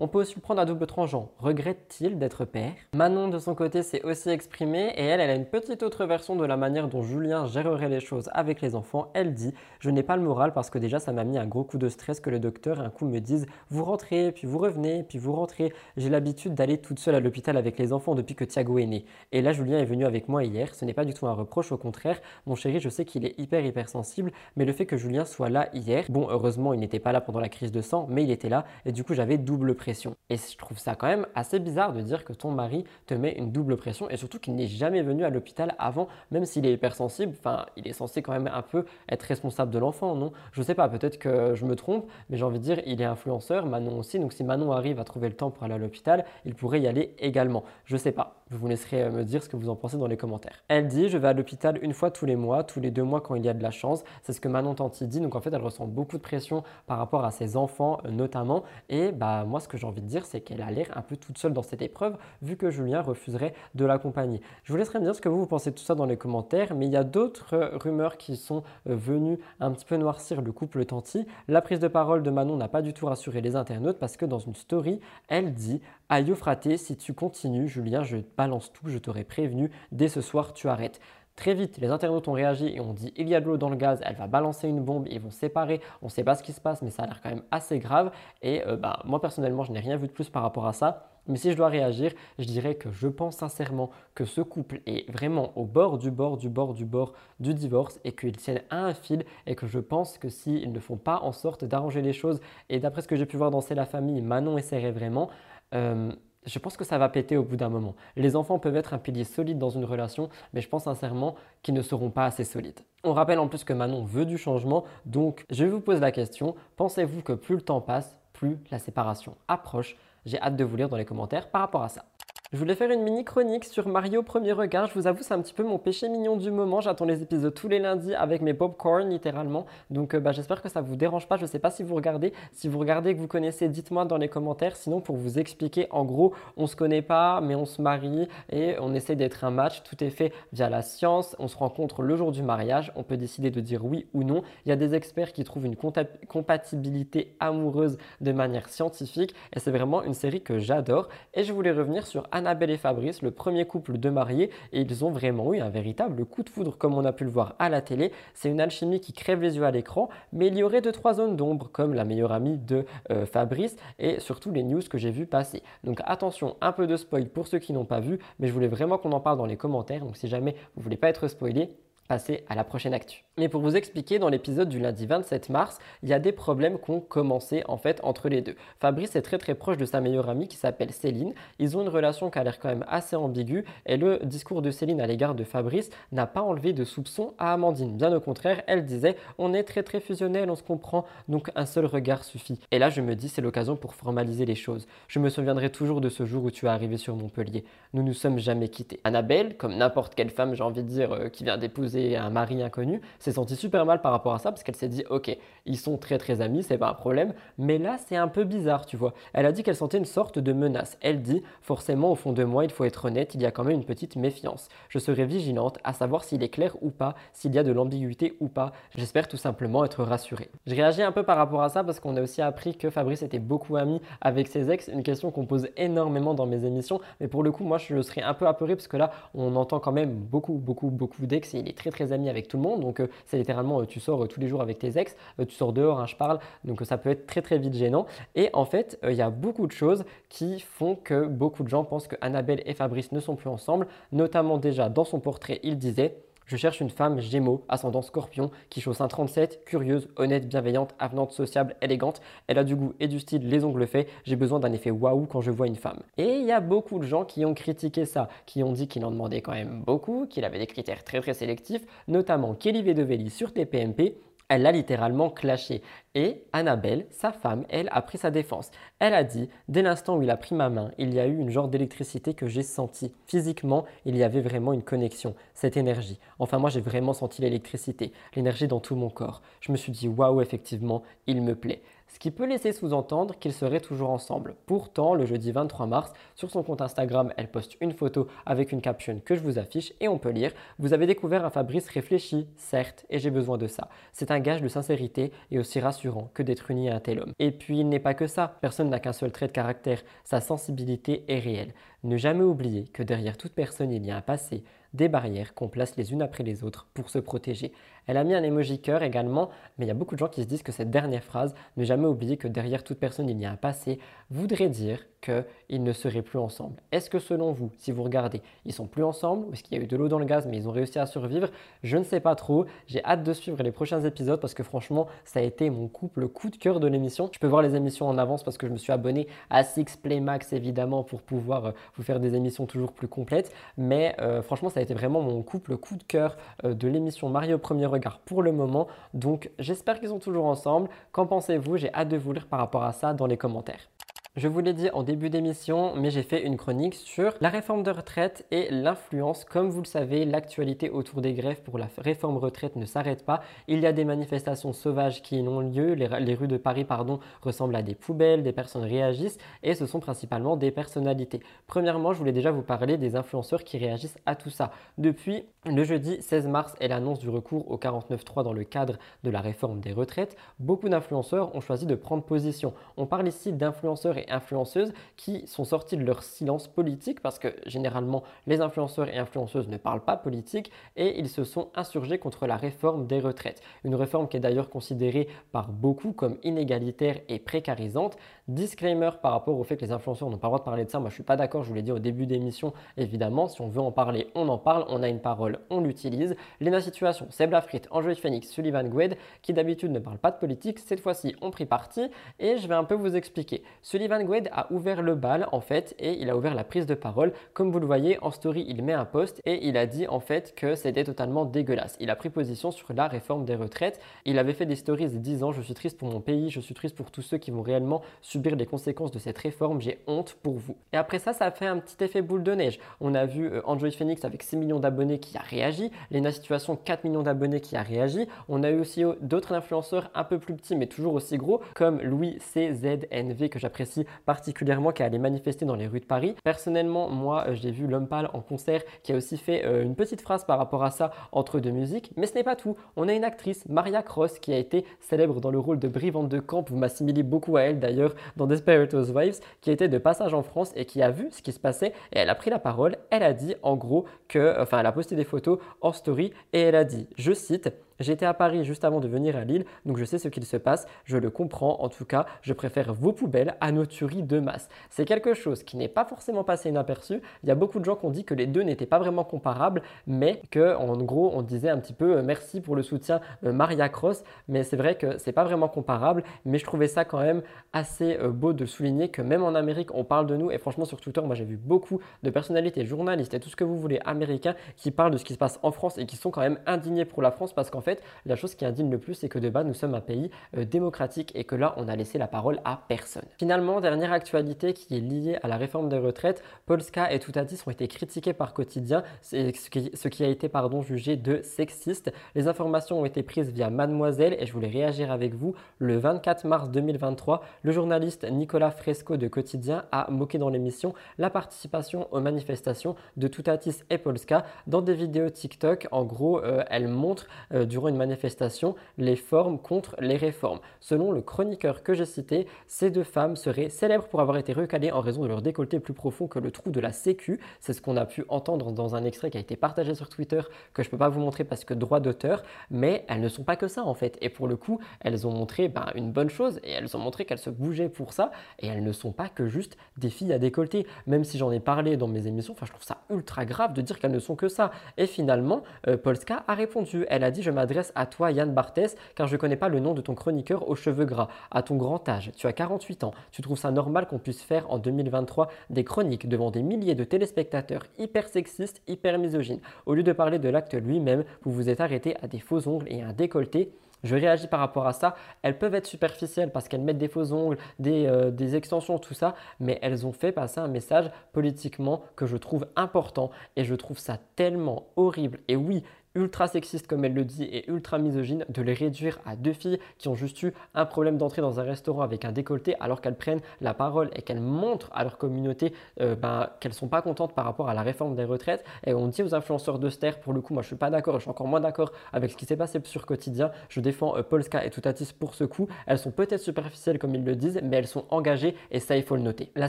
[0.00, 1.30] on peut aussi le prendre à double tranchant.
[1.38, 2.72] Regrette-t-il d'être père?
[2.94, 6.36] Manon, de son côté, s'est aussi exprimée et elle, elle a une petite autre version
[6.36, 9.10] de la manière dont Julien gérerait les choses avec les enfants.
[9.12, 11.64] Elle dit Je n'ai pas le moral parce que déjà, ça m'a mis un gros
[11.64, 15.02] coup de stress que le docteur un coup me dise Vous rentrez, puis vous revenez,
[15.02, 15.70] puis vous rentrez.
[15.98, 19.04] J'ai l'habitude d'aller toute seule à l'hôpital avec les enfants depuis que Thiago est né.
[19.32, 20.74] Et là, Julien est venu avec moi hier.
[20.74, 22.18] Ce n'est pas du tout un reproche, au contraire.
[22.46, 25.50] Mon chéri, je sais qu'il est hyper, hyper sensible, mais le fait que Julien soit
[25.50, 28.30] là hier, bon, heureusement, il n'était pas là pendant la crise de sang, mais il
[28.30, 29.89] était là et du coup, j'avais double pression.
[30.28, 33.32] Et je trouve ça quand même assez bizarre de dire que ton mari te met
[33.32, 36.72] une double pression et surtout qu'il n'est jamais venu à l'hôpital avant, même s'il est
[36.72, 37.34] hypersensible.
[37.38, 40.32] Enfin, il est censé quand même un peu être responsable de l'enfant, non?
[40.52, 43.04] Je sais pas, peut-être que je me trompe, mais j'ai envie de dire, il est
[43.04, 44.18] influenceur, Manon aussi.
[44.18, 46.86] Donc si Manon arrive à trouver le temps pour aller à l'hôpital, il pourrait y
[46.86, 47.64] aller également.
[47.84, 48.40] Je sais pas.
[48.50, 50.64] Je vous laisserai euh, me dire ce que vous en pensez dans les commentaires.
[50.66, 53.20] Elle dit Je vais à l'hôpital une fois tous les mois, tous les deux mois
[53.20, 54.02] quand il y a de la chance.
[54.22, 55.20] C'est ce que Manon Tanti dit.
[55.20, 58.64] Donc en fait, elle ressent beaucoup de pression par rapport à ses enfants euh, notamment.
[58.88, 61.16] Et bah moi, ce que j'ai envie de dire, c'est qu'elle a l'air un peu
[61.16, 64.40] toute seule dans cette épreuve vu que Julien refuserait de l'accompagner.
[64.64, 66.74] Je vous laisserai me dire ce que vous, pensez de tout ça dans les commentaires.
[66.74, 70.52] Mais il y a d'autres euh, rumeurs qui sont venues un petit peu noircir le
[70.52, 71.26] couple Tanti.
[71.48, 74.26] La prise de parole de Manon n'a pas du tout rassuré les internautes parce que
[74.26, 78.98] dans une story, elle dit Aïe fraté, si tu continues, Julien, je balance tout, je
[78.98, 81.00] t'aurais prévenu, dès ce soir, tu arrêtes.
[81.40, 83.70] Très vite, les internautes ont réagi et ont dit il y a de l'eau dans
[83.70, 86.42] le gaz, elle va balancer une bombe, ils vont séparer, on ne sait pas ce
[86.42, 88.10] qui se passe, mais ça a l'air quand même assez grave.
[88.42, 91.06] Et euh, bah, moi personnellement, je n'ai rien vu de plus par rapport à ça.
[91.28, 95.10] Mais si je dois réagir, je dirais que je pense sincèrement que ce couple est
[95.10, 98.84] vraiment au bord du bord du bord du bord du divorce et qu'ils tiennent à
[98.84, 102.12] un fil et que je pense que s'ils ne font pas en sorte d'arranger les
[102.12, 102.38] choses,
[102.68, 105.30] et d'après ce que j'ai pu voir dans C'est la famille, Manon essaierait vraiment,
[105.72, 106.12] euh,
[106.46, 107.94] je pense que ça va péter au bout d'un moment.
[108.16, 111.74] Les enfants peuvent être un pilier solide dans une relation, mais je pense sincèrement qu'ils
[111.74, 112.80] ne seront pas assez solides.
[113.04, 116.54] On rappelle en plus que Manon veut du changement, donc je vous pose la question,
[116.76, 119.96] pensez-vous que plus le temps passe, plus la séparation approche?
[120.26, 122.04] J'ai hâte de vous lire dans les commentaires par rapport à ça.
[122.52, 124.88] Je voulais faire une mini chronique sur Mario Premier Regard.
[124.88, 126.80] Je vous avoue, c'est un petit peu mon péché mignon du moment.
[126.80, 129.66] J'attends les épisodes tous les lundis avec mes popcorn, littéralement.
[129.90, 131.36] Donc, euh, bah, j'espère que ça vous dérange pas.
[131.36, 132.32] Je sais pas si vous regardez.
[132.50, 134.74] Si vous regardez que vous connaissez, dites-moi dans les commentaires.
[134.74, 138.74] Sinon, pour vous expliquer, en gros, on se connaît pas, mais on se marie et
[138.80, 139.84] on essaie d'être un match.
[139.84, 141.36] Tout est fait via la science.
[141.38, 142.90] On se rencontre le jour du mariage.
[142.96, 144.42] On peut décider de dire oui ou non.
[144.66, 149.36] Il y a des experts qui trouvent une compatibilité amoureuse de manière scientifique.
[149.54, 151.08] Et c'est vraiment une série que j'adore.
[151.32, 155.04] Et je voulais revenir sur Annabelle et Fabrice, le premier couple de mariés, et ils
[155.04, 157.68] ont vraiment eu un véritable coup de foudre comme on a pu le voir à
[157.68, 158.12] la télé.
[158.32, 161.14] C'est une alchimie qui crève les yeux à l'écran, mais il y aurait deux trois
[161.14, 165.10] zones d'ombre comme la meilleure amie de euh, Fabrice et surtout les news que j'ai
[165.10, 165.62] vu passer.
[165.84, 168.68] Donc attention, un peu de spoil pour ceux qui n'ont pas vu, mais je voulais
[168.68, 170.04] vraiment qu'on en parle dans les commentaires.
[170.04, 171.68] Donc si jamais vous voulez pas être spoilé,
[172.10, 173.22] passer à la prochaine actu.
[173.38, 176.76] Mais pour vous expliquer, dans l'épisode du lundi 27 mars, il y a des problèmes
[176.80, 178.56] qui ont commencé en fait entre les deux.
[178.80, 181.34] Fabrice est très très proche de sa meilleure amie qui s'appelle Céline.
[181.60, 184.72] Ils ont une relation qui a l'air quand même assez ambiguë et le discours de
[184.72, 187.96] Céline à l'égard de Fabrice n'a pas enlevé de soupçons à Amandine.
[187.96, 191.64] Bien au contraire, elle disait on est très très fusionnel, on se comprend, donc un
[191.64, 192.58] seul regard suffit.
[192.72, 194.88] Et là je me dis c'est l'occasion pour formaliser les choses.
[195.06, 197.62] Je me souviendrai toujours de ce jour où tu es arrivé sur Montpellier.
[197.94, 198.98] Nous nous sommes jamais quittés.
[199.04, 202.62] Annabelle, comme n'importe quelle femme, j'ai envie de dire, euh, qui vient d'épouser un mari
[202.62, 205.36] inconnu, s'est sentie super mal par rapport à ça parce qu'elle s'est dit ok,
[205.66, 208.86] ils sont très très amis, c'est pas un problème, mais là c'est un peu bizarre,
[208.86, 209.14] tu vois.
[209.32, 210.98] Elle a dit qu'elle sentait une sorte de menace.
[211.00, 213.64] Elle dit forcément au fond de moi, il faut être honnête, il y a quand
[213.64, 214.68] même une petite méfiance.
[214.88, 218.36] Je serai vigilante à savoir s'il est clair ou pas, s'il y a de l'ambiguïté
[218.40, 218.72] ou pas.
[218.96, 220.50] J'espère tout simplement être rassurée.
[220.66, 223.22] Je réagis un peu par rapport à ça parce qu'on a aussi appris que Fabrice
[223.22, 227.28] était beaucoup ami avec ses ex, une question qu'on pose énormément dans mes émissions, mais
[227.28, 229.92] pour le coup moi je serais un peu apeuré parce que là on entend quand
[229.92, 232.80] même beaucoup beaucoup beaucoup d'ex et il est très très ami avec tout le monde,
[232.80, 235.54] donc euh, c'est littéralement euh, tu sors euh, tous les jours avec tes ex, tu
[235.54, 238.06] sors dehors, hein, je parle, donc ça peut être très très vite gênant.
[238.34, 241.84] Et en fait il y a beaucoup de choses qui font que beaucoup de gens
[241.84, 245.78] pensent que Annabelle et Fabrice ne sont plus ensemble, notamment déjà dans son portrait il
[245.78, 246.16] disait
[246.50, 251.30] je cherche une femme gémeaux, ascendant scorpion, qui chausse un 37, curieuse, honnête, bienveillante, avenante,
[251.30, 252.20] sociable, élégante.
[252.48, 254.08] Elle a du goût et du style, les ongles faits.
[254.24, 256.00] J'ai besoin d'un effet waouh quand je vois une femme.
[256.18, 259.04] Et il y a beaucoup de gens qui ont critiqué ça, qui ont dit qu'il
[259.04, 263.30] en demandait quand même beaucoup, qu'il avait des critères très très sélectifs, notamment Kelly Vedovelli
[263.30, 264.16] sur TPMP
[264.50, 265.80] elle l'a littéralement clashé.
[266.16, 268.72] Et Annabelle, sa femme, elle, a pris sa défense.
[268.98, 271.38] Elle a dit, dès l'instant où il a pris ma main, il y a eu
[271.38, 273.14] une genre d'électricité que j'ai sentie.
[273.26, 276.18] Physiquement, il y avait vraiment une connexion, cette énergie.
[276.40, 279.40] Enfin, moi, j'ai vraiment senti l'électricité, l'énergie dans tout mon corps.
[279.60, 281.80] Je me suis dit, waouh, effectivement, il me plaît
[282.10, 284.56] ce qui peut laisser sous-entendre qu'ils seraient toujours ensemble.
[284.66, 288.80] Pourtant, le jeudi 23 mars, sur son compte Instagram, elle poste une photo avec une
[288.80, 292.48] caption que je vous affiche et on peut lire Vous avez découvert un Fabrice réfléchi,
[292.56, 293.88] certes, et j'ai besoin de ça.
[294.12, 297.32] C'est un gage de sincérité et aussi rassurant que d'être uni à un tel homme.
[297.38, 298.58] Et puis, il n'est pas que ça.
[298.60, 300.02] Personne n'a qu'un seul trait de caractère.
[300.24, 301.74] Sa sensibilité est réelle.
[302.02, 304.64] Ne jamais oublier que derrière toute personne, il y a un passé,
[304.94, 307.72] des barrières qu'on place les unes après les autres pour se protéger.
[308.06, 310.42] Elle a mis un emoji cœur également, mais il y a beaucoup de gens qui
[310.42, 313.44] se disent que cette dernière phrase, ne jamais oublier que derrière toute personne il y
[313.44, 313.98] a un passé,
[314.30, 316.80] voudrait dire qu'ils ne seraient plus ensemble.
[316.92, 319.80] Est-ce que selon vous, si vous regardez, ils sont plus ensemble ou est-ce qu'il y
[319.80, 321.48] a eu de l'eau dans le gaz mais ils ont réussi à survivre?
[321.82, 322.66] Je ne sais pas trop.
[322.86, 326.28] J'ai hâte de suivre les prochains épisodes parce que franchement, ça a été mon couple
[326.28, 327.28] coup de cœur de l'émission.
[327.32, 329.96] Je peux voir les émissions en avance parce que je me suis abonné à Six
[329.96, 333.52] Play Max évidemment pour pouvoir euh, vous faire des émissions toujours plus complètes.
[333.76, 337.28] Mais euh, franchement, ça a été vraiment mon couple coup de cœur euh, de l'émission
[337.28, 338.88] Mario Premier Regard pour le moment.
[339.14, 340.88] Donc j'espère qu'ils sont toujours ensemble.
[341.12, 341.76] Qu'en pensez-vous?
[341.76, 343.88] J'ai hâte de vous lire par rapport à ça dans les commentaires.
[344.36, 347.82] Je vous l'ai dit en début d'émission, mais j'ai fait une chronique sur la réforme
[347.82, 349.44] de retraite et l'influence.
[349.44, 353.42] Comme vous le savez, l'actualité autour des grèves pour la réforme retraite ne s'arrête pas.
[353.66, 355.94] Il y a des manifestations sauvages qui ont lieu.
[355.94, 359.98] Les, rues de Paris pardon, ressemblent à des poubelles, des personnes réagissent et ce sont
[359.98, 361.40] principalement des personnalités.
[361.66, 364.70] Premièrement, je voulais déjà vous parler des influenceurs qui réagissent à tout ça.
[364.96, 369.30] Depuis le jeudi 16 mars et l'annonce du recours au 49.3 dans le cadre de
[369.30, 372.74] la réforme des retraites, beaucoup d'influenceurs ont choisi de prendre position.
[372.96, 378.22] On parle ici d'influenceurs influenceuses qui sont sortis de leur silence politique parce que généralement
[378.46, 382.56] les influenceurs et influenceuses ne parlent pas politique et ils se sont insurgés contre la
[382.56, 383.62] réforme des retraites.
[383.84, 388.16] Une réforme qui est d'ailleurs considérée par beaucoup comme inégalitaire et précarisante.
[388.48, 390.90] Disclaimer par rapport au fait que les influenceurs n'ont pas le droit de parler de
[390.90, 390.98] ça.
[390.98, 392.72] Moi je suis pas d'accord, je vous l'ai dit au début d'émission.
[392.96, 396.34] Évidemment, si on veut en parler, on en parle, on a une parole, on l'utilise.
[396.60, 400.78] Lena Situation, Seb Lafrit, Angelique Phoenix, Sullivan Gued qui d'habitude ne parlent pas de politique,
[400.78, 403.62] cette fois-ci ont pris parti et je vais un peu vous expliquer.
[403.82, 406.84] Sullivan Van Gwed a ouvert le bal en fait et il a ouvert la prise
[406.84, 407.32] de parole.
[407.54, 410.18] Comme vous le voyez en story, il met un post et il a dit en
[410.18, 411.96] fait que c'était totalement dégueulasse.
[412.00, 414.00] Il a pris position sur la réforme des retraites.
[414.24, 416.96] Il avait fait des stories disant je suis triste pour mon pays, je suis triste
[416.96, 420.54] pour tous ceux qui vont réellement subir les conséquences de cette réforme, j'ai honte pour
[420.54, 420.76] vous.
[420.92, 422.80] Et après ça, ça a fait un petit effet boule de neige.
[423.00, 426.74] On a vu euh, Android Phoenix avec 6 millions d'abonnés qui a réagi, Lena Situation
[426.74, 428.26] 4 millions d'abonnés qui a réagi.
[428.48, 431.60] On a eu aussi euh, d'autres influenceurs un peu plus petits mais toujours aussi gros
[431.76, 436.34] comme Louis CZNV que j'apprécie particulièrement qui allait manifester dans les rues de Paris.
[436.44, 439.94] Personnellement, moi, euh, j'ai vu L'Homme Pâle en concert qui a aussi fait euh, une
[439.94, 442.12] petite phrase par rapport à ça entre deux musiques.
[442.16, 442.76] Mais ce n'est pas tout.
[442.96, 446.10] On a une actrice, Maria Cross, qui a été célèbre dans le rôle de Brie
[446.10, 446.68] Van de Camp.
[446.68, 450.72] Vous m'assimilez beaucoup à elle d'ailleurs dans Desperate Housewives, qui était de passage en France
[450.76, 452.96] et qui a vu ce qui se passait et elle a pris la parole.
[453.10, 456.60] Elle a dit en gros que, enfin, elle a posté des photos en story et
[456.60, 459.98] elle a dit, je cite, J'étais à Paris juste avant de venir à Lille, donc
[459.98, 461.82] je sais ce qu'il se passe, je le comprends.
[461.82, 464.70] En tout cas, je préfère vos poubelles à nos tueries de masse.
[464.88, 467.20] C'est quelque chose qui n'est pas forcément passé inaperçu.
[467.42, 469.22] Il y a beaucoup de gens qui ont dit que les deux n'étaient pas vraiment
[469.22, 473.20] comparables, mais que en gros, on disait un petit peu euh, merci pour le soutien
[473.44, 477.04] euh, Maria Cross, mais c'est vrai que c'est pas vraiment comparable, mais je trouvais ça
[477.04, 477.42] quand même
[477.74, 480.86] assez euh, beau de souligner que même en Amérique, on parle de nous et franchement
[480.86, 484.00] sur Twitter, moi j'ai vu beaucoup de personnalités, journalistes et tout ce que vous voulez
[484.06, 486.58] américains qui parlent de ce qui se passe en France et qui sont quand même
[486.66, 487.89] indignés pour la France parce qu'en fait,
[488.26, 491.32] la chose qui indigne le plus, c'est que de bas, nous sommes un pays démocratique
[491.34, 493.24] et que là, on a laissé la parole à personne.
[493.38, 497.70] Finalement, dernière actualité qui est liée à la réforme des retraites, Polska et Toutatis ont
[497.70, 502.12] été critiqués par quotidien, ce qui, ce qui a été pardon, jugé de sexiste.
[502.34, 505.54] Les informations ont été prises via Mademoiselle et je voulais réagir avec vous.
[505.78, 511.30] Le 24 mars 2023, le journaliste Nicolas Fresco de Quotidien a moqué dans l'émission la
[511.30, 515.88] participation aux manifestations de Toutatis et Polska dans des vidéos TikTok.
[515.90, 520.60] En gros, euh, elle montre euh, durant une manifestation les formes contre les réformes.
[520.80, 524.92] Selon le chroniqueur que j'ai cité, ces deux femmes seraient célèbres pour avoir été recalées
[524.92, 527.40] en raison de leur décolleté plus profond que le trou de la sécu.
[527.60, 530.40] C'est ce qu'on a pu entendre dans un extrait qui a été partagé sur Twitter
[530.74, 533.44] que je ne peux pas vous montrer parce que droit d'auteur, mais elles ne sont
[533.44, 534.18] pas que ça en fait.
[534.20, 537.24] Et pour le coup, elles ont montré ben, une bonne chose et elles ont montré
[537.24, 540.38] qu'elles se bougeaient pour ça et elles ne sont pas que juste des filles à
[540.38, 540.86] décolleter.
[541.06, 543.82] Même si j'en ai parlé dans mes émissions, enfin je trouve ça ultra grave de
[543.82, 544.70] dire qu'elles ne sont que ça.
[544.96, 547.06] Et finalement, euh, Polska a répondu.
[547.08, 549.80] Elle a dit Je m'adresse à toi, Yann Barthès, car je ne connais pas le
[549.80, 551.28] nom de ton chroniqueur aux cheveux gras.
[551.50, 553.12] À ton grand âge, tu as 48 ans.
[553.32, 557.04] Tu trouves ça normal qu'on puisse faire en 2023 des chroniques devant des milliers de
[557.04, 559.60] téléspectateurs hyper sexistes, hyper misogynes.
[559.86, 562.86] Au lieu de parler de l'acte lui-même, vous vous êtes arrêté à des faux ongles
[562.88, 563.72] et un décolleté
[564.02, 565.14] je réagis par rapport à ça.
[565.42, 569.34] Elles peuvent être superficielles parce qu'elles mettent des faux ongles, euh, des, extensions, tout ça,
[569.58, 573.98] mais elles ont fait passer un message politiquement que je trouve important et je trouve
[573.98, 575.40] ça tellement horrible.
[575.48, 575.82] Et oui,
[576.14, 579.78] ultra sexiste comme elle le dit et ultra misogyne de les réduire à deux filles
[579.98, 583.16] qui ont juste eu un problème d'entrée dans un restaurant avec un décolleté alors qu'elles
[583.16, 587.34] prennent la parole et qu'elles montrent à leur communauté euh, ben, qu'elles sont pas contentes
[587.34, 588.64] par rapport à la réforme des retraites.
[588.86, 591.14] Et on dit aux influenceurs de Ster pour le coup moi je suis pas d'accord
[591.16, 593.52] je suis encore moins d'accord avec ce qui s'est passé sur quotidien.
[593.68, 595.68] Je défends euh, Polska et Toutatis pour ce coup.
[595.86, 599.04] Elles sont peut-être superficielles comme ils le disent mais elles sont engagées et ça il
[599.04, 599.52] faut le noter.
[599.54, 599.68] La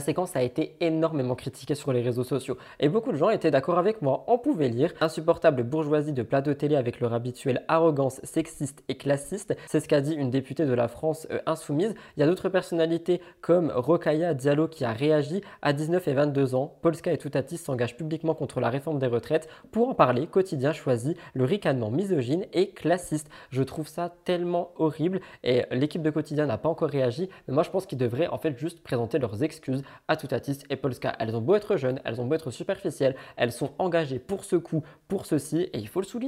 [0.00, 3.78] séquence a été énormément critiquée sur les réseaux sociaux et beaucoup de gens étaient d'accord
[3.78, 4.24] avec moi.
[4.26, 9.54] On pouvait lire insupportable bourgeoisie de plateau télé avec leur habituelle arrogance sexiste et classiste.
[9.66, 11.94] C'est ce qu'a dit une députée de la France euh, insoumise.
[12.16, 16.54] Il y a d'autres personnalités comme Rokaya Diallo qui a réagi à 19 et 22
[16.54, 16.78] ans.
[16.80, 19.46] Polska et Toutatis s'engagent publiquement contre la réforme des retraites.
[19.72, 23.28] Pour en parler, Quotidien choisit le ricanement misogyne et classiste.
[23.50, 27.28] Je trouve ça tellement horrible et l'équipe de Quotidien n'a pas encore réagi.
[27.46, 31.14] Moi, je pense qu'ils devraient en fait juste présenter leurs excuses à Toutatis et Polska.
[31.18, 34.56] Elles ont beau être jeunes, elles ont beau être superficielles, elles sont engagées pour ce
[34.56, 36.21] coup, pour ceci et il faut le souligner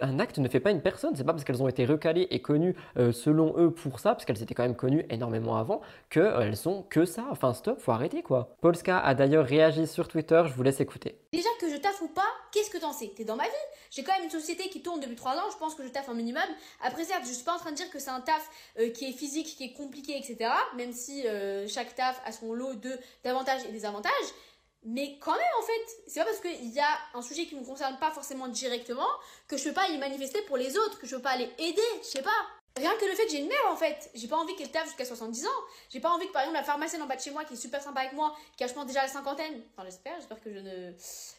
[0.00, 1.14] un acte ne fait pas une personne.
[1.16, 4.24] C'est pas parce qu'elles ont été recalées et connues euh, selon eux pour ça, parce
[4.24, 7.26] qu'elles étaient quand même connues énormément avant, qu'elles euh, sont que ça.
[7.30, 8.56] Enfin, stop, faut arrêter quoi.
[8.60, 11.18] Polska a d'ailleurs réagi sur Twitter, je vous laisse écouter.
[11.32, 13.12] Déjà que je taffe ou pas, qu'est-ce que t'en sais?
[13.14, 13.50] T'es dans ma vie.
[13.90, 16.08] J'ai quand même une société qui tourne depuis 3 ans, je pense que je taffe
[16.08, 16.42] un minimum.
[16.82, 18.48] Après, certes, je suis pas en train de dire que c'est un taf
[18.78, 20.50] euh, qui est physique, qui est compliqué, etc.
[20.76, 21.24] Même si
[21.68, 22.74] chaque taf a son lot
[23.24, 24.10] d'avantages et des avantages.
[24.84, 27.64] Mais quand même, en fait, c'est pas parce qu'il y a un sujet qui me
[27.64, 29.08] concerne pas forcément directement
[29.46, 31.82] que je peux pas y manifester pour les autres, que je peux pas aller aider,
[32.02, 32.59] je sais pas.
[32.76, 34.86] Rien que le fait que j'ai une mère en fait, j'ai pas envie qu'elle taffe
[34.86, 35.50] jusqu'à 70 ans.
[35.88, 37.56] J'ai pas envie que par exemple la pharmacienne en bas de chez moi qui est
[37.56, 40.52] super sympa avec moi, qui a je pense déjà la cinquantaine, enfin j'espère, j'espère que
[40.52, 40.92] je ne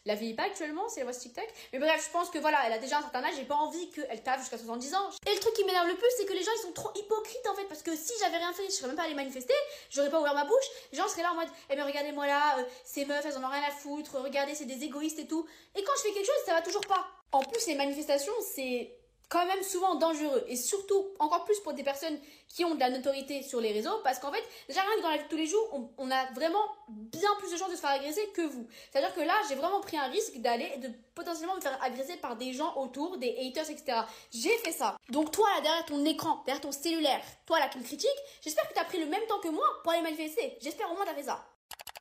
[0.05, 1.47] la vieillis pas actuellement, c'est la voix TikTok.
[1.71, 3.89] Mais bref, je pense que voilà, elle a déjà un certain âge, j'ai pas envie
[3.91, 5.09] qu'elle taffe jusqu'à 70 ans.
[5.25, 7.47] Et le truc qui m'énerve le plus, c'est que les gens ils sont trop hypocrites
[7.49, 9.55] en fait, parce que si j'avais rien fait, je serais même pas allée manifester,
[9.89, 12.59] j'aurais pas ouvert ma bouche, les gens seraient là en mode, eh mais regardez-moi là,
[12.59, 15.47] euh, ces meufs elles en ont rien à foutre, regardez c'est des égoïstes et tout.
[15.75, 17.07] Et quand je fais quelque chose, ça va toujours pas.
[17.31, 18.91] En plus, les manifestations, c'est
[19.31, 20.43] quand même souvent dangereux.
[20.49, 23.97] Et surtout encore plus pour des personnes qui ont de la notoriété sur les réseaux
[24.03, 26.25] parce qu'en fait déjà rien que dans la vie de tous les jours on, a
[26.33, 28.67] vraiment bien plus de chances de se faire agresser que vous.
[28.91, 31.81] C'est à dire que là j'ai vraiment pris un risque d'aller de potentiellement me faire
[31.81, 33.99] agresser par des gens autour des haters etc
[34.31, 34.97] j'ai fait ça.
[35.07, 38.09] Donc toi là derrière ton écran derrière ton cellulaire toi là qui me critique
[38.43, 40.57] j'espère que tu as pris le même temps que moi pour aller manifester.
[40.59, 41.41] J'espère au moins t'as ça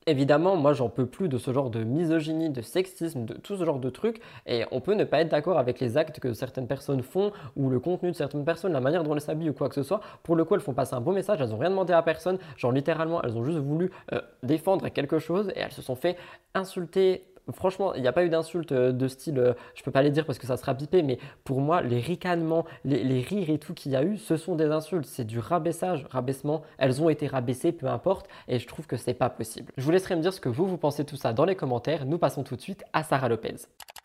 [0.07, 3.65] Évidemment, moi j'en peux plus de ce genre de misogynie, de sexisme, de tout ce
[3.67, 4.21] genre de trucs.
[4.47, 7.69] Et on peut ne pas être d'accord avec les actes que certaines personnes font ou
[7.69, 10.01] le contenu de certaines personnes, la manière dont elles s'habillent ou quoi que ce soit.
[10.23, 12.39] Pour le coup, elles font passer un beau message, elles n'ont rien demandé à personne.
[12.57, 16.17] Genre littéralement, elles ont juste voulu euh, défendre quelque chose et elles se sont fait
[16.55, 20.03] insulter, franchement, il n'y a pas eu d'insulte euh, de style, euh, je peux pas
[20.03, 23.59] les dire parce que ça sera bipé, mais pour moi, les ricanements, les, rires et
[23.59, 25.07] tout qu'il y a eu, ce sont des insultes.
[25.07, 26.63] C'est du rabaissage, rabaissement.
[26.79, 29.73] Elles ont été rabaissées, peu importe, et je trouve que c'est pas possible.
[29.77, 31.57] Je vous laisserai me dire ce que vous, vous pensez de tout ça dans les
[31.57, 32.07] commentaires.
[32.07, 33.57] Nous passons tout de suite à Sarah Lopez.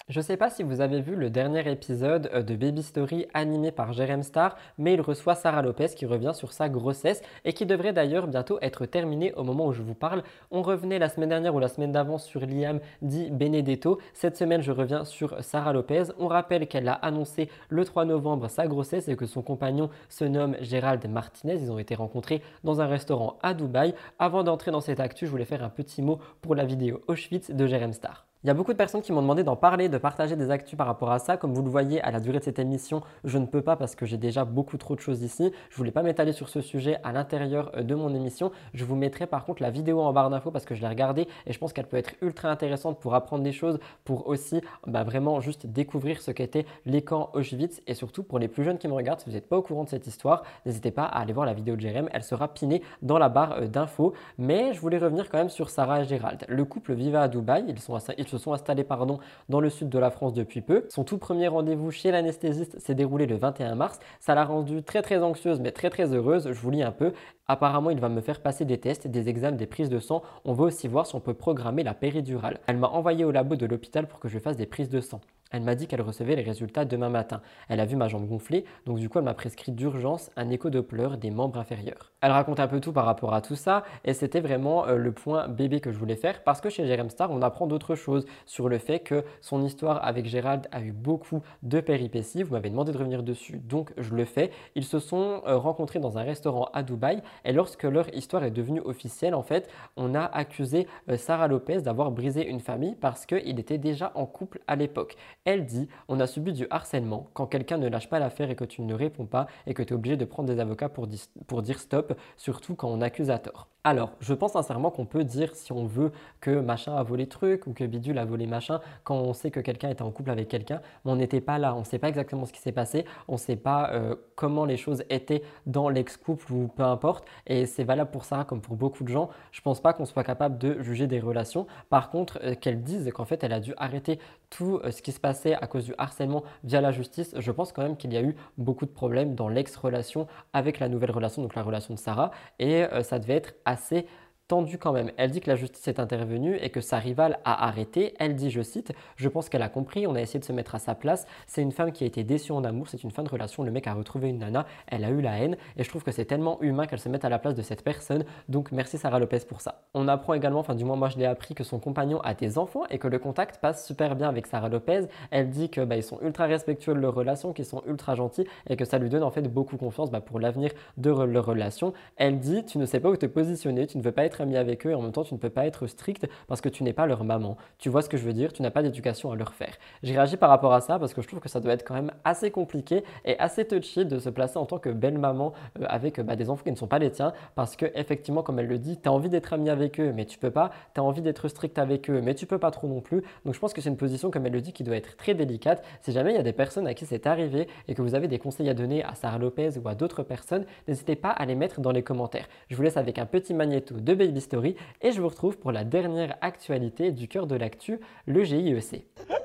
[0.07, 3.71] Je sais pas si vous avez vu le dernier épisode euh, de Baby Story animé
[3.71, 7.65] par Jerem Star, mais il reçoit Sarah Lopez qui revient sur sa grossesse et qui
[7.65, 10.21] devrait d'ailleurs bientôt être terminée au moment où je vous parle.
[10.51, 13.97] On revenait la semaine dernière ou la semaine d'avant sur Liam dit Benedetto.
[14.13, 16.03] Cette semaine, je reviens sur Sarah Lopez.
[16.19, 20.23] On rappelle qu'elle a annoncé le 3 novembre sa grossesse et que son compagnon se
[20.23, 21.55] nomme Gérald Martinez.
[21.55, 23.95] Ils ont été rencontrés dans un restaurant à Dubaï.
[24.19, 27.49] Avant d'entrer dans cette actu, je voulais faire un petit mot pour la vidéo Auschwitz
[27.49, 28.27] de Jerem Star.
[28.45, 30.77] Il y a beaucoup de personnes qui m'ont demandé d'en parler, de partager des actus
[30.77, 31.35] par rapport à ça.
[31.35, 33.95] Comme vous le voyez, à la durée de cette émission, je ne peux pas parce
[33.95, 35.51] que j'ai déjà beaucoup trop de choses ici.
[35.71, 38.51] Je voulais pas m'étaler sur ce sujet à l'intérieur euh, de mon émission.
[38.75, 41.27] Je vous mettrai par contre la vidéo en barre d'infos parce que je l'ai regardée
[41.47, 45.03] et je pense qu'elle peut être ultra intéressante pour apprendre des choses, pour aussi bah,
[45.03, 48.87] vraiment juste découvrir ce qu'était les camps Auschwitz et surtout pour les plus jeunes qui
[48.87, 51.33] me regardent, si vous n'êtes pas au courant de cette histoire, n'hésitez pas à aller
[51.33, 52.09] voir la vidéo de Jérém.
[52.13, 54.13] Elle sera pinée dans la barre euh, d'infos.
[54.37, 56.45] Mais je voulais revenir quand même sur Sarah et Gérald.
[56.47, 57.65] Le couple vivait à Dubaï.
[57.67, 60.85] Ils, sont, ils se sont installés pardon, dans le sud de la France depuis peu.
[60.89, 63.99] Son tout premier rendez-vous chez l'anesthésiste s'est déroulé le 21 mars.
[64.19, 66.51] Ça l'a rendue très très anxieuse mais très très heureuse.
[66.51, 67.13] Je vous lis un peu.
[67.47, 70.23] Apparemment, il va me faire passer des tests, des examens, des prises de sang.
[70.43, 72.59] On veut aussi voir si on peut programmer la péridurale.
[72.67, 75.21] Elle m'a envoyé au labo de l'hôpital pour que je fasse des prises de sang.
[75.51, 77.41] Elle m'a dit qu'elle recevait les résultats demain matin.
[77.69, 80.69] Elle a vu ma jambe gonfler, donc du coup elle m'a prescrit d'urgence un écho
[80.69, 82.11] de pleurs des membres inférieurs.
[82.21, 85.11] Elle raconte un peu tout par rapport à tout ça, et c'était vraiment euh, le
[85.11, 88.25] point bébé que je voulais faire, parce que chez Jérém Star, on apprend d'autres choses
[88.45, 92.43] sur le fait que son histoire avec Gérald a eu beaucoup de péripéties.
[92.43, 94.51] Vous m'avez demandé de revenir dessus, donc je le fais.
[94.75, 98.51] Ils se sont euh, rencontrés dans un restaurant à Dubaï, et lorsque leur histoire est
[98.51, 103.25] devenue officielle, en fait, on a accusé euh, Sarah Lopez d'avoir brisé une famille parce
[103.25, 105.15] qu'il était déjà en couple à l'époque.
[105.45, 108.65] Elle dit On a subi du harcèlement quand quelqu'un ne lâche pas l'affaire et que
[108.65, 111.79] tu ne réponds pas et que tu es obligé de prendre des avocats pour, dire
[111.79, 113.67] stop, surtout quand on accuse à tort.
[113.83, 116.11] Alors, je pense sincèrement qu'on peut dire si on veut
[116.41, 119.59] que machin a volé truc ou que bidule a volé machin quand on sait que
[119.59, 122.09] quelqu'un était en couple avec quelqu'un, mais on n'était pas là, on ne sait pas
[122.09, 125.89] exactement ce qui s'est passé, on ne sait pas euh, comment les choses étaient dans
[125.89, 129.29] l'ex-couple ou peu importe, et c'est valable pour ça comme pour beaucoup de gens.
[129.51, 131.67] Je pense pas qu'on soit capable de juger des relations.
[131.91, 134.17] Par contre, euh, qu'elle dise qu'en fait elle a dû arrêter
[134.49, 137.71] tout euh, ce qui se passait à cause du harcèlement via la justice, je pense
[137.71, 141.41] quand même qu'il y a eu beaucoup de problèmes dans l'ex-relation avec la nouvelle relation,
[141.41, 144.05] donc la relation de Sarah, et ça devait être assez
[144.47, 145.11] tendue quand même.
[145.17, 148.13] Elle dit que la justice est intervenue et que sa rivale a arrêté.
[148.19, 150.75] Elle dit, je cite, je pense qu'elle a compris, on a essayé de se mettre
[150.75, 151.25] à sa place.
[151.47, 153.63] C'est une femme qui a été déçue en amour, c'est une fin de relation.
[153.63, 156.11] Le mec a retrouvé une nana, elle a eu la haine et je trouve que
[156.11, 158.23] c'est tellement humain qu'elle se mette à la place de cette personne.
[158.49, 159.83] Donc merci Sarah Lopez pour ça.
[159.93, 162.57] On apprend également, enfin du moins moi je l'ai appris, que son compagnon a des
[162.57, 165.07] enfants et que le contact passe super bien avec Sarah Lopez.
[165.31, 168.45] Elle dit que bah, ils sont ultra respectueux de leur relation, qu'ils sont ultra gentils
[168.69, 171.93] et que ça lui donne en fait beaucoup confiance bah, pour l'avenir de leur relation.
[172.17, 174.57] Elle dit, tu ne sais pas où te positionner, tu ne veux pas être ami
[174.57, 176.83] avec eux et en même temps tu ne peux pas être strict parce que tu
[176.83, 177.57] n'es pas leur maman.
[177.77, 178.53] Tu vois ce que je veux dire?
[178.53, 179.75] Tu n'as pas d'éducation à leur faire.
[180.03, 181.93] J'ai réagi par rapport à ça parce que je trouve que ça doit être quand
[181.93, 185.85] même assez compliqué et assez touchy de se placer en tant que belle maman euh,
[185.87, 188.67] avec bah, des enfants qui ne sont pas les tiens parce que effectivement comme elle
[188.67, 191.03] le dit, tu as envie d'être ami avec eux mais tu peux pas, tu as
[191.03, 193.23] envie d'être strict avec eux mais tu peux pas trop non plus.
[193.45, 195.33] Donc je pense que c'est une position comme elle le dit qui doit être très
[195.33, 195.83] délicate.
[196.01, 198.27] Si jamais il y a des personnes à qui c'est arrivé et que vous avez
[198.27, 201.55] des conseils à donner à Sarah Lopez ou à d'autres personnes, n'hésitez pas à les
[201.55, 202.47] mettre dans les commentaires.
[202.69, 205.71] Je vous laisse avec un petit magnéto de Baby Story et je vous retrouve pour
[205.71, 209.05] la dernière actualité du cœur de l'actu, le GIEC.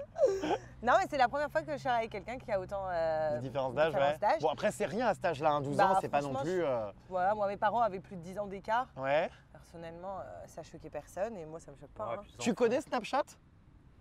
[0.82, 3.36] Non, mais c'est la première fois que je suis avec quelqu'un qui a autant euh,
[3.36, 3.92] de différence d'âge.
[3.92, 4.16] Ouais.
[4.40, 6.64] Bon, après, c'est rien à cet âge-là, 12 bah, ans, c'est pas non plus.
[6.64, 8.88] Euh, voilà, moi, mes parents avaient plus de 10 ans d'écart.
[8.96, 9.28] Ouais.
[9.52, 12.16] Personnellement, euh, ça choquait personne et moi, ça me choque pas.
[12.18, 12.22] Hein.
[12.38, 13.24] Tu connais Snapchat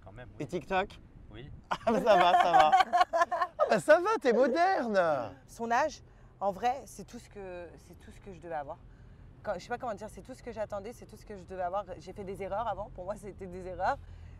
[0.05, 0.29] Quand même.
[0.39, 0.97] Et TikTok?
[1.33, 1.51] Oui.
[1.69, 2.71] Ah, bah, ça va, ça va.
[3.11, 4.97] ah, bah, ça va, t'es moderne.
[5.49, 6.01] Son âge,
[6.39, 7.67] en vrai, c'est tout, ce que,
[8.05, 8.77] tout ce que je devais avoir
[9.55, 11.43] je sais pas comment dire, c'est tout ce que j'attendais, c'est tout ce que je
[11.43, 11.85] devais avoir.
[11.99, 13.97] J'ai fait des erreurs avant, pour moi c'était des erreurs.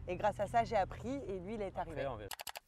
[0.08, 2.08] Et grâce à ça, j'ai appris et lui, il est arrivé.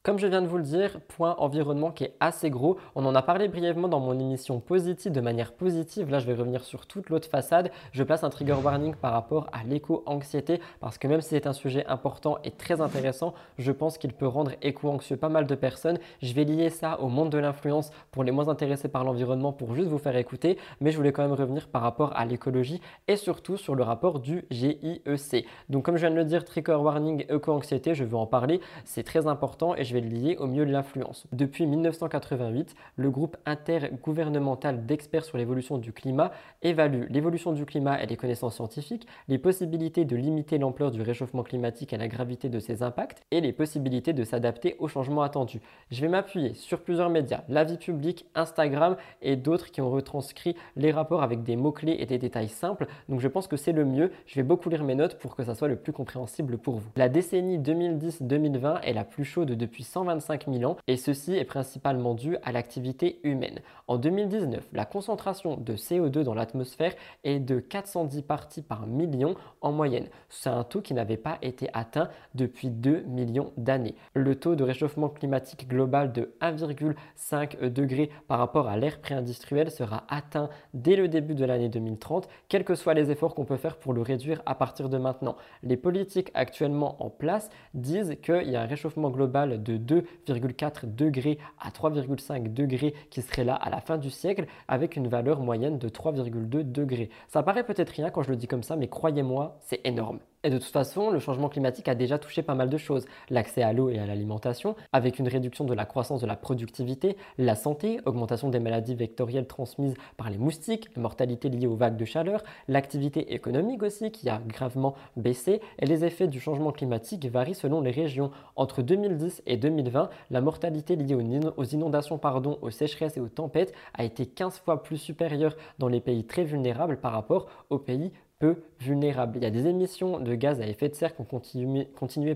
[0.04, 2.78] Comme je viens de vous le dire, point environnement qui est assez gros.
[2.96, 6.10] On en a parlé brièvement dans mon émission Positive de manière positive.
[6.10, 7.70] Là, je vais revenir sur toute l'autre façade.
[7.92, 11.54] Je place un trigger warning par rapport à l'éco-anxiété parce que même si c'est un
[11.54, 16.00] sujet important et très intéressant, je pense qu'il peut rendre éco-anxieux pas mal de personnes.
[16.24, 19.76] Je vais lier ça au monde de l'influence pour les moins intéressés par l'environnement pour
[19.76, 20.58] juste vous faire écouter.
[20.80, 24.20] Mais je voulais quand même revenir par rapport à l'écologie et surtout sur le rapport
[24.20, 25.46] du GIEC.
[25.70, 28.62] Donc, comme je viens de le dire, trigger warning, éco-anxiété, je veux en parler.
[28.84, 31.28] C'est très important et je vais le lier au milieu de l'influence.
[31.32, 36.32] Depuis 1988, le groupe intergouvernemental d'experts sur l'évolution du climat
[36.62, 41.44] évalue l'évolution du climat et les connaissances scientifiques, les possibilités de limiter l'ampleur du réchauffement
[41.44, 45.62] climatique et la gravité de ses impacts, et les possibilités de s'adapter aux changements attendus.
[45.90, 50.56] Je vais m'appuyer sur plusieurs médias, la vie publique, Instagram et d'autres qui ont retranscrit
[50.76, 52.88] les rapports avec des mots-clés et des détails simples.
[53.10, 54.12] Donc je pense que c'est le mieux.
[54.26, 56.90] Je vais beaucoup lire mes notes pour que ça soit le plus compréhensible pour vous.
[56.96, 62.14] La décennie 2010-2020 est la plus chaude depuis 125 000 ans et ceci est principalement
[62.14, 63.60] dû à l'activité humaine.
[63.88, 66.94] En 2019, la concentration de CO2 dans l'atmosphère
[67.24, 70.08] est de 410 parties par million en moyenne.
[70.30, 73.96] C'est un taux qui n'avait pas été atteint depuis 2 millions d'années.
[74.14, 80.04] Le taux de réchauffement climatique global de 1,5 degré par rapport à l'ère pré-industrielle sera
[80.10, 83.78] atteint dès le début de l'année 2030, quels que soient les efforts qu'on peut faire
[83.78, 85.36] pour le réduire à partir de maintenant.
[85.64, 91.38] Les politiques actuellement en place disent qu'il y a un réchauffement global de 2,4 degrés
[91.60, 95.78] à 3,5 degrés qui serait là à la fin du siècle avec une valeur moyenne
[95.78, 97.10] de 3,2 degrés.
[97.28, 100.20] Ça paraît peut-être rien quand je le dis comme ça, mais croyez-moi, c'est énorme.
[100.44, 103.06] Et de toute façon, le changement climatique a déjà touché pas mal de choses.
[103.30, 107.16] L'accès à l'eau et à l'alimentation, avec une réduction de la croissance de la productivité,
[107.38, 112.06] la santé, augmentation des maladies vectorielles transmises par les moustiques, mortalité liée aux vagues de
[112.06, 117.54] chaleur, l'activité économique aussi qui a gravement baissé, et les effets du changement climatique varient
[117.54, 118.32] selon les régions.
[118.56, 123.76] Entre 2010 et 2020, la mortalité liée aux inondations, pardon, aux sécheresses et aux tempêtes
[123.94, 128.12] a été 15 fois plus supérieure dans les pays très vulnérables par rapport aux pays
[128.40, 131.88] peu Il y a des émissions de gaz à effet de serre qui ont continué,
[132.00, 132.36] continué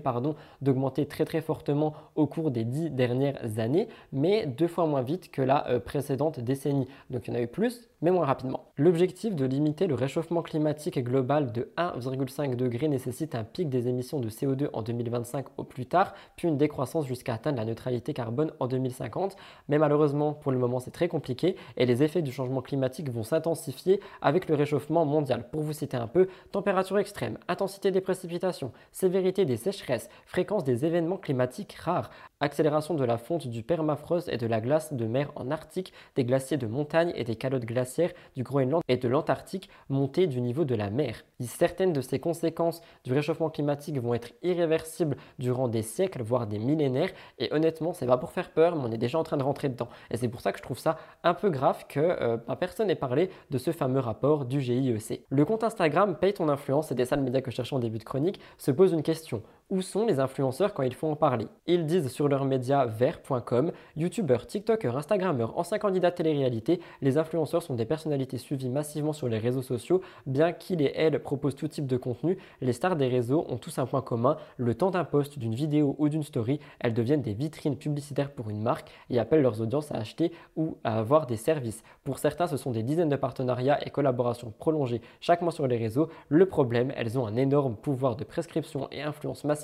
[0.60, 5.30] d'augmenter très très fortement au cours des dix dernières années, mais deux fois moins vite
[5.30, 6.86] que la euh, précédente décennie.
[7.10, 8.66] Donc il y en a eu plus, mais moins rapidement.
[8.76, 14.20] L'objectif de limiter le réchauffement climatique global de 1,5 degré nécessite un pic des émissions
[14.20, 18.52] de CO2 en 2025 au plus tard, puis une décroissance jusqu'à atteindre la neutralité carbone
[18.60, 19.36] en 2050.
[19.68, 23.22] Mais malheureusement, pour le moment, c'est très compliqué et les effets du changement climatique vont
[23.22, 25.48] s'intensifier avec le réchauffement mondial.
[25.50, 30.84] Pour vous citer un peu, température extrême, intensité des précipitations, sévérité des sécheresses, fréquence des
[30.84, 32.10] événements climatiques rares,
[32.40, 36.24] accélération de la fonte du permafrost et de la glace de mer en Arctique, des
[36.24, 40.64] glaciers de montagne et des calottes glaciaires du Groenland et de l'Antarctique montée du niveau
[40.64, 41.24] de la mer.
[41.40, 46.58] Certaines de ces conséquences du réchauffement climatique vont être irréversibles durant des siècles, voire des
[46.58, 49.42] millénaires, et honnêtement, c'est pas pour faire peur, mais on est déjà en train de
[49.42, 49.88] rentrer dedans.
[50.10, 52.94] Et c'est pour ça que je trouve ça un peu grave que euh, personne n'ait
[52.94, 55.24] parlé de ce fameux rapport du GIEC.
[55.28, 58.04] Le compte Instagram Ton influence, c'était ça le média que je cherchais en début de
[58.04, 59.42] chronique, se pose une question.
[59.68, 63.72] Où sont les influenceurs quand il faut en parler Ils disent sur leur média vert.com,
[63.96, 69.38] youtubeurs, tiktokers, instagrammeurs, anciens candidats télé-réalité, les influenceurs sont des personnalités suivies massivement sur les
[69.38, 73.44] réseaux sociaux, bien qu'ils et elles proposent tout type de contenu, les stars des réseaux
[73.48, 76.94] ont tous un point commun, le temps d'un post, d'une vidéo ou d'une story, elles
[76.94, 80.96] deviennent des vitrines publicitaires pour une marque et appellent leurs audiences à acheter ou à
[80.96, 81.82] avoir des services.
[82.04, 85.76] Pour certains, ce sont des dizaines de partenariats et collaborations prolongées chaque mois sur les
[85.76, 86.08] réseaux.
[86.28, 89.55] Le problème, elles ont un énorme pouvoir de prescription et influence massive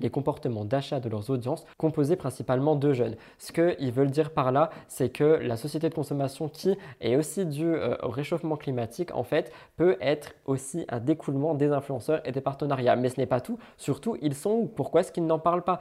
[0.00, 3.16] les comportements d'achat de leurs audiences, composées principalement de jeunes.
[3.38, 7.46] Ce qu'ils veulent dire par là, c'est que la société de consommation qui est aussi
[7.46, 12.32] due euh, au réchauffement climatique, en fait, peut être aussi un découlement des influenceurs et
[12.32, 12.96] des partenariats.
[12.96, 13.58] Mais ce n'est pas tout.
[13.76, 14.66] Surtout, ils sont où?
[14.66, 15.80] Pourquoi est-ce qu'ils n'en parlent pas?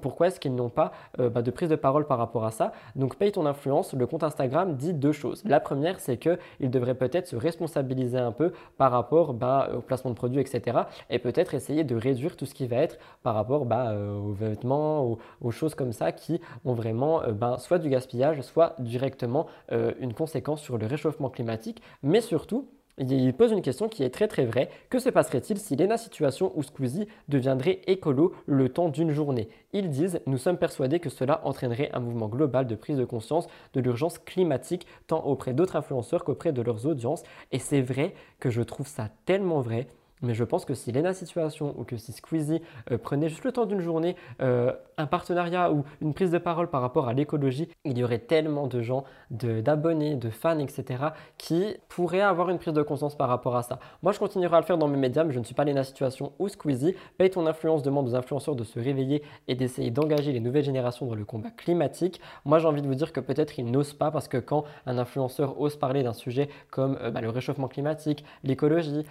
[0.00, 2.72] Pourquoi est-ce qu'ils n'ont pas euh, bah, de prise de parole par rapport à ça?
[2.96, 3.94] Donc, paye ton influence.
[3.94, 5.42] Le compte Instagram dit deux choses.
[5.44, 10.10] La première, c'est qu'ils devraient peut-être se responsabiliser un peu par rapport bah, au placement
[10.10, 10.80] de produits, etc.
[11.08, 12.89] Et peut-être essayer de réduire tout ce qui va être
[13.22, 17.58] par rapport bah, euh, aux vêtements, aux, choses comme ça qui ont vraiment euh, ben,
[17.58, 22.68] soit du gaspillage, soit directement euh, une conséquence sur le réchauffement climatique, mais surtout,
[23.08, 24.68] il pose une question qui est très très vraie.
[24.90, 29.48] Que se passerait-il si Lena Situation ou Squeezie deviendrait écolo le temps d'une journée?
[29.72, 33.46] Ils disent Nous sommes persuadés que cela entraînerait un mouvement global de prise de conscience
[33.72, 37.22] de l'urgence climatique, tant auprès d'autres influenceurs qu'auprès de leurs audiences.
[37.52, 39.86] Et c'est vrai que je trouve ça tellement vrai.
[40.22, 42.60] Mais je pense que si Lena Situation ou que si Squeezie
[42.90, 46.68] euh, prenait juste le temps d'une journée euh, un partenariat ou une prise de parole
[46.68, 51.04] par rapport à l'écologie, il y aurait tellement de gens, d'abonnés, de, fans, etc.,
[51.38, 53.78] qui pourraient avoir une prise de conscience par rapport à ça.
[54.02, 55.84] Moi, je continuerai à le faire dans mes médias, mais je ne suis pas Lena
[55.84, 56.94] Situation ou Squeezie.
[57.16, 61.06] Paye ton influence demande aux influenceurs de se réveiller et d'essayer d'engager les nouvelles générations
[61.06, 62.20] dans le combat climatique.
[62.44, 64.98] Moi, j'ai envie de vous dire que peut-être ils n'osent pas parce que quand un
[64.98, 69.04] influenceur ose parler d'un sujet comme euh, bah, le réchauffement climatique, l'écologie,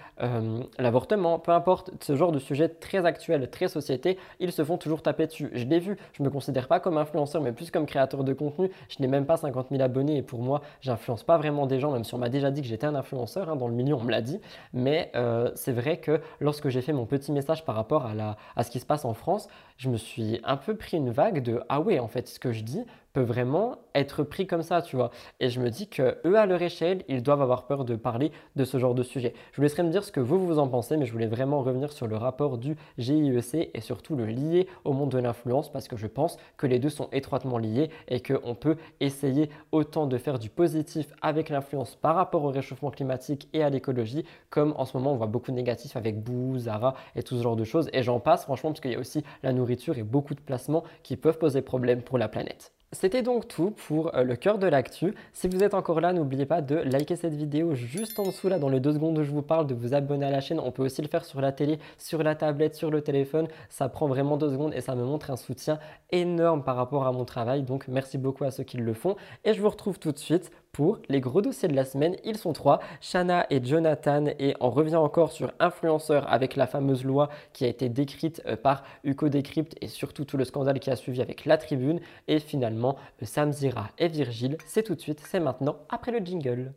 [0.78, 5.02] l'avortement, peu importe, ce genre de sujet très actuel, très société, ils se font toujours
[5.02, 5.50] taper dessus.
[5.54, 8.70] Je l'ai vu, je me considère pas comme influenceur, mais plus comme créateur de contenu.
[8.90, 11.92] Je n'ai même pas 50 000 abonnés et pour moi, j'influence pas vraiment des gens,
[11.92, 14.04] même si on m'a déjà dit que j'étais un influenceur, hein, dans le milieu on
[14.04, 14.40] me l'a dit.
[14.74, 18.10] Mais euh, c'est vrai que lorsque j'ai fait mon petit message par rapport
[18.56, 19.48] à ce qui se passe en France,
[19.80, 22.52] je me suis un peu pris une vague de ah ouais, en fait, ce que
[22.52, 22.84] je dis,
[23.14, 25.10] peut vraiment être pris comme ça, tu vois.
[25.40, 28.32] Et je me dis que eux, à leur échelle, ils doivent avoir peur de parler
[28.56, 29.34] de ce genre de sujet.
[29.52, 31.62] Je vous laisserai me dire ce que vous, vous en pensez, mais je voulais vraiment
[31.62, 35.88] revenir sur le rapport du GIEC et surtout le lier au monde de l'influence parce
[35.88, 40.18] que je pense que les deux sont étroitement liés et qu'on peut essayer autant de
[40.18, 44.86] faire du positif avec l'influence par rapport au réchauffement climatique et à l'écologie, comme en
[44.86, 47.64] ce moment on voit beaucoup de négatifs avec Boo, Zara et tout ce genre de
[47.64, 47.90] choses.
[47.94, 50.84] Et j'en passe franchement parce qu'il y a aussi la nourriture et beaucoup de placements
[51.04, 52.72] qui peuvent poser problème pour la planète.
[52.92, 55.14] C'était donc tout pour euh, le cœur de l'actu.
[55.32, 58.58] Si vous êtes encore là, n'oubliez pas de liker cette vidéo juste en dessous là
[58.58, 60.60] dans les deux secondes où je vous parle, de vous abonner à la chaîne.
[60.60, 63.48] On peut aussi le faire sur la télé, sur la tablette, sur le téléphone.
[63.70, 65.78] Ça prend vraiment deux secondes et ça me montre un soutien
[66.10, 67.62] énorme par rapport à mon travail.
[67.62, 69.16] Donc merci beaucoup à ceux qui le font.
[69.46, 72.16] Et je vous retrouve tout de suite pour les gros dossiers de la semaine.
[72.24, 74.26] Ils sont trois, Shana et Jonathan.
[74.40, 78.56] Et on revient encore sur influenceurs avec la fameuse loi qui a été décrite euh,
[78.56, 82.00] par Uco Decrypt et surtout tout le scandale qui a suivi avec la tribune.
[82.28, 84.58] Et finalement, euh, Sam Zira et Virgile.
[84.66, 86.74] C'est tout de suite, c'est maintenant, après le jingle.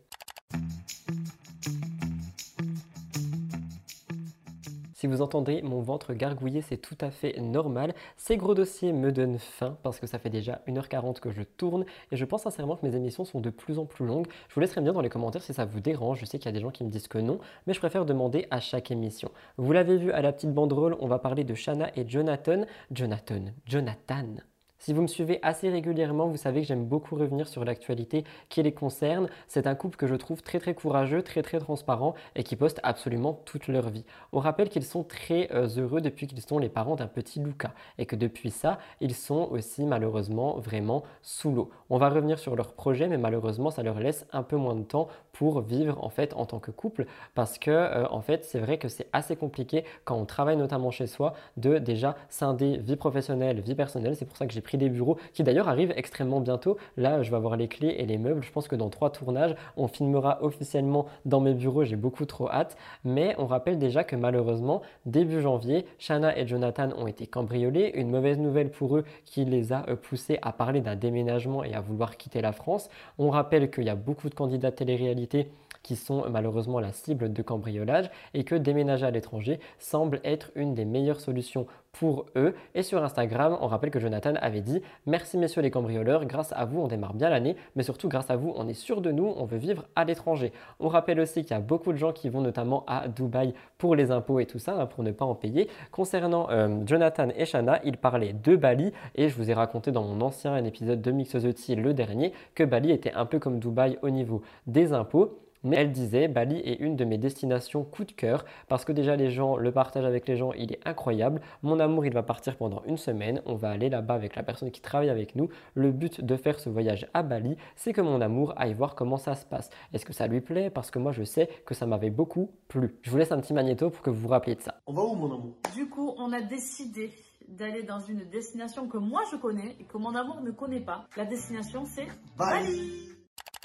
[5.03, 7.93] Si vous entendez mon ventre gargouiller, c'est tout à fait normal.
[8.17, 11.85] Ces gros dossiers me donnent faim parce que ça fait déjà 1h40 que je tourne
[12.13, 14.29] et je pense sincèrement que mes émissions sont de plus en plus longues.
[14.49, 16.21] Je vous laisserai me dire dans les commentaires si ça vous dérange.
[16.21, 18.07] Je sais qu'il y a des gens qui me disent que non, mais je préfère
[18.07, 19.33] demander à chaque émission.
[19.57, 22.65] Vous l'avez vu à la petite banderole, on va parler de Shana et Jonathan.
[22.93, 24.37] Jonathan, Jonathan.
[24.83, 28.65] Si vous me suivez assez régulièrement, vous savez que j'aime beaucoup revenir sur l'actualité qui
[28.65, 29.29] les concerne.
[29.47, 32.81] C'est un couple que je trouve très très courageux, très très transparent et qui poste
[32.83, 34.05] absolument toute leur vie.
[34.33, 37.75] On rappelle qu'ils sont très euh, heureux depuis qu'ils sont les parents d'un petit Luca
[37.97, 41.71] et que depuis ça, ils sont aussi malheureusement vraiment sous l'eau.
[41.89, 44.83] On va revenir sur leur projet, mais malheureusement, ça leur laisse un peu moins de
[44.83, 47.07] temps pour vivre en fait en tant que couple
[47.37, 50.91] parce que euh, en fait, c'est vrai que c'est assez compliqué quand on travaille notamment
[50.91, 54.17] chez soi de déjà scinder vie professionnelle, vie personnelle.
[54.17, 56.77] C'est pour ça que j'ai pris des bureaux qui d'ailleurs arrivent extrêmement bientôt.
[56.97, 58.43] Là, je vais avoir les clés et les meubles.
[58.43, 61.85] Je pense que dans trois tournages, on filmera officiellement dans mes bureaux.
[61.85, 62.77] J'ai beaucoup trop hâte.
[63.05, 67.93] Mais on rappelle déjà que malheureusement, début janvier, Shana et Jonathan ont été cambriolés.
[67.95, 71.75] Une mauvaise nouvelle pour eux qui les a euh, poussés à parler d'un déménagement et
[71.75, 72.89] à vouloir quitter la France.
[73.19, 75.49] On rappelle qu'il y a beaucoup de candidats télé-réalité
[75.83, 80.75] qui sont malheureusement la cible de cambriolage et que déménager à l'étranger semble être une
[80.75, 82.55] des meilleures solutions pour eux.
[82.75, 86.65] Et sur Instagram, on rappelle que Jonathan avait dit Merci messieurs les cambrioleurs, grâce à
[86.65, 89.33] vous on démarre bien l'année, mais surtout grâce à vous on est sûr de nous,
[89.37, 90.53] on veut vivre à l'étranger.
[90.81, 93.95] On rappelle aussi qu'il y a beaucoup de gens qui vont notamment à Dubaï pour
[93.95, 95.69] les impôts et tout ça, hein, pour ne pas en payer.
[95.91, 100.03] Concernant euh, Jonathan et Shana, ils parlaient de Bali et je vous ai raconté dans
[100.03, 104.11] mon ancien épisode de Mixosity le dernier que Bali était un peu comme Dubaï au
[104.11, 105.42] niveau des impôts.
[105.65, 109.17] Mais elle disait, Bali est une de mes destinations coup de cœur parce que déjà
[109.17, 111.41] les gens, le partage avec les gens, il est incroyable.
[111.63, 113.43] Mon amour, il va partir pendant une semaine.
[113.47, 115.49] On va aller là-bas avec la personne qui travaille avec nous.
[115.75, 119.17] Le but de faire ce voyage à Bali, c'est que mon amour aille voir comment
[119.17, 119.71] ça se passe.
[119.93, 120.71] Est-ce que ça lui plaît?
[120.71, 122.97] Parce que moi, je sais que ça m'avait beaucoup plu.
[123.03, 124.81] Je vous laisse un petit magnéto pour que vous vous rappeliez de ça.
[124.87, 125.57] On va où, mon amour?
[125.75, 127.13] Du coup, on a décidé
[127.49, 131.07] d'aller dans une destination que moi je connais et que mon amour ne connaît pas.
[131.17, 132.07] La destination, c'est
[132.37, 133.12] Bali.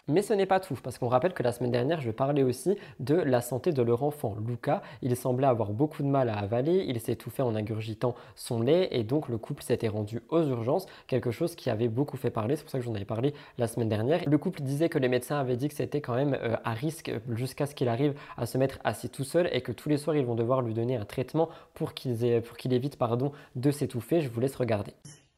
[0.07, 2.77] Mais ce n'est pas tout, parce qu'on rappelle que la semaine dernière, je parlais aussi
[2.99, 4.81] de la santé de leur enfant, Luca.
[5.01, 9.03] Il semblait avoir beaucoup de mal à avaler, il étouffé en ingurgitant son lait, et
[9.03, 12.63] donc le couple s'était rendu aux urgences, quelque chose qui avait beaucoup fait parler, c'est
[12.63, 14.21] pour ça que j'en avais parlé la semaine dernière.
[14.27, 17.11] Le couple disait que les médecins avaient dit que c'était quand même euh, à risque
[17.29, 20.15] jusqu'à ce qu'il arrive à se mettre assis tout seul, et que tous les soirs,
[20.15, 24.21] ils vont devoir lui donner un traitement pour qu'il évite pardon, de s'étouffer.
[24.21, 24.93] Je vous laisse regarder.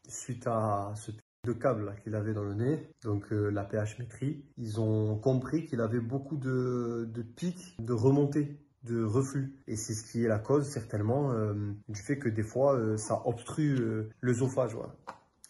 [0.07, 1.11] Suite à ce
[1.49, 3.67] de câble qu'il avait dans le nez, donc euh, la
[3.97, 9.55] métrie, Ils ont compris qu'il avait beaucoup de, pics, de remontées, de reflux.
[9.67, 11.53] Et c'est ce qui est la cause certainement euh,
[11.87, 14.77] du fait que des fois euh, ça obstrue l'œsophage.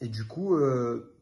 [0.01, 0.57] Et du coup,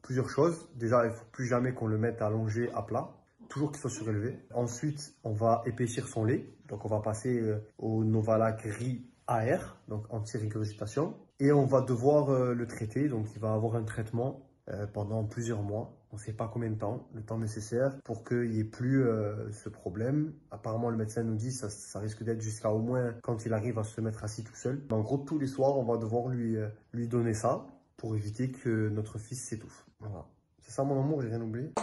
[0.03, 0.69] plusieurs choses.
[0.75, 3.09] Déjà, il ne faut plus jamais qu'on le mette allongé à plat.
[3.49, 4.37] Toujours qu'il soit surélevé.
[4.53, 6.47] Ensuite, on va épaissir son lait.
[6.67, 7.41] Donc on va passer
[7.79, 11.15] au Novalac riz AR, donc anti-régurgitation.
[11.39, 14.46] Et on va devoir le traiter, donc il va avoir un traitement euh,
[14.93, 15.97] pendant plusieurs mois.
[16.11, 19.03] On ne sait pas combien de temps, le temps nécessaire pour qu'il n'y ait plus
[19.03, 20.33] euh, ce problème.
[20.51, 23.77] Apparemment, le médecin nous dit que ça, risque d'être jusqu'à au moins quand il arrive
[23.77, 24.81] à se mettre assis tout seul.
[24.89, 27.67] en gros, tous les soirs, on va devoir lui, euh, lui donner ça
[27.97, 29.85] pour éviter que notre fils s'étouffe.
[29.99, 30.25] Voilà.
[30.61, 31.73] C'est ça mon amour, j'ai rien oublié.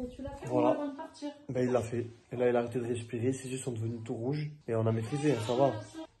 [0.00, 0.70] Et tu l'as fait Voilà.
[0.70, 1.28] avant de partir.
[1.48, 2.06] Ben, il l'a fait.
[2.32, 3.32] Et là, il a arrêté de respirer.
[3.32, 4.50] Ses yeux sont devenus tout rouges.
[4.68, 5.72] Et on a maîtrisé, hein, ça va.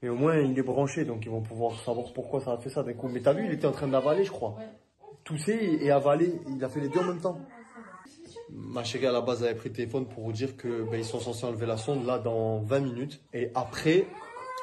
[0.02, 2.70] Et au moins, il est branché, donc ils vont pouvoir savoir pourquoi ça a fait
[2.70, 3.08] ça d'un coup.
[3.08, 4.56] Mais t'as vu, il était en train d'avaler, je crois.
[5.24, 6.40] Tousser et avaler.
[6.48, 7.38] Il a fait les deux en même temps.
[8.50, 11.04] Ma chérie, à la base, avait pris le téléphone pour vous dire que ben, ils
[11.04, 13.20] sont censés enlever la sonde là dans 20 minutes.
[13.34, 14.06] Et après,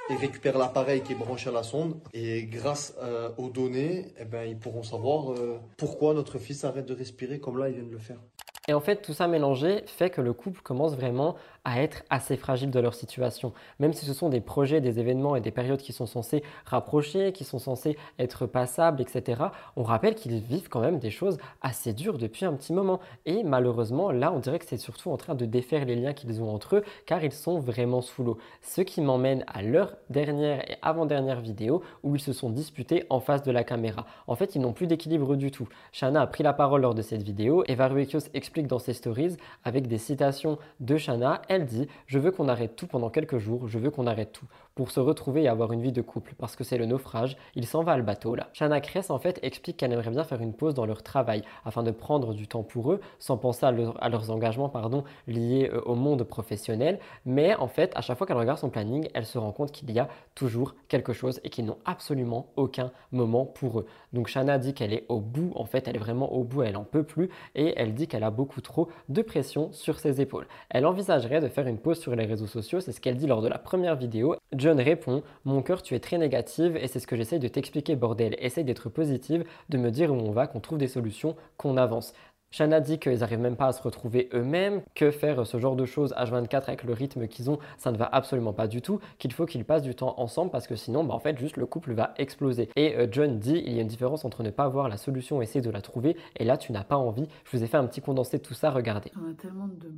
[0.10, 2.00] ils récupèrent l'appareil qui est branché à la sonde.
[2.14, 6.86] Et grâce euh, aux données, eh ben, ils pourront savoir euh, pourquoi notre fils arrête
[6.86, 8.20] de respirer comme là, il vient de le faire.
[8.68, 11.36] Et en fait, tout ça mélangé fait que le couple commence vraiment
[11.66, 13.52] à être assez fragile de leur situation.
[13.80, 17.34] Même si ce sont des projets, des événements et des périodes qui sont censés rapprocher,
[17.34, 19.44] qui sont censés être passables, etc.,
[19.76, 23.00] on rappelle qu'ils vivent quand même des choses assez dures depuis un petit moment.
[23.26, 26.42] Et malheureusement, là, on dirait que c'est surtout en train de défaire les liens qu'ils
[26.42, 28.38] ont entre eux, car ils sont vraiment sous l'eau.
[28.62, 33.20] Ce qui m'emmène à leur dernière et avant-dernière vidéo où ils se sont disputés en
[33.20, 34.06] face de la caméra.
[34.28, 35.68] En fait, ils n'ont plus d'équilibre du tout.
[35.92, 39.38] Shana a pris la parole lors de cette vidéo et Varuekios explique dans ses stories
[39.64, 41.42] avec des citations de Shana.
[41.56, 44.46] Elle dit Je veux qu'on arrête tout pendant quelques jours, je veux qu'on arrête tout
[44.76, 47.66] pour se retrouver et avoir une vie de couple parce que c'est le naufrage, il
[47.66, 48.50] s'en va le bateau là.
[48.54, 51.82] Shana Kress en fait explique qu'elle aimerait bien faire une pause dans leur travail afin
[51.82, 55.70] de prendre du temps pour eux sans penser à, leur- à leurs engagements pardon, liés
[55.74, 57.00] euh, au monde professionnel.
[57.26, 59.90] Mais en fait, à chaque fois qu'elle regarde son planning, elle se rend compte qu'il
[59.92, 63.86] y a toujours quelque chose et qu'ils n'ont absolument aucun moment pour eux.
[64.12, 66.76] Donc Shana dit qu'elle est au bout, en fait, elle est vraiment au bout, elle
[66.78, 70.48] en peut plus et elle dit qu'elle a beaucoup trop de pression sur ses épaules.
[70.70, 73.42] Elle envisagerait de faire une pause sur les réseaux sociaux, c'est ce qu'elle dit lors
[73.42, 74.36] de la première vidéo.
[74.66, 77.96] John répond Mon cœur, tu es très négative et c'est ce que j'essaye de t'expliquer,
[77.96, 78.36] bordel.
[78.40, 82.14] Essaye d'être positive, de me dire où on va, qu'on trouve des solutions, qu'on avance.
[82.50, 85.86] Shana dit qu'ils n'arrivent même pas à se retrouver eux-mêmes, que faire ce genre de
[85.86, 89.34] choses H24 avec le rythme qu'ils ont, ça ne va absolument pas du tout, qu'il
[89.34, 91.94] faut qu'ils passent du temps ensemble parce que sinon, bah, en fait, juste le couple
[91.94, 92.68] va exploser.
[92.76, 95.44] Et euh, John dit il y a une différence entre ne pas avoir la solution
[95.44, 97.28] essayer de la trouver, et là, tu n'as pas envie.
[97.44, 99.12] Je vous ai fait un petit condensé de tout ça, regardez.
[99.16, 99.94] On a tellement de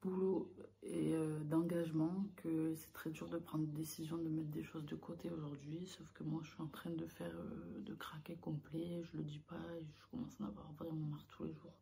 [0.00, 0.48] boulot
[0.94, 4.96] euh, d'engagement que c'est très dur de prendre une décision de mettre des choses de
[4.96, 5.86] côté aujourd'hui.
[5.86, 9.02] Sauf que moi, je suis en train de faire, euh, de craquer complet.
[9.04, 11.72] Je le dis pas et je commence à en avoir vraiment marre tous les jours.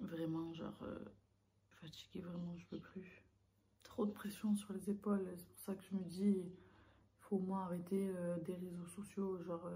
[0.00, 0.98] Vraiment, genre, euh,
[1.80, 3.24] fatiguée, vraiment, je peux plus.
[3.82, 5.26] Trop de pression sur les épaules.
[5.36, 6.42] C'est pour ça que je me dis,
[7.20, 9.70] faut au moins arrêter euh, des réseaux sociaux, genre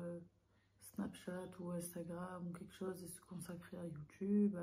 [0.80, 4.56] Snapchat ou Instagram ou quelque chose et se consacrer à YouTube,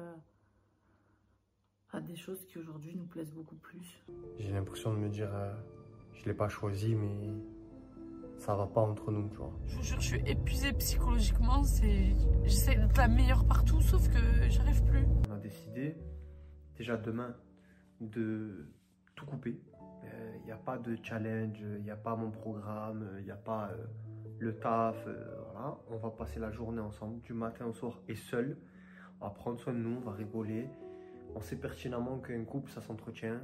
[1.94, 4.04] à des choses qui aujourd'hui nous plaisent beaucoup plus.
[4.40, 5.54] J'ai l'impression de me dire, euh,
[6.14, 7.34] je l'ai pas choisi, mais
[8.38, 9.54] ça va pas entre nous, tu vois.
[9.66, 11.64] Je vous jure, je suis épuisée psychologiquement.
[11.64, 15.06] C'est, j'essaie d'être la meilleure partout, sauf que j'arrive plus.
[15.30, 15.98] On a décidé,
[16.78, 17.36] déjà demain,
[18.00, 18.68] de
[19.16, 19.62] tout couper.
[20.40, 23.36] Il n'y a pas de challenge, il n'y a pas mon programme, il n'y a
[23.36, 23.86] pas euh,
[24.40, 24.96] le taf.
[25.06, 25.78] euh, voilà.
[25.92, 28.58] On va passer la journée ensemble, du matin au soir, et seul.
[29.20, 30.68] On va prendre soin de nous, on va rigoler.
[31.36, 33.40] On sait pertinemment qu'un couple, ça s'entretient.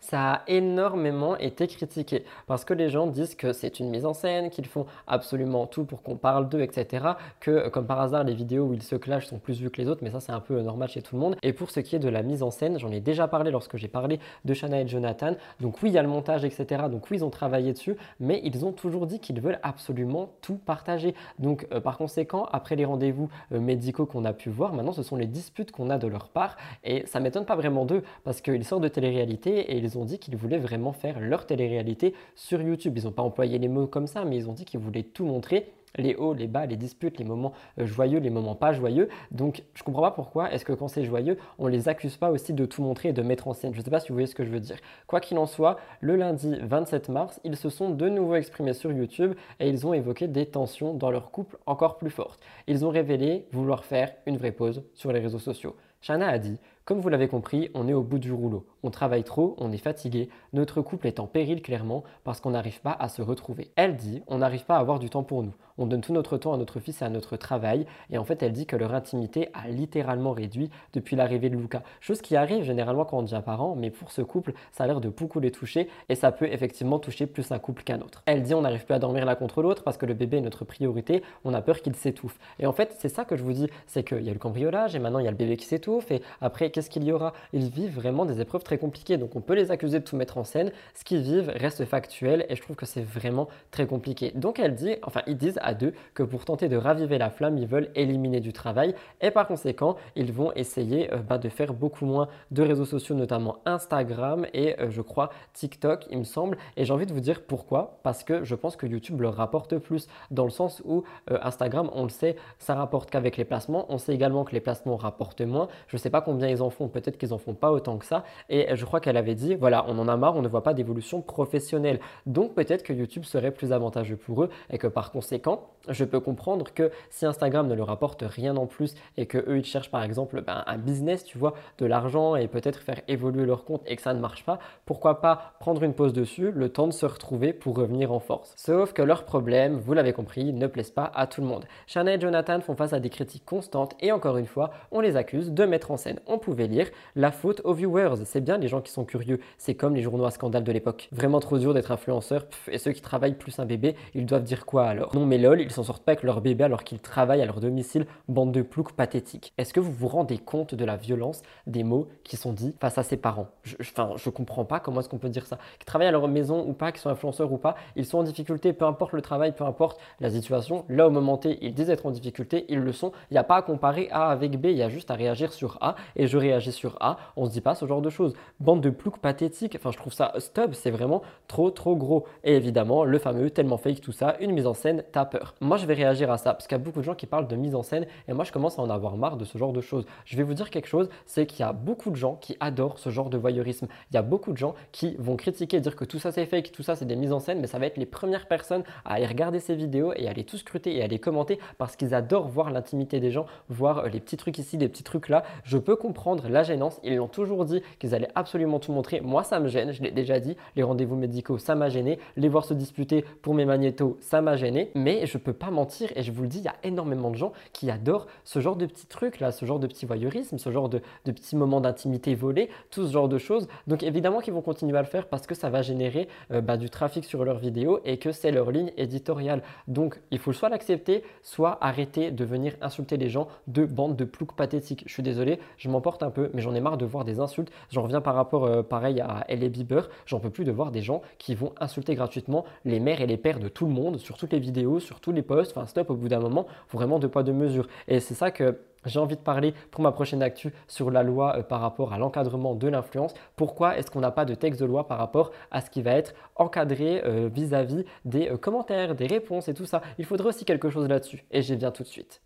[0.00, 4.14] Ça a énormément été critiqué parce que les gens disent que c'est une mise en
[4.14, 7.04] scène, qu'ils font absolument tout pour qu'on parle d'eux, etc.
[7.38, 9.88] Que comme par hasard, les vidéos où ils se clashent sont plus vues que les
[9.88, 11.36] autres, mais ça c'est un peu normal chez tout le monde.
[11.42, 13.76] Et pour ce qui est de la mise en scène, j'en ai déjà parlé lorsque
[13.76, 15.34] j'ai parlé de Shana et Jonathan.
[15.60, 16.84] Donc oui, il y a le montage, etc.
[16.90, 20.56] Donc oui, ils ont travaillé dessus, mais ils ont toujours dit qu'ils veulent absolument tout
[20.56, 21.14] partager.
[21.38, 25.02] Donc euh, par conséquent, après les rendez-vous euh, médicaux qu'on a pu voir, maintenant ce
[25.02, 26.56] sont les disputes qu'on a de leur part.
[26.84, 30.18] Et ça m'étonne pas vraiment d'eux parce qu'ils sortent de télé-réalité et ils ont dit
[30.18, 32.96] qu'ils voulaient vraiment faire leur télé-réalité sur YouTube.
[32.96, 35.24] Ils n'ont pas employé les mots comme ça, mais ils ont dit qu'ils voulaient tout
[35.24, 39.08] montrer les hauts, les bas, les disputes, les moments euh, joyeux, les moments pas joyeux.
[39.30, 42.52] Donc je comprends pas pourquoi est-ce que quand c'est joyeux, on les accuse pas aussi
[42.52, 43.74] de tout montrer et de mettre en scène.
[43.74, 44.76] Je sais pas si vous voyez ce que je veux dire.
[45.06, 48.92] Quoi qu'il en soit, le lundi 27 mars, ils se sont de nouveau exprimés sur
[48.92, 52.40] YouTube et ils ont évoqué des tensions dans leur couple encore plus fortes.
[52.66, 55.76] Ils ont révélé vouloir faire une vraie pause sur les réseaux sociaux.
[56.00, 58.66] Shana a dit comme vous l'avez compris, on est au bout du rouleau.
[58.82, 62.80] On travaille trop, on est fatigué, notre couple est en péril clairement parce qu'on n'arrive
[62.80, 63.70] pas à se retrouver.
[63.76, 65.54] Elle dit, on n'arrive pas à avoir du temps pour nous.
[65.78, 67.86] On donne tout notre temps à notre fils et à notre travail.
[68.10, 71.82] Et en fait, elle dit que leur intimité a littéralement réduit depuis l'arrivée de Luca.
[72.00, 75.00] Chose qui arrive généralement quand on devient parent, mais pour ce couple, ça a l'air
[75.00, 78.22] de beaucoup les toucher et ça peut effectivement toucher plus un couple qu'un autre.
[78.26, 80.42] Elle dit, on n'arrive plus à dormir l'un contre l'autre parce que le bébé est
[80.42, 82.38] notre priorité, on a peur qu'il s'étouffe.
[82.58, 84.94] Et en fait, c'est ça que je vous dis, c'est qu'il y a le cambriolage
[84.94, 87.68] et maintenant il y a le bébé qui s'étouffe et après, qu'il y aura Ils
[87.68, 90.44] vivent vraiment des épreuves très compliquées, donc on peut les accuser de tout mettre en
[90.44, 90.72] scène.
[90.94, 94.32] Ce qu'ils vivent reste factuel et je trouve que c'est vraiment très compliqué.
[94.34, 97.58] Donc elle dit, enfin ils disent à deux que pour tenter de raviver la flamme,
[97.58, 101.72] ils veulent éliminer du travail et par conséquent, ils vont essayer euh, bah, de faire
[101.72, 106.56] beaucoup moins de réseaux sociaux, notamment Instagram et euh, je crois TikTok, il me semble.
[106.76, 109.78] Et j'ai envie de vous dire pourquoi, parce que je pense que YouTube leur rapporte
[109.78, 113.86] plus dans le sens où euh, Instagram, on le sait, ça rapporte qu'avec les placements.
[113.88, 115.68] On sait également que les placements rapportent moins.
[115.88, 118.06] Je ne sais pas combien ils en font, peut-être qu'ils en font pas autant que
[118.06, 118.24] ça.
[118.48, 120.74] Et je crois qu'elle avait dit, voilà, on en a marre, on ne voit pas
[120.74, 122.00] d'évolution professionnelle.
[122.26, 126.20] Donc peut-être que YouTube serait plus avantageux pour eux et que par conséquent, je peux
[126.20, 129.90] comprendre que si Instagram ne leur apporte rien en plus et que eux ils cherchent
[129.90, 133.82] par exemple ben, un business, tu vois, de l'argent et peut-être faire évoluer leur compte
[133.86, 136.92] et que ça ne marche pas, pourquoi pas prendre une pause dessus, le temps de
[136.92, 138.52] se retrouver pour revenir en force.
[138.56, 141.64] Sauf que leurs problèmes, vous l'avez compris, ne plaisent pas à tout le monde.
[141.86, 145.16] Shanna et Jonathan font face à des critiques constantes et encore une fois, on les
[145.16, 146.20] accuse de mettre en scène.
[146.50, 148.24] Pouvait lire la faute aux viewers.
[148.24, 149.38] C'est bien les gens qui sont curieux.
[149.56, 151.08] C'est comme les journaux à scandale de l'époque.
[151.12, 152.46] Vraiment trop dur d'être influenceur.
[152.66, 155.14] et ceux qui travaillent plus un bébé, ils doivent dire quoi alors?
[155.14, 157.60] Non mais lol, ils s'en sortent pas avec leur bébé alors qu'ils travaillent à leur
[157.60, 158.04] domicile.
[158.26, 159.52] Bande de ploucs pathétiques.
[159.58, 162.98] Est-ce que vous vous rendez compte de la violence des mots qui sont dits face
[162.98, 163.46] à ses parents?
[163.62, 165.58] Je, je comprends pas comment est-ce qu'on peut dire ça.
[165.78, 168.24] Qu'ils travaillent à leur maison ou pas, qu'ils sont influenceurs ou pas, ils sont en
[168.24, 170.84] difficulté, peu importe le travail, peu importe la situation.
[170.88, 173.12] Là, au moment T, ils disent être en difficulté, ils le sont.
[173.30, 175.52] Il n'y a pas à comparer A avec B, il y a juste à réagir
[175.52, 177.18] sur A et je réagis sur A.
[177.36, 178.34] On se dit pas ce genre de choses.
[178.58, 179.76] Bande de ploucs pathétiques.
[179.76, 182.26] Enfin, je trouve ça stub, c'est vraiment trop, trop gros.
[182.44, 185.54] Et évidemment, le fameux tellement fake tout ça, une mise en scène, t'as peur.
[185.60, 187.48] Moi, je vais réagir à ça parce qu'il y a beaucoup de gens qui parlent
[187.48, 189.72] de mise en scène et moi, je commence à en avoir marre de ce genre
[189.72, 190.06] de choses.
[190.24, 192.98] Je vais vous dire quelque chose, c'est qu'il y a beaucoup de gens qui adorent
[192.98, 193.86] ce genre de voyeurisme.
[194.10, 196.72] Il y a beaucoup de gens qui vont critiquer, dire que tout ça c'est fake,
[196.72, 199.14] tout ça c'est des mises en scène, mais ça va être les premières personnes à
[199.14, 202.14] aller regarder ces vidéos et à les tout scruter et à les commenter parce qu'ils
[202.14, 205.42] adorent voir l'intimité des gens, voir les petits trucs ici, les petits trucs là.
[205.64, 207.00] Je peux comprendre la gênance.
[207.04, 209.20] Ils l'ont toujours dit qu'ils allaient absolument tout montrer.
[209.20, 210.56] Moi, ça me gêne, je l'ai déjà dit.
[210.76, 212.18] Les rendez-vous médicaux, ça m'a gêné.
[212.36, 214.90] Les voir se disputer pour mes magnétos, ça m'a gêné.
[214.94, 217.36] Mais je peux pas mentir et je vous le dis, il y a énormément de
[217.36, 220.70] gens qui adorent ce genre de petits trucs là, ce genre de petit voyeurisme, ce
[220.70, 223.68] genre de, petits moments d'intimité volés, tout ce genre de choses.
[223.86, 226.76] Donc évidemment qu'ils vont continuer à le faire parce que ça va générer euh, bah,
[226.76, 229.62] du trafic sur leurs vidéos et que c'est leur ligne éditoriale.
[229.88, 234.24] Donc il faut soit l'accepter, soit arrêter de venir insulter les gens de bande de
[234.24, 235.04] ploucs pathétiques.
[235.06, 237.70] Je suis désolé, je m'emporte un peu, mais j'en ai marre de voir des insultes.
[237.90, 239.68] J'en reviens par rapport, euh, pareil, à L.A.
[239.68, 240.08] Bieber.
[240.26, 243.36] J'en peux plus de voir des gens qui vont insulter gratuitement les mères et les
[243.36, 245.76] pères de tout le monde sur toutes les vidéos, sur tous les posts.
[245.76, 247.86] Enfin, stop, au bout d'un moment, vraiment de poids de mesure.
[248.08, 251.56] Et c'est ça que j'ai envie de parler pour ma prochaine actu sur la loi
[251.56, 253.34] euh, par rapport à l'encadrement de l'influence.
[253.56, 256.12] Pourquoi est-ce qu'on n'a pas de texte de loi par rapport à ce qui va
[256.12, 260.02] être encadré euh, vis-à-vis des commentaires, des réponses et tout ça?
[260.18, 261.44] Il faudrait aussi quelque chose là-dessus.
[261.50, 262.42] Et j'y viens tout de suite.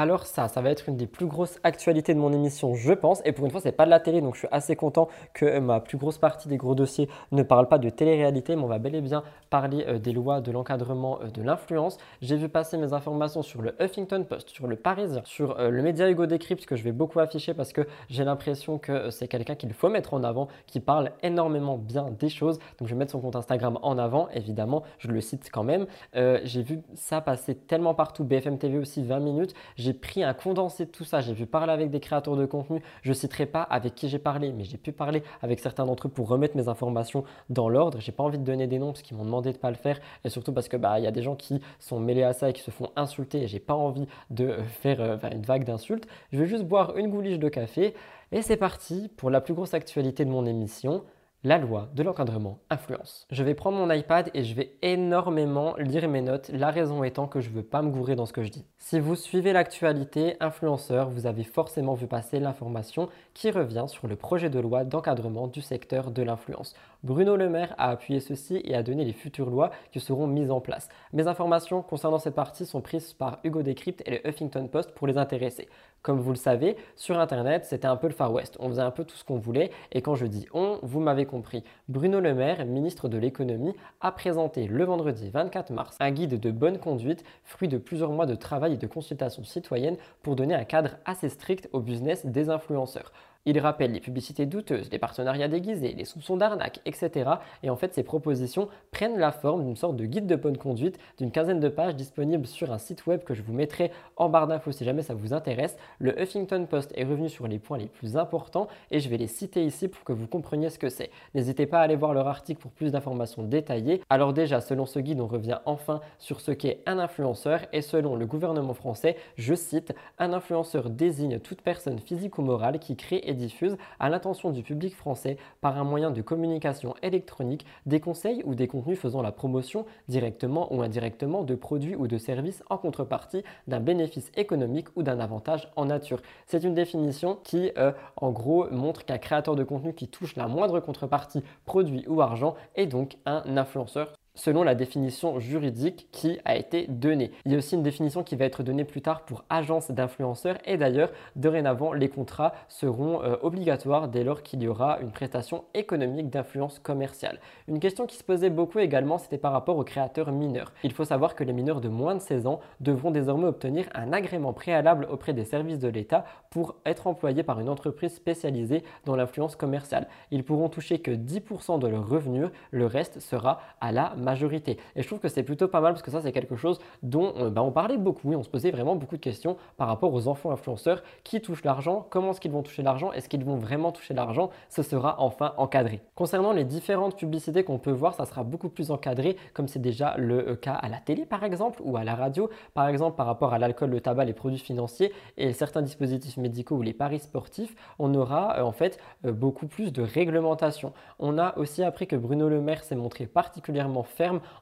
[0.00, 3.20] Alors ça, ça va être une des plus grosses actualités de mon émission, je pense.
[3.24, 5.58] Et pour une fois, c'est pas de la télé, donc je suis assez content que
[5.58, 8.78] ma plus grosse partie des gros dossiers ne parle pas de télé-réalité, mais on va
[8.78, 11.98] bel et bien parler euh, des lois de l'encadrement euh, de l'influence.
[12.22, 15.82] J'ai vu passer mes informations sur le Huffington Post, sur le Parisien, sur euh, le
[15.82, 19.56] média Hugo Décrypte, que je vais beaucoup afficher parce que j'ai l'impression que c'est quelqu'un
[19.56, 22.60] qu'il faut mettre en avant, qui parle énormément bien des choses.
[22.78, 25.86] Donc je vais mettre son compte Instagram en avant, évidemment, je le cite quand même.
[26.14, 29.54] j'ai vu ça passer tellement partout, BFM TV aussi 20 minutes.
[29.92, 31.20] Pris un condensé de tout ça.
[31.20, 32.82] J'ai vu parler avec des créateurs de contenu.
[33.02, 36.06] Je ne citerai pas avec qui j'ai parlé, mais j'ai pu parler avec certains d'entre
[36.06, 37.98] eux pour remettre mes informations dans l'ordre.
[38.00, 39.98] J'ai pas envie de donner des noms parce qu'ils m'ont demandé de pas le faire
[40.24, 42.50] et surtout parce que bah il y a des gens qui sont mêlés à ça
[42.50, 45.64] et qui se font insulter et j'ai pas envie de euh, faire euh, une vague
[45.64, 46.06] d'insultes.
[46.32, 47.94] Je vais juste boire une gouliche de café
[48.32, 51.04] et c'est parti pour la plus grosse actualité de mon émission
[51.44, 53.26] la loi de l'encadrement influence.
[53.30, 57.28] Je vais prendre mon iPad et je vais énormément lire mes notes, la raison étant
[57.28, 58.66] que je ne veux pas me gourer dans ce que je dis.
[58.78, 64.16] Si vous suivez l'actualité influenceur, vous avez forcément vu passer l'information qui revient sur le
[64.16, 66.74] projet de loi d'encadrement du secteur de l'influence.
[67.04, 70.50] Bruno Le Maire a appuyé ceci et a donné les futures lois qui seront mises
[70.50, 70.88] en place.
[71.12, 75.06] Mes informations concernant cette partie sont prises par Hugo Décrypte et le Huffington Post pour
[75.06, 75.68] les intéresser.
[76.02, 78.56] Comme vous le savez, sur Internet, c'était un peu le Far West.
[78.60, 79.70] On faisait un peu tout ce qu'on voulait.
[79.92, 81.64] Et quand je dis on, vous m'avez compris.
[81.88, 86.50] Bruno Le Maire, ministre de l'économie, a présenté le vendredi 24 mars un guide de
[86.50, 90.64] bonne conduite, fruit de plusieurs mois de travail et de consultation citoyenne pour donner un
[90.64, 93.12] cadre assez strict au business des influenceurs.
[93.50, 97.30] Il rappelle les publicités douteuses, les partenariats déguisés, les soupçons d'arnaque, etc.
[97.62, 100.98] Et en fait, ces propositions prennent la forme d'une sorte de guide de bonne conduite
[101.16, 104.48] d'une quinzaine de pages disponible sur un site web que je vous mettrai en barre
[104.48, 105.78] d'infos si jamais ça vous intéresse.
[105.98, 109.26] Le Huffington Post est revenu sur les points les plus importants et je vais les
[109.26, 111.10] citer ici pour que vous compreniez ce que c'est.
[111.34, 114.02] N'hésitez pas à aller voir leur article pour plus d'informations détaillées.
[114.10, 118.14] Alors déjà, selon ce guide, on revient enfin sur ce qu'est un influenceur et selon
[118.14, 123.22] le gouvernement français, je cite, un influenceur désigne toute personne physique ou morale qui crée
[123.24, 128.42] et diffuse à l'intention du public français par un moyen de communication électronique des conseils
[128.44, 132.76] ou des contenus faisant la promotion directement ou indirectement de produits ou de services en
[132.76, 136.20] contrepartie d'un bénéfice économique ou d'un avantage en nature.
[136.46, 140.48] C'est une définition qui, euh, en gros, montre qu'un créateur de contenu qui touche la
[140.48, 146.56] moindre contrepartie, produit ou argent est donc un influenceur selon la définition juridique qui a
[146.56, 147.32] été donnée.
[147.44, 150.56] Il y a aussi une définition qui va être donnée plus tard pour agence d'influenceurs
[150.64, 155.64] et d'ailleurs, dorénavant, les contrats seront euh, obligatoires dès lors qu'il y aura une prestation
[155.74, 157.40] économique d'influence commerciale.
[157.66, 160.72] Une question qui se posait beaucoup également, c'était par rapport aux créateurs mineurs.
[160.84, 164.12] Il faut savoir que les mineurs de moins de 16 ans devront désormais obtenir un
[164.12, 169.16] agrément préalable auprès des services de l'État pour être employés par une entreprise spécialisée dans
[169.16, 170.06] l'influence commerciale.
[170.30, 174.78] Ils pourront toucher que 10% de leurs revenus, le reste sera à la majorité.
[174.94, 177.32] Et je trouve que c'est plutôt pas mal parce que ça c'est quelque chose dont
[177.38, 180.12] euh, bah, on parlait beaucoup et on se posait vraiment beaucoup de questions par rapport
[180.12, 183.56] aux enfants influenceurs qui touchent l'argent, comment est-ce qu'ils vont toucher l'argent, est-ce qu'ils vont
[183.56, 186.00] vraiment toucher l'argent, ce sera enfin encadré.
[186.14, 190.14] Concernant les différentes publicités qu'on peut voir, ça sera beaucoup plus encadré comme c'est déjà
[190.18, 193.26] le euh, cas à la télé par exemple ou à la radio, par exemple par
[193.26, 197.20] rapport à l'alcool, le tabac, les produits financiers et certains dispositifs médicaux ou les paris
[197.20, 200.92] sportifs, on aura euh, en fait beaucoup plus de réglementation.
[201.18, 204.02] On a aussi appris que Bruno Le Maire s'est montré particulièrement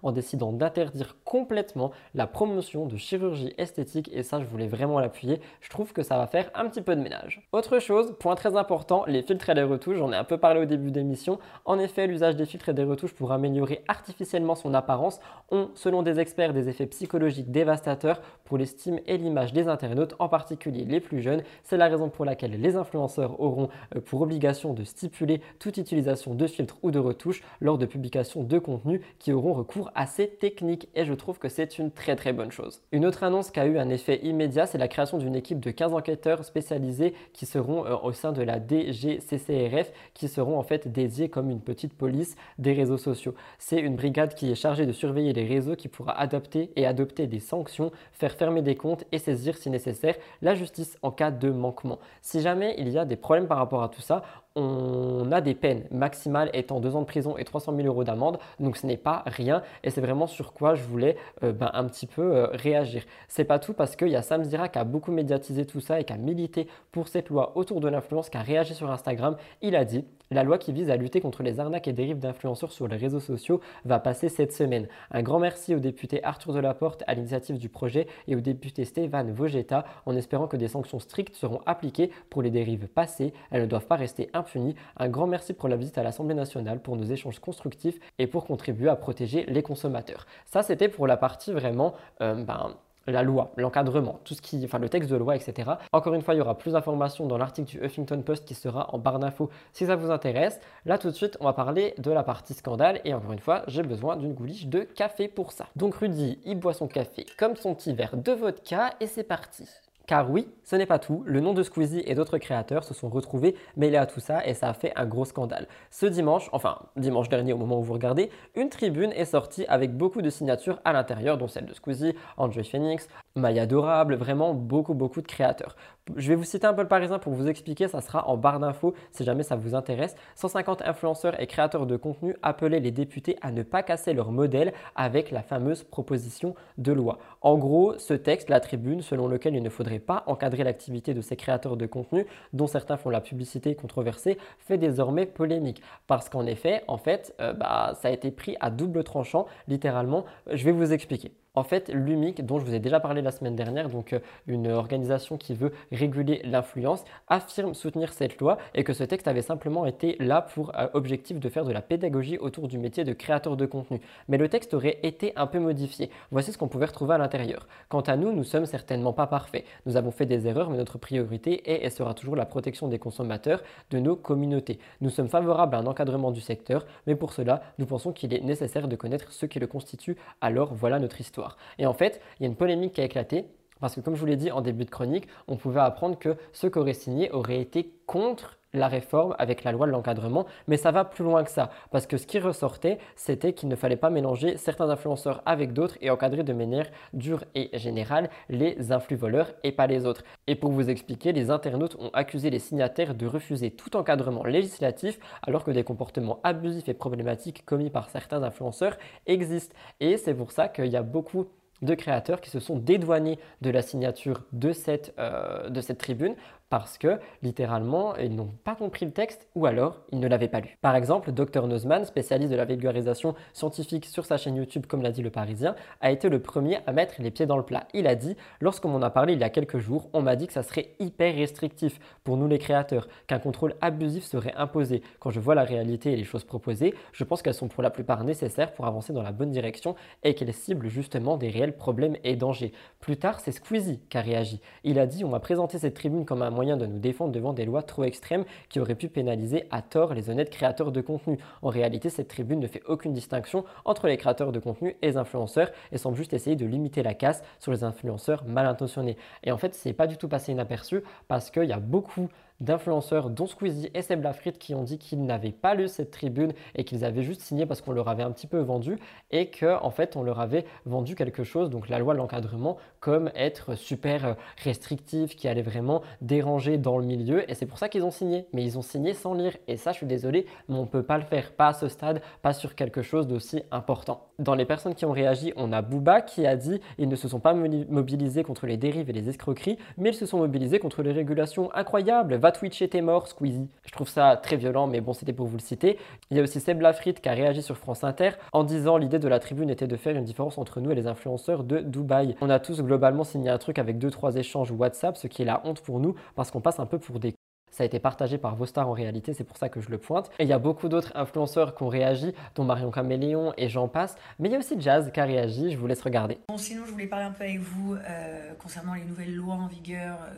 [0.03, 5.41] en décidant d'interdire complètement la promotion de chirurgie esthétique et ça je voulais vraiment l'appuyer.
[5.61, 7.47] Je trouve que ça va faire un petit peu de ménage.
[7.53, 10.61] Autre chose, point très important, les filtres et les retouches, j'en ai un peu parlé
[10.61, 11.39] au début d'émission.
[11.65, 15.20] En effet, l'usage des filtres et des retouches pour améliorer artificiellement son apparence
[15.51, 20.28] ont, selon des experts, des effets psychologiques dévastateurs pour l'estime et l'image des internautes, en
[20.28, 21.43] particulier les plus jeunes.
[21.62, 26.35] C'est la raison pour laquelle les influenceurs auront euh, pour obligation de stipuler toute utilisation
[26.35, 30.28] de filtres ou de retouches lors de publication de contenu qui auront recours à ces
[30.28, 32.82] techniques et je trouve que c'est une très très bonne chose.
[32.93, 35.70] Une autre annonce qui a eu un effet immédiat, c'est la création d'une équipe de
[35.70, 40.89] 15 enquêteurs spécialisés qui seront euh, au sein de la DGCCRF, qui seront en fait
[40.89, 43.35] dédiés comme une petite police des réseaux sociaux.
[43.59, 47.27] C'est une brigade qui est chargée de surveiller les réseaux, qui pourra adopter et adopter
[47.27, 51.51] des sanctions, faire fermer des comptes et saisir si nécessaire la justice en cas de
[51.51, 51.98] manquement.
[52.23, 54.23] Si jamais il y a des problèmes par rapport à tout ça,
[54.57, 58.39] on a des peines maximales étant 2 ans de prison et 300 000 euros d'amende.
[58.59, 61.85] Donc ce n'est pas rien et c'est vraiment sur quoi je voulais euh, ben, un
[61.85, 63.05] petit peu euh, réagir.
[63.28, 66.01] C'est pas tout parce qu'il y a Sam Zira qui a beaucoup médiatisé tout ça
[66.01, 69.37] et qui a milité pour cette loi autour de l'influence, qui a réagi sur Instagram.
[69.61, 72.73] Il a dit la loi qui vise à lutter contre les arnaques et dérives d'influenceurs
[72.73, 74.89] sur les réseaux sociaux va passer cette semaine.
[75.11, 79.32] Un grand merci au député Arthur Delaporte à l'initiative du projet et au député Stéphane
[79.32, 83.32] Vogetta en espérant que des sanctions strictes seront appliquées pour les dérives passées.
[83.51, 84.74] Elles ne doivent pas rester impunies.
[84.97, 88.47] Un grand merci pour la visite à l'Assemblée nationale, pour nos échanges constructifs et pour
[88.47, 90.27] contribuer à protéger les consommateurs.
[90.47, 92.74] Ça, c'était pour la partie vraiment euh, ben,
[93.07, 95.73] la loi, l'encadrement, tout ce qui, enfin le texte de loi, etc.
[95.93, 98.95] Encore une fois, il y aura plus d'informations dans l'article du Huffington Post qui sera
[98.95, 100.61] en barre d'infos si ça vous intéresse.
[100.85, 103.62] Là, tout de suite, on va parler de la partie scandale et encore une fois,
[103.66, 105.66] j'ai besoin d'une gouliche de café pour ça.
[105.77, 109.66] Donc Rudy, il boit son café comme son petit verre de vodka et c'est parti.
[110.07, 113.09] Car oui, ce n'est pas tout, le nom de Squeezie et d'autres créateurs se sont
[113.09, 115.66] retrouvés mêlés à tout ça et ça a fait un gros scandale.
[115.91, 119.97] Ce dimanche, enfin dimanche dernier au moment où vous regardez, une tribune est sortie avec
[119.97, 124.95] beaucoup de signatures à l'intérieur, dont celle de Squeezie, André Phoenix, Maya Adorable, vraiment beaucoup
[124.95, 125.74] beaucoup de créateurs.
[126.15, 128.61] Je vais vous citer un peu le parisien pour vous expliquer, ça sera en barre
[128.61, 130.15] d'infos si jamais ça vous intéresse.
[130.37, 134.73] 150 influenceurs et créateurs de contenu appelaient les députés à ne pas casser leur modèle
[134.95, 137.19] avec la fameuse proposition de loi.
[137.41, 141.20] En gros, ce texte, la tribune, selon lequel il ne faudrait pas encadrer l'activité de
[141.20, 145.83] ces créateurs de contenu, dont certains font la publicité controversée, fait désormais polémique.
[146.07, 150.24] Parce qu'en effet, en fait, euh, bah, ça a été pris à double tranchant, littéralement.
[150.53, 151.33] Je vais vous expliquer.
[151.57, 154.69] En fait, l'UMIC, dont je vous ai déjà parlé la semaine dernière, donc euh, une
[154.69, 159.87] organisation qui veut réguler l'influence, affirme soutenir cette loi et que ce texte avait simplement
[159.87, 163.57] été là pour euh, objectif de faire de la pédagogie autour du métier de créateur
[163.57, 164.03] de contenu.
[164.28, 166.11] Mais le texte aurait été un peu modifié.
[166.31, 167.66] Voici ce qu'on pouvait retrouver à l'intérieur.
[167.89, 169.65] Quant à nous, nous sommes certainement pas parfaits.
[169.87, 172.99] Nous avons fait des erreurs, mais notre priorité est et sera toujours la protection des
[172.99, 174.78] consommateurs de nos communautés.
[175.01, 178.43] Nous sommes favorables à un encadrement du secteur, mais pour cela, nous pensons qu'il est
[178.43, 180.19] nécessaire de connaître ce qui le constitue.
[180.43, 181.45] Alors voilà notre histoire.
[181.78, 183.47] Et en fait, il y a une polémique qui a éclaté.
[183.81, 186.36] Parce que comme je vous l'ai dit en début de chronique, on pouvait apprendre que
[186.53, 190.77] ceux qui auraient signé auraient été contre la réforme avec la loi de l'encadrement, mais
[190.77, 193.97] ça va plus loin que ça, parce que ce qui ressortait, c'était qu'il ne fallait
[193.97, 199.16] pas mélanger certains influenceurs avec d'autres et encadrer de manière dure et générale les influx
[199.16, 200.24] voleurs et pas les autres.
[200.47, 205.19] Et pour vous expliquer, les internautes ont accusé les signataires de refuser tout encadrement législatif
[205.43, 208.97] alors que des comportements abusifs et problématiques commis par certains influenceurs
[209.27, 209.74] existent.
[210.01, 211.47] Et c'est pour ça qu'il y a beaucoup
[211.82, 216.35] de créateurs qui se sont dédouanés de la signature de cette, euh, tribune
[216.69, 220.61] parce que littéralement ils n'ont pas compris le texte ou alors ils ne l'avaient pas
[220.61, 220.77] lu.
[220.81, 225.13] Par exemple, Dr Nozman, spécialiste de la vulgarisation scientifique sur sa chaîne YouTube comme l'a
[225.13, 227.87] dit le Parisien, a été le premier à mettre les pieds dans le plat.
[227.95, 230.47] Il a dit lorsqu'on m'en a parlé il y a quelques jours, on m'a dit
[230.47, 235.03] que ça serait hyper restrictif pour nous les créateurs, qu'un contrôle abusif serait imposé.
[235.21, 237.91] Quand je vois la réalité et les choses proposées, je pense qu'elles sont pour la
[237.91, 242.17] plupart nécessaires pour avancer dans la bonne direction et qu'elles ciblent justement des réels problèmes
[242.25, 242.73] et dangers.
[243.01, 244.61] Plus tard, c'est Squeezie qui a réagi.
[244.85, 247.53] Il a dit on m'a présenté cette tribune comme un moyen de nous défendre devant
[247.53, 251.39] des lois trop extrêmes qui auraient pu pénaliser à tort les honnêtes créateurs de contenu.
[251.62, 255.16] En réalité, cette tribune ne fait aucune distinction entre les créateurs de contenu et les
[255.16, 259.16] influenceurs et semble juste essayer de limiter la casse sur les influenceurs mal intentionnés.
[259.45, 262.28] Et en fait, c'est pas du tout passé inaperçu parce qu'il y a beaucoup
[262.61, 264.27] d'influenceurs, dont Squeezie et Seb
[264.59, 267.81] qui ont dit qu'ils n'avaient pas lu cette tribune et qu'ils avaient juste signé parce
[267.81, 268.99] qu'on leur avait un petit peu vendu
[269.31, 272.77] et qu'en en fait on leur avait vendu quelque chose, donc la loi de l'encadrement,
[273.01, 277.89] comme être super restrictif, qui allait vraiment déranger dans le milieu et c'est pour ça
[277.89, 278.47] qu'ils ont signé.
[278.53, 281.03] Mais ils ont signé sans lire et ça, je suis désolé, mais on ne peut
[281.03, 284.27] pas le faire, pas à ce stade, pas sur quelque chose d'aussi important.
[284.39, 287.27] Dans les personnes qui ont réagi, on a Booba qui a dit ils ne se
[287.27, 291.03] sont pas mobilisés contre les dérives et les escroqueries, mais ils se sont mobilisés contre
[291.03, 293.71] les régulations incroyables va twitcher tes morts, Squeezie.
[293.87, 295.99] Je trouve ça très violent, mais bon, c'était pour vous le citer.
[296.31, 299.19] Il y a aussi Seb Lafrite qui a réagi sur France Inter en disant l'idée
[299.19, 302.37] de la tribune était de faire une différence entre nous et les influenceurs de Dubaï.
[302.43, 305.63] On a tous globalement signé un truc avec 2-3 échanges WhatsApp, ce qui est la
[305.65, 307.33] honte pour nous parce qu'on passe un peu pour des
[307.71, 309.99] ça a été partagé par vos stars en réalité, c'est pour ça que je le
[309.99, 310.31] pointe.
[310.39, 313.89] Et il y a beaucoup d'autres influenceurs qui ont réagi, dont Marion Caméléon et j'en
[313.89, 314.17] passe.
[314.39, 316.39] Mais il y a aussi Jazz qui a réagi, je vous laisse regarder.
[316.49, 319.67] Bon, sinon, je voulais parler un peu avec vous euh, concernant les nouvelles lois en
[319.67, 320.33] vigueur euh,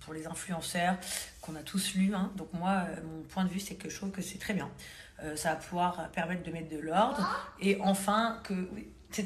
[0.00, 0.96] pour les influenceurs
[1.40, 2.14] qu'on a tous lues.
[2.14, 2.30] Hein.
[2.36, 4.68] Donc moi, euh, mon point de vue, c'est que je trouve que c'est très bien.
[5.34, 7.26] ça va pouvoir permettre de mettre de l'ordre.
[7.60, 8.54] Et enfin, que...
[8.74, 9.24] Oui, c'est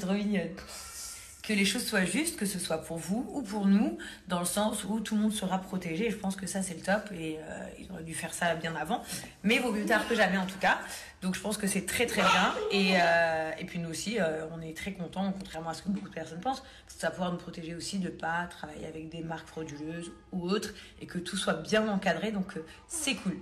[1.43, 3.99] que les choses soient justes, que ce soit pour vous ou pour nous,
[4.29, 6.11] dans le sens où tout le monde sera protégé.
[6.11, 7.11] Je pense que ça, c'est le top.
[7.13, 9.03] Et euh, ils auraient dû faire ça bien avant.
[9.43, 10.79] Mais vaut mieux tard que jamais, en tout cas.
[11.23, 12.55] Donc je pense que c'est très très bien.
[12.73, 15.89] Et, euh, et puis nous aussi, euh, on est très contents, contrairement à ce que
[15.89, 16.63] beaucoup de personnes pensent.
[16.89, 20.49] Ça va pouvoir nous protéger aussi de ne pas travailler avec des marques frauduleuses ou
[20.49, 20.75] autres.
[21.01, 22.33] Et que tout soit bien encadré.
[22.33, 22.55] Donc
[22.89, 23.37] c'est cool.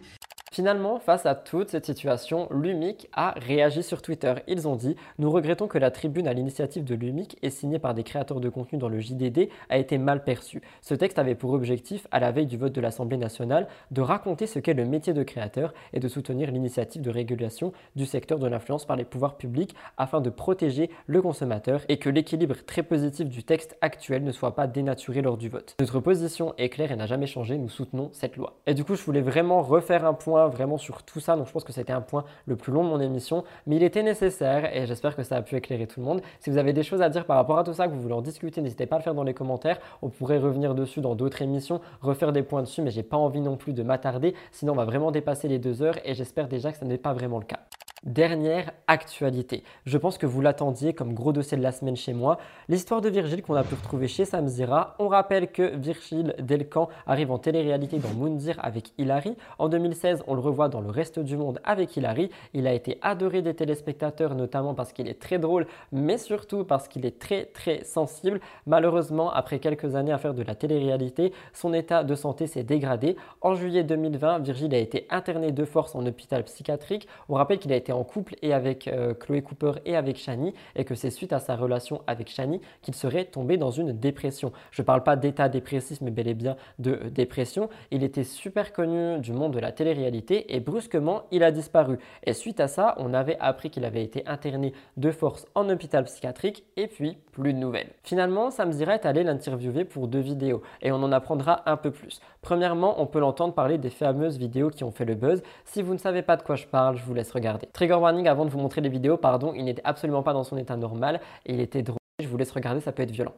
[0.53, 4.35] Finalement, face à toute cette situation, l'UMIC a réagi sur Twitter.
[4.47, 7.95] Ils ont dit Nous regrettons que la tribune à l'initiative de l'UMIC et signée par
[7.95, 10.62] des créateurs de contenu dans le JDD a été mal perçue.
[10.81, 14.47] Ce texte avait pour objectif, à la veille du vote de l'Assemblée nationale, de raconter
[14.47, 18.47] ce qu'est le métier de créateur et de soutenir l'initiative de régulation du secteur de
[18.47, 23.29] l'influence par les pouvoirs publics afin de protéger le consommateur et que l'équilibre très positif
[23.29, 25.77] du texte actuel ne soit pas dénaturé lors du vote.
[25.81, 28.59] Notre position est claire et n'a jamais changé, nous soutenons cette loi.
[28.66, 31.36] Et du coup, je voulais vraiment refaire un point vraiment sur tout ça.
[31.36, 33.82] Donc je pense que c'était un point le plus long de mon émission, mais il
[33.82, 36.23] était nécessaire et j'espère que ça a pu éclairer tout le monde.
[36.40, 38.15] Si vous avez des choses à dire par rapport à tout ça, que vous voulez
[38.15, 39.78] en discuter, n'hésitez pas à le faire dans les commentaires.
[40.02, 43.40] On pourrait revenir dessus dans d'autres émissions, refaire des points dessus, mais j'ai pas envie
[43.40, 46.73] non plus de m'attarder, sinon on va vraiment dépasser les deux heures et j'espère déjà
[46.73, 47.60] que ce n'est pas vraiment le cas.
[48.05, 49.65] Dernière actualité.
[49.85, 52.39] Je pense que vous l'attendiez comme gros dossier de la semaine chez moi.
[52.69, 54.95] L'histoire de Virgile qu'on a pu retrouver chez Samzira.
[55.01, 59.37] On rappelle que Virgile Delcan arrive en télé-réalité dans Moundir avec Hilary.
[59.59, 62.31] En 2016, on le revoit dans Le Reste du Monde avec Hilary.
[62.55, 66.87] Il a été adoré des téléspectateurs, notamment parce qu'il est très drôle, mais surtout parce
[66.87, 68.39] qu'il est très très sensible.
[68.66, 73.16] Malheureusement, après quelques années à faire de la télé-réalité, son état de santé s'est dégradé.
[73.41, 77.09] En juillet 2020, Virgile a été interné de force en hôpital psychiatrique.
[77.29, 80.55] On rappelle qu'il a été en couple et avec euh, Chloé Cooper et avec Shani
[80.77, 84.52] et que c'est suite à sa relation avec Shani qu'il serait tombé dans une dépression.
[84.70, 87.69] Je ne parle pas d'état dépressif mais bel et bien de euh, dépression.
[87.90, 91.98] Il était super connu du monde de la télé-réalité et brusquement il a disparu.
[92.24, 96.05] Et suite à ça, on avait appris qu'il avait été interné de force en hôpital
[96.05, 97.90] psychiatrique et puis plus de nouvelles.
[98.02, 102.20] Finalement, Sam est allé l'interviewer pour deux vidéos et on en apprendra un peu plus.
[102.43, 105.43] Premièrement, on peut l'entendre parler des fameuses vidéos qui ont fait le buzz.
[105.65, 107.69] Si vous ne savez pas de quoi je parle, je vous laisse regarder.
[107.78, 110.56] Trigger warning avant de vous montrer les vidéos, pardon, il n'était absolument pas dans son
[110.56, 112.00] état normal et il était drôle.
[112.20, 113.36] Je vous laisse regarder, ça peut être violent.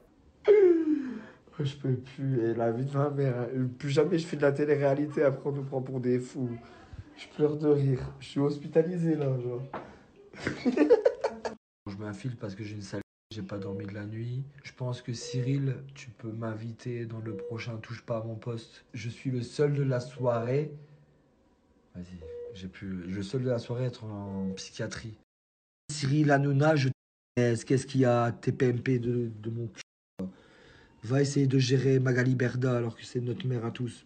[1.58, 3.34] Je peux plus, et la vie de ma mère,
[3.78, 6.48] plus jamais je fais de la télé-réalité, après on nous prend pour des fous.
[7.18, 9.60] Je pleure de rire, je suis hospitalisé là, genre.
[11.86, 13.02] je m'infile parce que j'ai une salle,
[13.32, 14.42] j'ai pas dormi de la nuit.
[14.62, 18.86] Je pense que Cyril, tu peux m'inviter dans le prochain Touche pas à mon poste.
[18.94, 20.72] Je suis le seul de la soirée.
[21.94, 22.39] Vas-y.
[22.54, 25.14] J'ai pu le seul de la soirée être en psychiatrie.
[25.90, 26.88] Cyril Hanouna, je
[27.36, 29.82] qu'est-ce qu'il y a TPMP de, de mon cul
[31.02, 34.04] Va essayer de gérer Magali Berda alors que c'est notre mère à tous.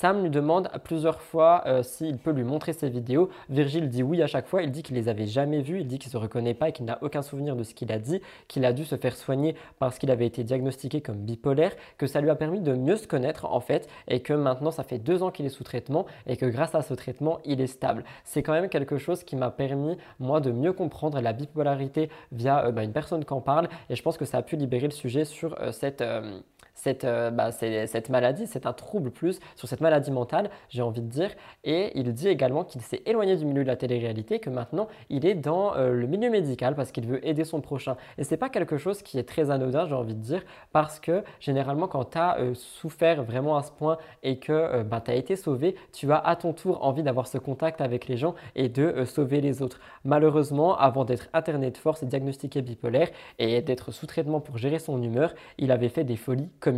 [0.00, 3.28] Sam lui demande plusieurs fois euh, s'il peut lui montrer ses vidéos.
[3.50, 4.62] Virgile dit oui à chaque fois.
[4.62, 5.80] Il dit qu'il les avait jamais vues.
[5.80, 7.98] Il dit qu'il se reconnaît pas et qu'il n'a aucun souvenir de ce qu'il a
[7.98, 8.22] dit.
[8.48, 11.72] Qu'il a dû se faire soigner parce qu'il avait été diagnostiqué comme bipolaire.
[11.98, 13.90] Que ça lui a permis de mieux se connaître en fait.
[14.08, 16.06] Et que maintenant, ça fait deux ans qu'il est sous traitement.
[16.26, 18.04] Et que grâce à ce traitement, il est stable.
[18.24, 22.64] C'est quand même quelque chose qui m'a permis, moi, de mieux comprendre la bipolarité via
[22.64, 23.68] euh, bah, une personne qui en parle.
[23.90, 26.02] Et je pense que ça a pu libérer le sujet sur euh, cette
[26.80, 31.02] cette, euh, bah, cette maladie, c'est un trouble plus sur cette maladie mentale, j'ai envie
[31.02, 31.30] de dire.
[31.64, 35.26] Et il dit également qu'il s'est éloigné du milieu de la télé-réalité, que maintenant il
[35.26, 37.96] est dans euh, le milieu médical parce qu'il veut aider son prochain.
[38.16, 40.42] Et c'est pas quelque chose qui est très anodin, j'ai envie de dire,
[40.72, 45.02] parce que généralement quand tu as euh, souffert vraiment à ce point et que bah,
[45.04, 48.16] tu as été sauvé, tu as à ton tour envie d'avoir ce contact avec les
[48.16, 49.80] gens et de sauver les autres.
[50.04, 53.08] Malheureusement, avant d'être interné de force et diagnostiqué bipolaire
[53.38, 56.69] et d'être sous traitement pour gérer son humeur, il avait fait des folies comme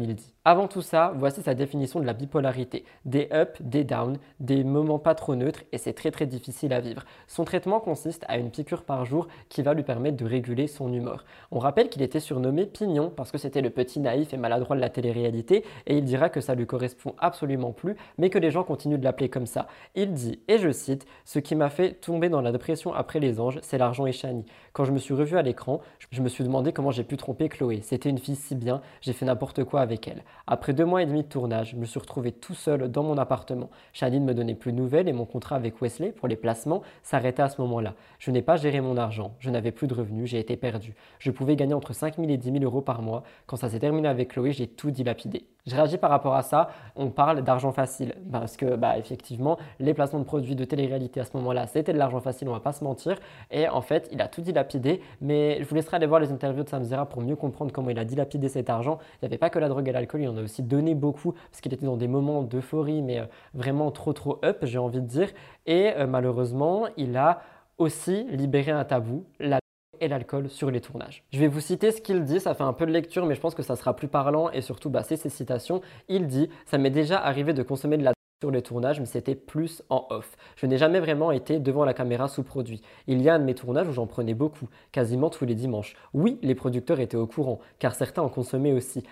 [0.44, 2.84] Avant tout ça, voici sa définition de la bipolarité.
[3.04, 6.80] Des ups, des downs, des moments pas trop neutres et c'est très très difficile à
[6.80, 7.04] vivre.
[7.28, 10.92] Son traitement consiste à une piqûre par jour qui va lui permettre de réguler son
[10.92, 11.24] humeur.
[11.52, 14.80] On rappelle qu'il était surnommé Pignon parce que c'était le petit naïf et maladroit de
[14.80, 18.64] la télé-réalité et il dira que ça lui correspond absolument plus mais que les gens
[18.64, 19.68] continuent de l'appeler comme ça.
[19.94, 23.40] Il dit, et je cite, Ce qui m'a fait tomber dans la dépression après les
[23.40, 24.44] anges, c'est l'argent et Chani.
[24.72, 27.48] Quand je me suis revu à l'écran, je me suis demandé comment j'ai pu tromper
[27.48, 27.80] Chloé.
[27.82, 30.22] C'était une fille si bien, j'ai fait n'importe quoi avec elle.
[30.46, 33.16] Après deux mois et demi de tournage, je me suis retrouvé tout seul dans mon
[33.18, 33.70] appartement.
[33.92, 36.82] Shani ne me donnait plus de nouvelles et mon contrat avec Wesley pour les placements
[37.02, 37.94] s'arrêtait à ce moment-là.
[38.18, 40.94] Je n'ai pas géré mon argent, je n'avais plus de revenus, j'ai été perdu.
[41.18, 43.22] Je pouvais gagner entre 5 000 et 10 000 euros par mois.
[43.46, 45.46] Quand ça s'est terminé avec Chloé, j'ai tout dilapidé.
[45.66, 46.70] Je réagis par rapport à ça.
[46.96, 51.24] On parle d'argent facile parce que, bah, effectivement, les placements de produits de télé-réalité à
[51.24, 53.16] ce moment-là, c'était de l'argent facile, on va pas se mentir.
[53.52, 55.00] Et en fait, il a tout dilapidé.
[55.20, 57.90] Mais je vous laisserai aller voir les interviews de Sam Zera pour mieux comprendre comment
[57.90, 58.98] il a dilapidé cet argent.
[59.14, 61.32] Il n'y avait pas que la drogue et l'alcool, il en a aussi donné beaucoup
[61.32, 65.00] parce qu'il était dans des moments d'euphorie, mais euh, vraiment trop trop up, j'ai envie
[65.00, 65.28] de dire.
[65.66, 67.40] Et euh, malheureusement, il a
[67.78, 69.61] aussi libéré un tabou, la
[70.08, 71.24] l'alcool sur les tournages.
[71.32, 73.40] Je vais vous citer ce qu'il dit, ça fait un peu de lecture, mais je
[73.40, 75.80] pense que ça sera plus parlant et surtout, bah, c'est ses citations.
[76.08, 78.12] Il dit Ça m'est déjà arrivé de consommer de la
[78.42, 80.36] sur les tournages, mais c'était plus en off.
[80.56, 82.82] Je n'ai jamais vraiment été devant la caméra sous produit.
[83.06, 85.94] Il y a un de mes tournages où j'en prenais beaucoup, quasiment tous les dimanches.
[86.12, 89.04] Oui, les producteurs étaient au courant, car certains en consommaient aussi.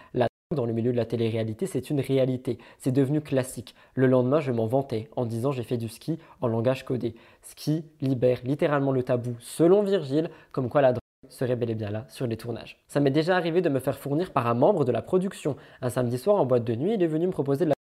[0.56, 2.58] Dans le milieu de la télé-réalité, c'est une réalité.
[2.78, 3.76] C'est devenu classique.
[3.94, 7.14] Le lendemain, je m'en vantais en disant j'ai fait du ski en langage codé.
[7.42, 11.90] Ski libère littéralement le tabou, selon Virgile, comme quoi la drogue serait bel et bien
[11.90, 12.82] là sur les tournages.
[12.88, 15.54] Ça m'est déjà arrivé de me faire fournir par un membre de la production.
[15.82, 17.79] Un samedi soir en boîte de nuit, il est venu me proposer de la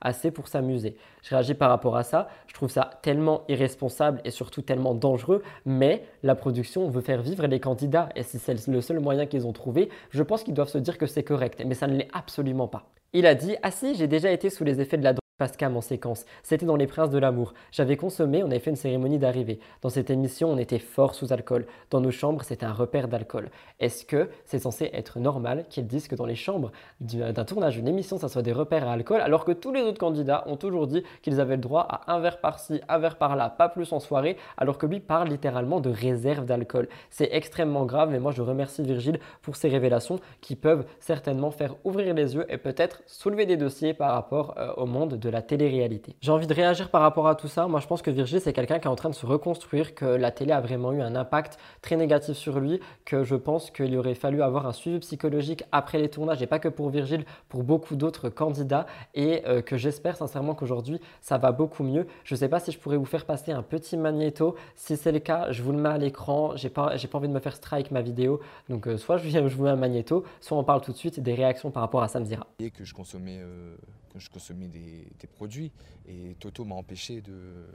[0.00, 0.96] assez pour s'amuser.
[1.22, 2.28] Je réagis par rapport à ça.
[2.46, 7.46] Je trouve ça tellement irresponsable et surtout tellement dangereux, mais la production veut faire vivre
[7.46, 10.68] les candidats et si c'est le seul moyen qu'ils ont trouvé, je pense qu'ils doivent
[10.68, 12.90] se dire que c'est correct, mais ça ne l'est absolument pas.
[13.12, 15.76] Il a dit Ah si, j'ai déjà été sous les effets de la drogue Pascam
[15.76, 16.26] en séquence.
[16.44, 17.54] C'était dans Les Princes de l'amour.
[17.72, 19.58] J'avais consommé, on avait fait une cérémonie d'arrivée.
[19.82, 21.66] Dans cette émission, on était fort sous alcool.
[21.90, 23.50] Dans nos chambres, c'était un repère d'alcool.
[23.80, 26.70] Est-ce que c'est censé être normal qu'ils disent que dans les chambres
[27.00, 29.98] d'un tournage, d'une émission, ça soit des repères à alcool, alors que tous les autres
[29.98, 33.50] candidats ont toujours dit qu'ils avaient le droit à un verre par-ci, un verre par-là,
[33.50, 36.88] pas plus en soirée, alors que lui parle littéralement de réserve d'alcool.
[37.10, 41.74] C'est extrêmement grave, mais moi je remercie Virgile pour ces révélations qui peuvent certainement faire
[41.82, 45.42] ouvrir les yeux et peut-être soulever des dossiers par rapport euh, au monde de la
[45.42, 46.14] télé-réalité.
[46.20, 47.66] J'ai envie de réagir par rapport à tout ça.
[47.66, 50.04] Moi, je pense que Virgile, c'est quelqu'un qui est en train de se reconstruire, que
[50.04, 53.96] la télé a vraiment eu un impact très négatif sur lui, que je pense qu'il
[53.96, 57.64] aurait fallu avoir un suivi psychologique après les tournages, et pas que pour Virgile, pour
[57.64, 62.06] beaucoup d'autres candidats, et euh, que j'espère sincèrement qu'aujourd'hui, ça va beaucoup mieux.
[62.24, 64.54] Je ne sais pas si je pourrais vous faire passer un petit magnéto.
[64.76, 66.54] Si c'est le cas, je vous le mets à l'écran.
[66.56, 68.40] J'ai pas, j'ai pas envie de me faire strike ma vidéo.
[68.68, 71.20] Donc, euh, soit je, je vous mets un magnéto, soit on parle tout de suite
[71.20, 72.46] des réactions par rapport à Samzira.
[72.58, 73.76] Et que je consommais euh,
[74.18, 75.72] je consommais des, produits
[76.06, 77.66] et Toto m'a empêché de,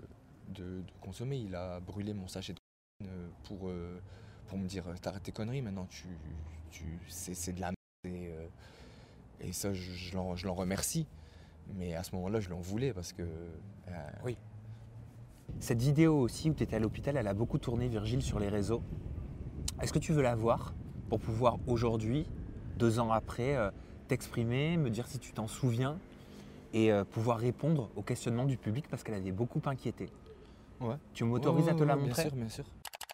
[0.50, 1.38] de, consommer.
[1.38, 2.60] Il a brûlé mon sachet de
[3.06, 4.00] euh, pour, euh,
[4.48, 6.08] pour me dire t'arrêtes tes conneries maintenant, tu,
[6.72, 7.76] tu, c'est de la merde.
[8.06, 8.48] Et, euh,
[9.42, 11.08] et ça, je, je l'en remercie.
[11.76, 13.24] Mais à ce moment-là, je l'en voulais parce que.
[14.24, 14.38] oui.
[15.60, 18.50] Cette vidéo aussi où tu étais à l'hôpital, elle a beaucoup tourné, Virgile, sur les
[18.50, 18.84] réseaux.
[19.82, 20.76] Est-ce que tu veux la voir
[21.10, 22.28] pour pouvoir aujourd'hui,
[22.78, 23.58] deux ans après,
[24.08, 25.98] t'exprimer, me dire si tu t'en souviens?
[26.74, 30.10] Et euh, pouvoir répondre aux questionnements du public parce qu'elle avait beaucoup inquiété.
[30.80, 30.96] Ouais.
[31.14, 32.66] Tu m'autorises à te la montrer Bien sûr, bien sûr.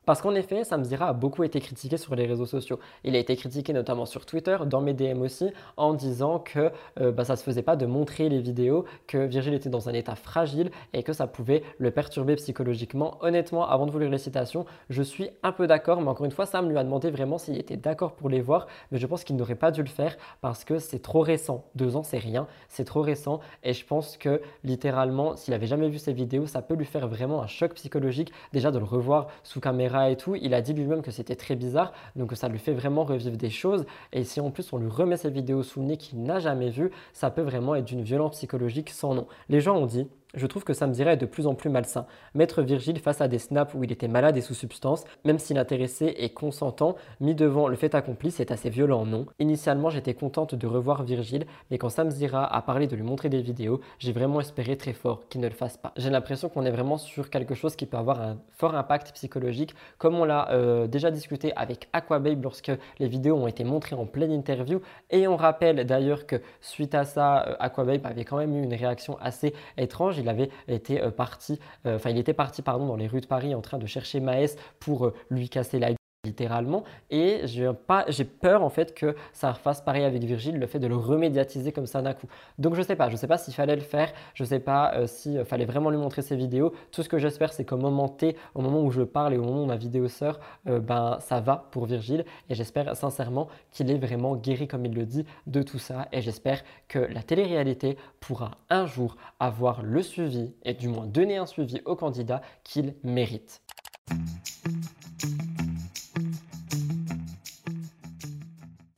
[0.05, 2.79] Parce qu'en effet, Samzira a beaucoup été critiqué sur les réseaux sociaux.
[3.03, 7.11] Il a été critiqué notamment sur Twitter, dans mes DM aussi, en disant que euh,
[7.11, 10.15] bah, ça se faisait pas de montrer les vidéos, que Virgile était dans un état
[10.15, 13.17] fragile et que ça pouvait le perturber psychologiquement.
[13.21, 16.31] Honnêtement, avant de vous lire les citations, je suis un peu d'accord, mais encore une
[16.31, 19.23] fois, Sam lui a demandé vraiment s'il était d'accord pour les voir, mais je pense
[19.23, 21.65] qu'il n'aurait pas dû le faire parce que c'est trop récent.
[21.73, 25.89] Deux ans, c'est rien, c'est trop récent et je pense que littéralement, s'il avait jamais
[25.89, 29.27] vu ces vidéos, ça peut lui faire vraiment un choc psychologique déjà de le revoir
[29.43, 30.35] sous caméra et tout.
[30.35, 33.49] Il a dit lui-même que c'était très bizarre, donc ça lui fait vraiment revivre des
[33.49, 33.85] choses.
[34.13, 36.69] Et si en plus on lui remet ces vidéos sous le nez qu'il n'a jamais
[36.69, 39.27] vues, ça peut vraiment être d'une violence psychologique sans nom.
[39.49, 42.05] Les gens ont dit je trouve que ça me dirait de plus en plus malsain.
[42.33, 45.53] Mettre Virgile face à des snaps où il était malade et sous substance, même si
[45.53, 49.25] l'intéressé est consentant, mis devant le fait accompli, c'est assez violent, non?
[49.39, 53.29] Initialement, j'étais contente de revoir Virgile, mais quand Sam Zira a parlé de lui montrer
[53.29, 55.93] des vidéos, j'ai vraiment espéré très fort qu'il ne le fasse pas.
[55.97, 59.73] J'ai l'impression qu'on est vraiment sur quelque chose qui peut avoir un fort impact psychologique,
[59.97, 64.05] comme on l'a euh, déjà discuté avec Aquababe lorsque les vidéos ont été montrées en
[64.05, 64.81] pleine interview.
[65.09, 68.73] Et on rappelle d'ailleurs que suite à ça, euh, Aquababe avait quand même eu une
[68.73, 73.07] réaction assez étrange avait été euh, parti, euh, enfin il était parti pardon dans les
[73.07, 75.91] rues de Paris en train de chercher Maës pour euh, lui casser la
[76.25, 76.83] littéralement.
[77.09, 80.95] Et j'ai peur en fait que ça fasse pareil avec Virgile, le fait de le
[80.95, 82.27] remédiatiser comme ça d'un coup.
[82.59, 85.07] Donc je sais pas, je sais pas s'il fallait le faire, je sais pas euh,
[85.07, 86.73] s'il fallait vraiment lui montrer ses vidéos.
[86.91, 89.43] Tout ce que j'espère, c'est qu'au moment T, au moment où je parle et au
[89.43, 92.25] moment où ma vidéo sort, euh, ben ça va pour Virgile.
[92.49, 96.07] Et j'espère sincèrement qu'il est vraiment guéri comme il le dit de tout ça.
[96.11, 101.37] Et j'espère que la télé-réalité pourra un jour avoir le suivi et du moins donner
[101.37, 103.61] un suivi au candidat qu'il mérite.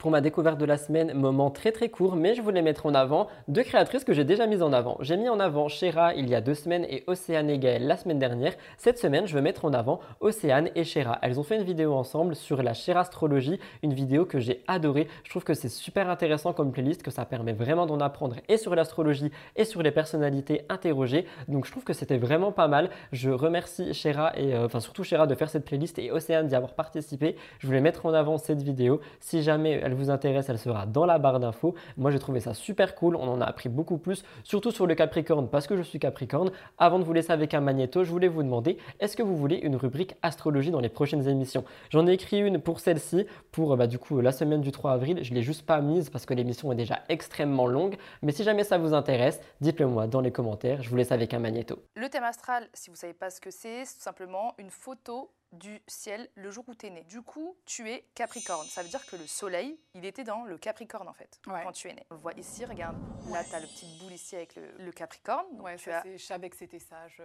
[0.09, 3.27] Ma découverte de la semaine, moment très très court, mais je voulais mettre en avant
[3.47, 4.97] deux créatrices que j'ai déjà mises en avant.
[5.01, 7.97] J'ai mis en avant Shera il y a deux semaines et Océane et Gaëlle la
[7.97, 8.53] semaine dernière.
[8.77, 11.19] Cette semaine, je veux mettre en avant Océane et Shera.
[11.21, 15.07] Elles ont fait une vidéo ensemble sur la Astrologie, une vidéo que j'ai adorée.
[15.23, 18.57] Je trouve que c'est super intéressant comme playlist, que ça permet vraiment d'en apprendre et
[18.57, 21.25] sur l'astrologie et sur les personnalités interrogées.
[21.47, 22.89] Donc je trouve que c'était vraiment pas mal.
[23.11, 26.55] Je remercie Shera et euh, enfin surtout Shera de faire cette playlist et Océane d'y
[26.55, 27.35] avoir participé.
[27.59, 29.01] Je voulais mettre en avant cette vidéo.
[29.19, 31.75] Si jamais elle vous intéresse, elle sera dans la barre d'infos.
[31.97, 33.15] Moi, j'ai trouvé ça super cool.
[33.15, 36.51] On en a appris beaucoup plus, surtout sur le Capricorne, parce que je suis Capricorne.
[36.77, 39.57] Avant de vous laisser avec un magnéto, je voulais vous demander est-ce que vous voulez
[39.57, 41.63] une rubrique astrologie dans les prochaines émissions?
[41.89, 45.23] J'en ai écrit une pour celle-ci, pour bah, du coup la semaine du 3 avril.
[45.23, 47.97] Je l'ai juste pas mise parce que l'émission est déjà extrêmement longue.
[48.21, 50.81] Mais si jamais ça vous intéresse, dites-le moi dans les commentaires.
[50.81, 51.79] Je vous laisse avec un magnéto.
[51.95, 55.29] Le thème astral, si vous savez pas ce que c'est, c'est tout simplement une photo
[55.51, 57.03] du ciel le jour où tu es né.
[57.03, 58.67] Du coup, tu es Capricorne.
[58.67, 61.89] Ça veut dire que le soleil, il était dans le Capricorne en fait, quand tu
[61.89, 62.05] es né.
[62.09, 62.97] On le voit ici, regarde,
[63.31, 65.45] là tu as le petit boule ici avec le, Capricorne.
[65.61, 66.03] ouais, tu as...
[66.05, 67.21] je savais que c'était sage.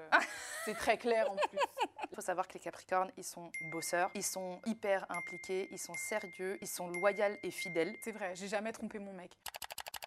[0.64, 1.58] c'est très clair en plus.
[2.10, 5.94] Il faut savoir que les Capricornes, ils sont bosseurs, ils sont hyper impliqués, ils sont
[5.94, 7.96] sérieux, ils sont loyaux et fidèles.
[8.02, 9.36] C'est vrai, j'ai jamais trompé mon mec.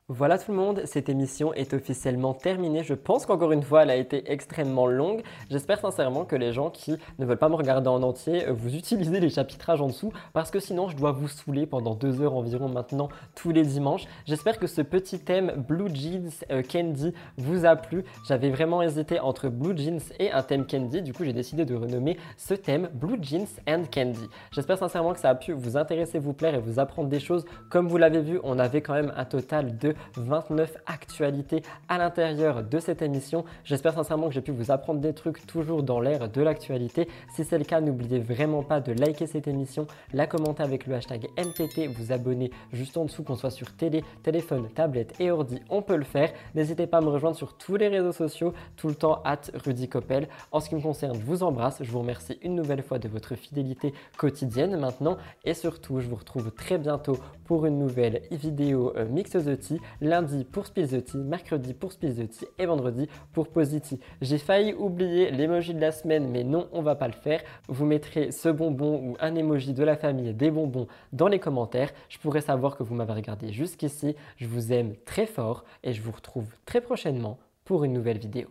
[0.08, 2.84] Voilà tout le monde, cette émission est officiellement terminée.
[2.84, 5.24] Je pense qu'encore une fois, elle a été extrêmement longue.
[5.50, 8.76] J'espère sincèrement que les gens qui ne veulent pas me regarder en entier, euh, vous
[8.76, 12.36] utilisez les chapitrages en dessous parce que sinon je dois vous saouler pendant deux heures
[12.36, 14.06] environ maintenant tous les dimanches.
[14.28, 18.06] J'espère que ce petit thème Blue Jeans euh, Candy vous a plu.
[18.28, 21.02] J'avais vraiment hésité entre Blue Jeans et un thème Candy.
[21.02, 24.28] Du coup, j'ai décidé de renommer ce thème Blue Jeans and Candy.
[24.52, 27.44] J'espère sincèrement que ça a pu vous intéresser, vous plaire et vous apprendre des choses.
[27.72, 32.64] Comme vous l'avez vu, on avait quand même un total de 29 actualités à l'intérieur
[32.64, 33.46] de cette émission.
[33.64, 37.08] J'espère sincèrement que j'ai pu vous apprendre des trucs toujours dans l'air de l'actualité.
[37.36, 40.96] Si c'est le cas, n'oubliez vraiment pas de liker cette émission, la commenter avec le
[40.96, 45.60] hashtag MTT, vous abonner juste en dessous, qu'on soit sur télé, téléphone, tablette et ordi,
[45.70, 46.32] on peut le faire.
[46.54, 49.88] N'hésitez pas à me rejoindre sur tous les réseaux sociaux, tout le temps at Rudy
[49.88, 50.28] Coppel.
[50.52, 53.08] En ce qui me concerne, je vous embrasse, je vous remercie une nouvelle fois de
[53.08, 58.94] votre fidélité quotidienne maintenant et surtout, je vous retrouve très bientôt pour une nouvelle vidéo
[58.96, 64.00] euh, Mix the Tea lundi pour Tea, mercredi pour Tea et vendredi pour Positi.
[64.22, 67.42] J'ai failli oublier l'emoji de la semaine, mais non, on va pas le faire.
[67.68, 71.92] Vous mettrez ce bonbon ou un emoji de la famille des bonbons dans les commentaires.
[72.10, 74.16] Je pourrais savoir que vous m'avez regardé jusqu'ici.
[74.38, 78.48] Je vous aime très fort et je vous retrouve très prochainement pour une nouvelle vidéo.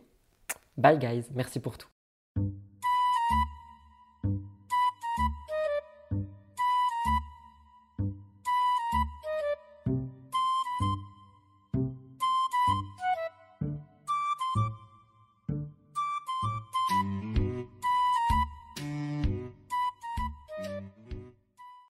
[0.76, 1.88] Bye guys, merci pour tout.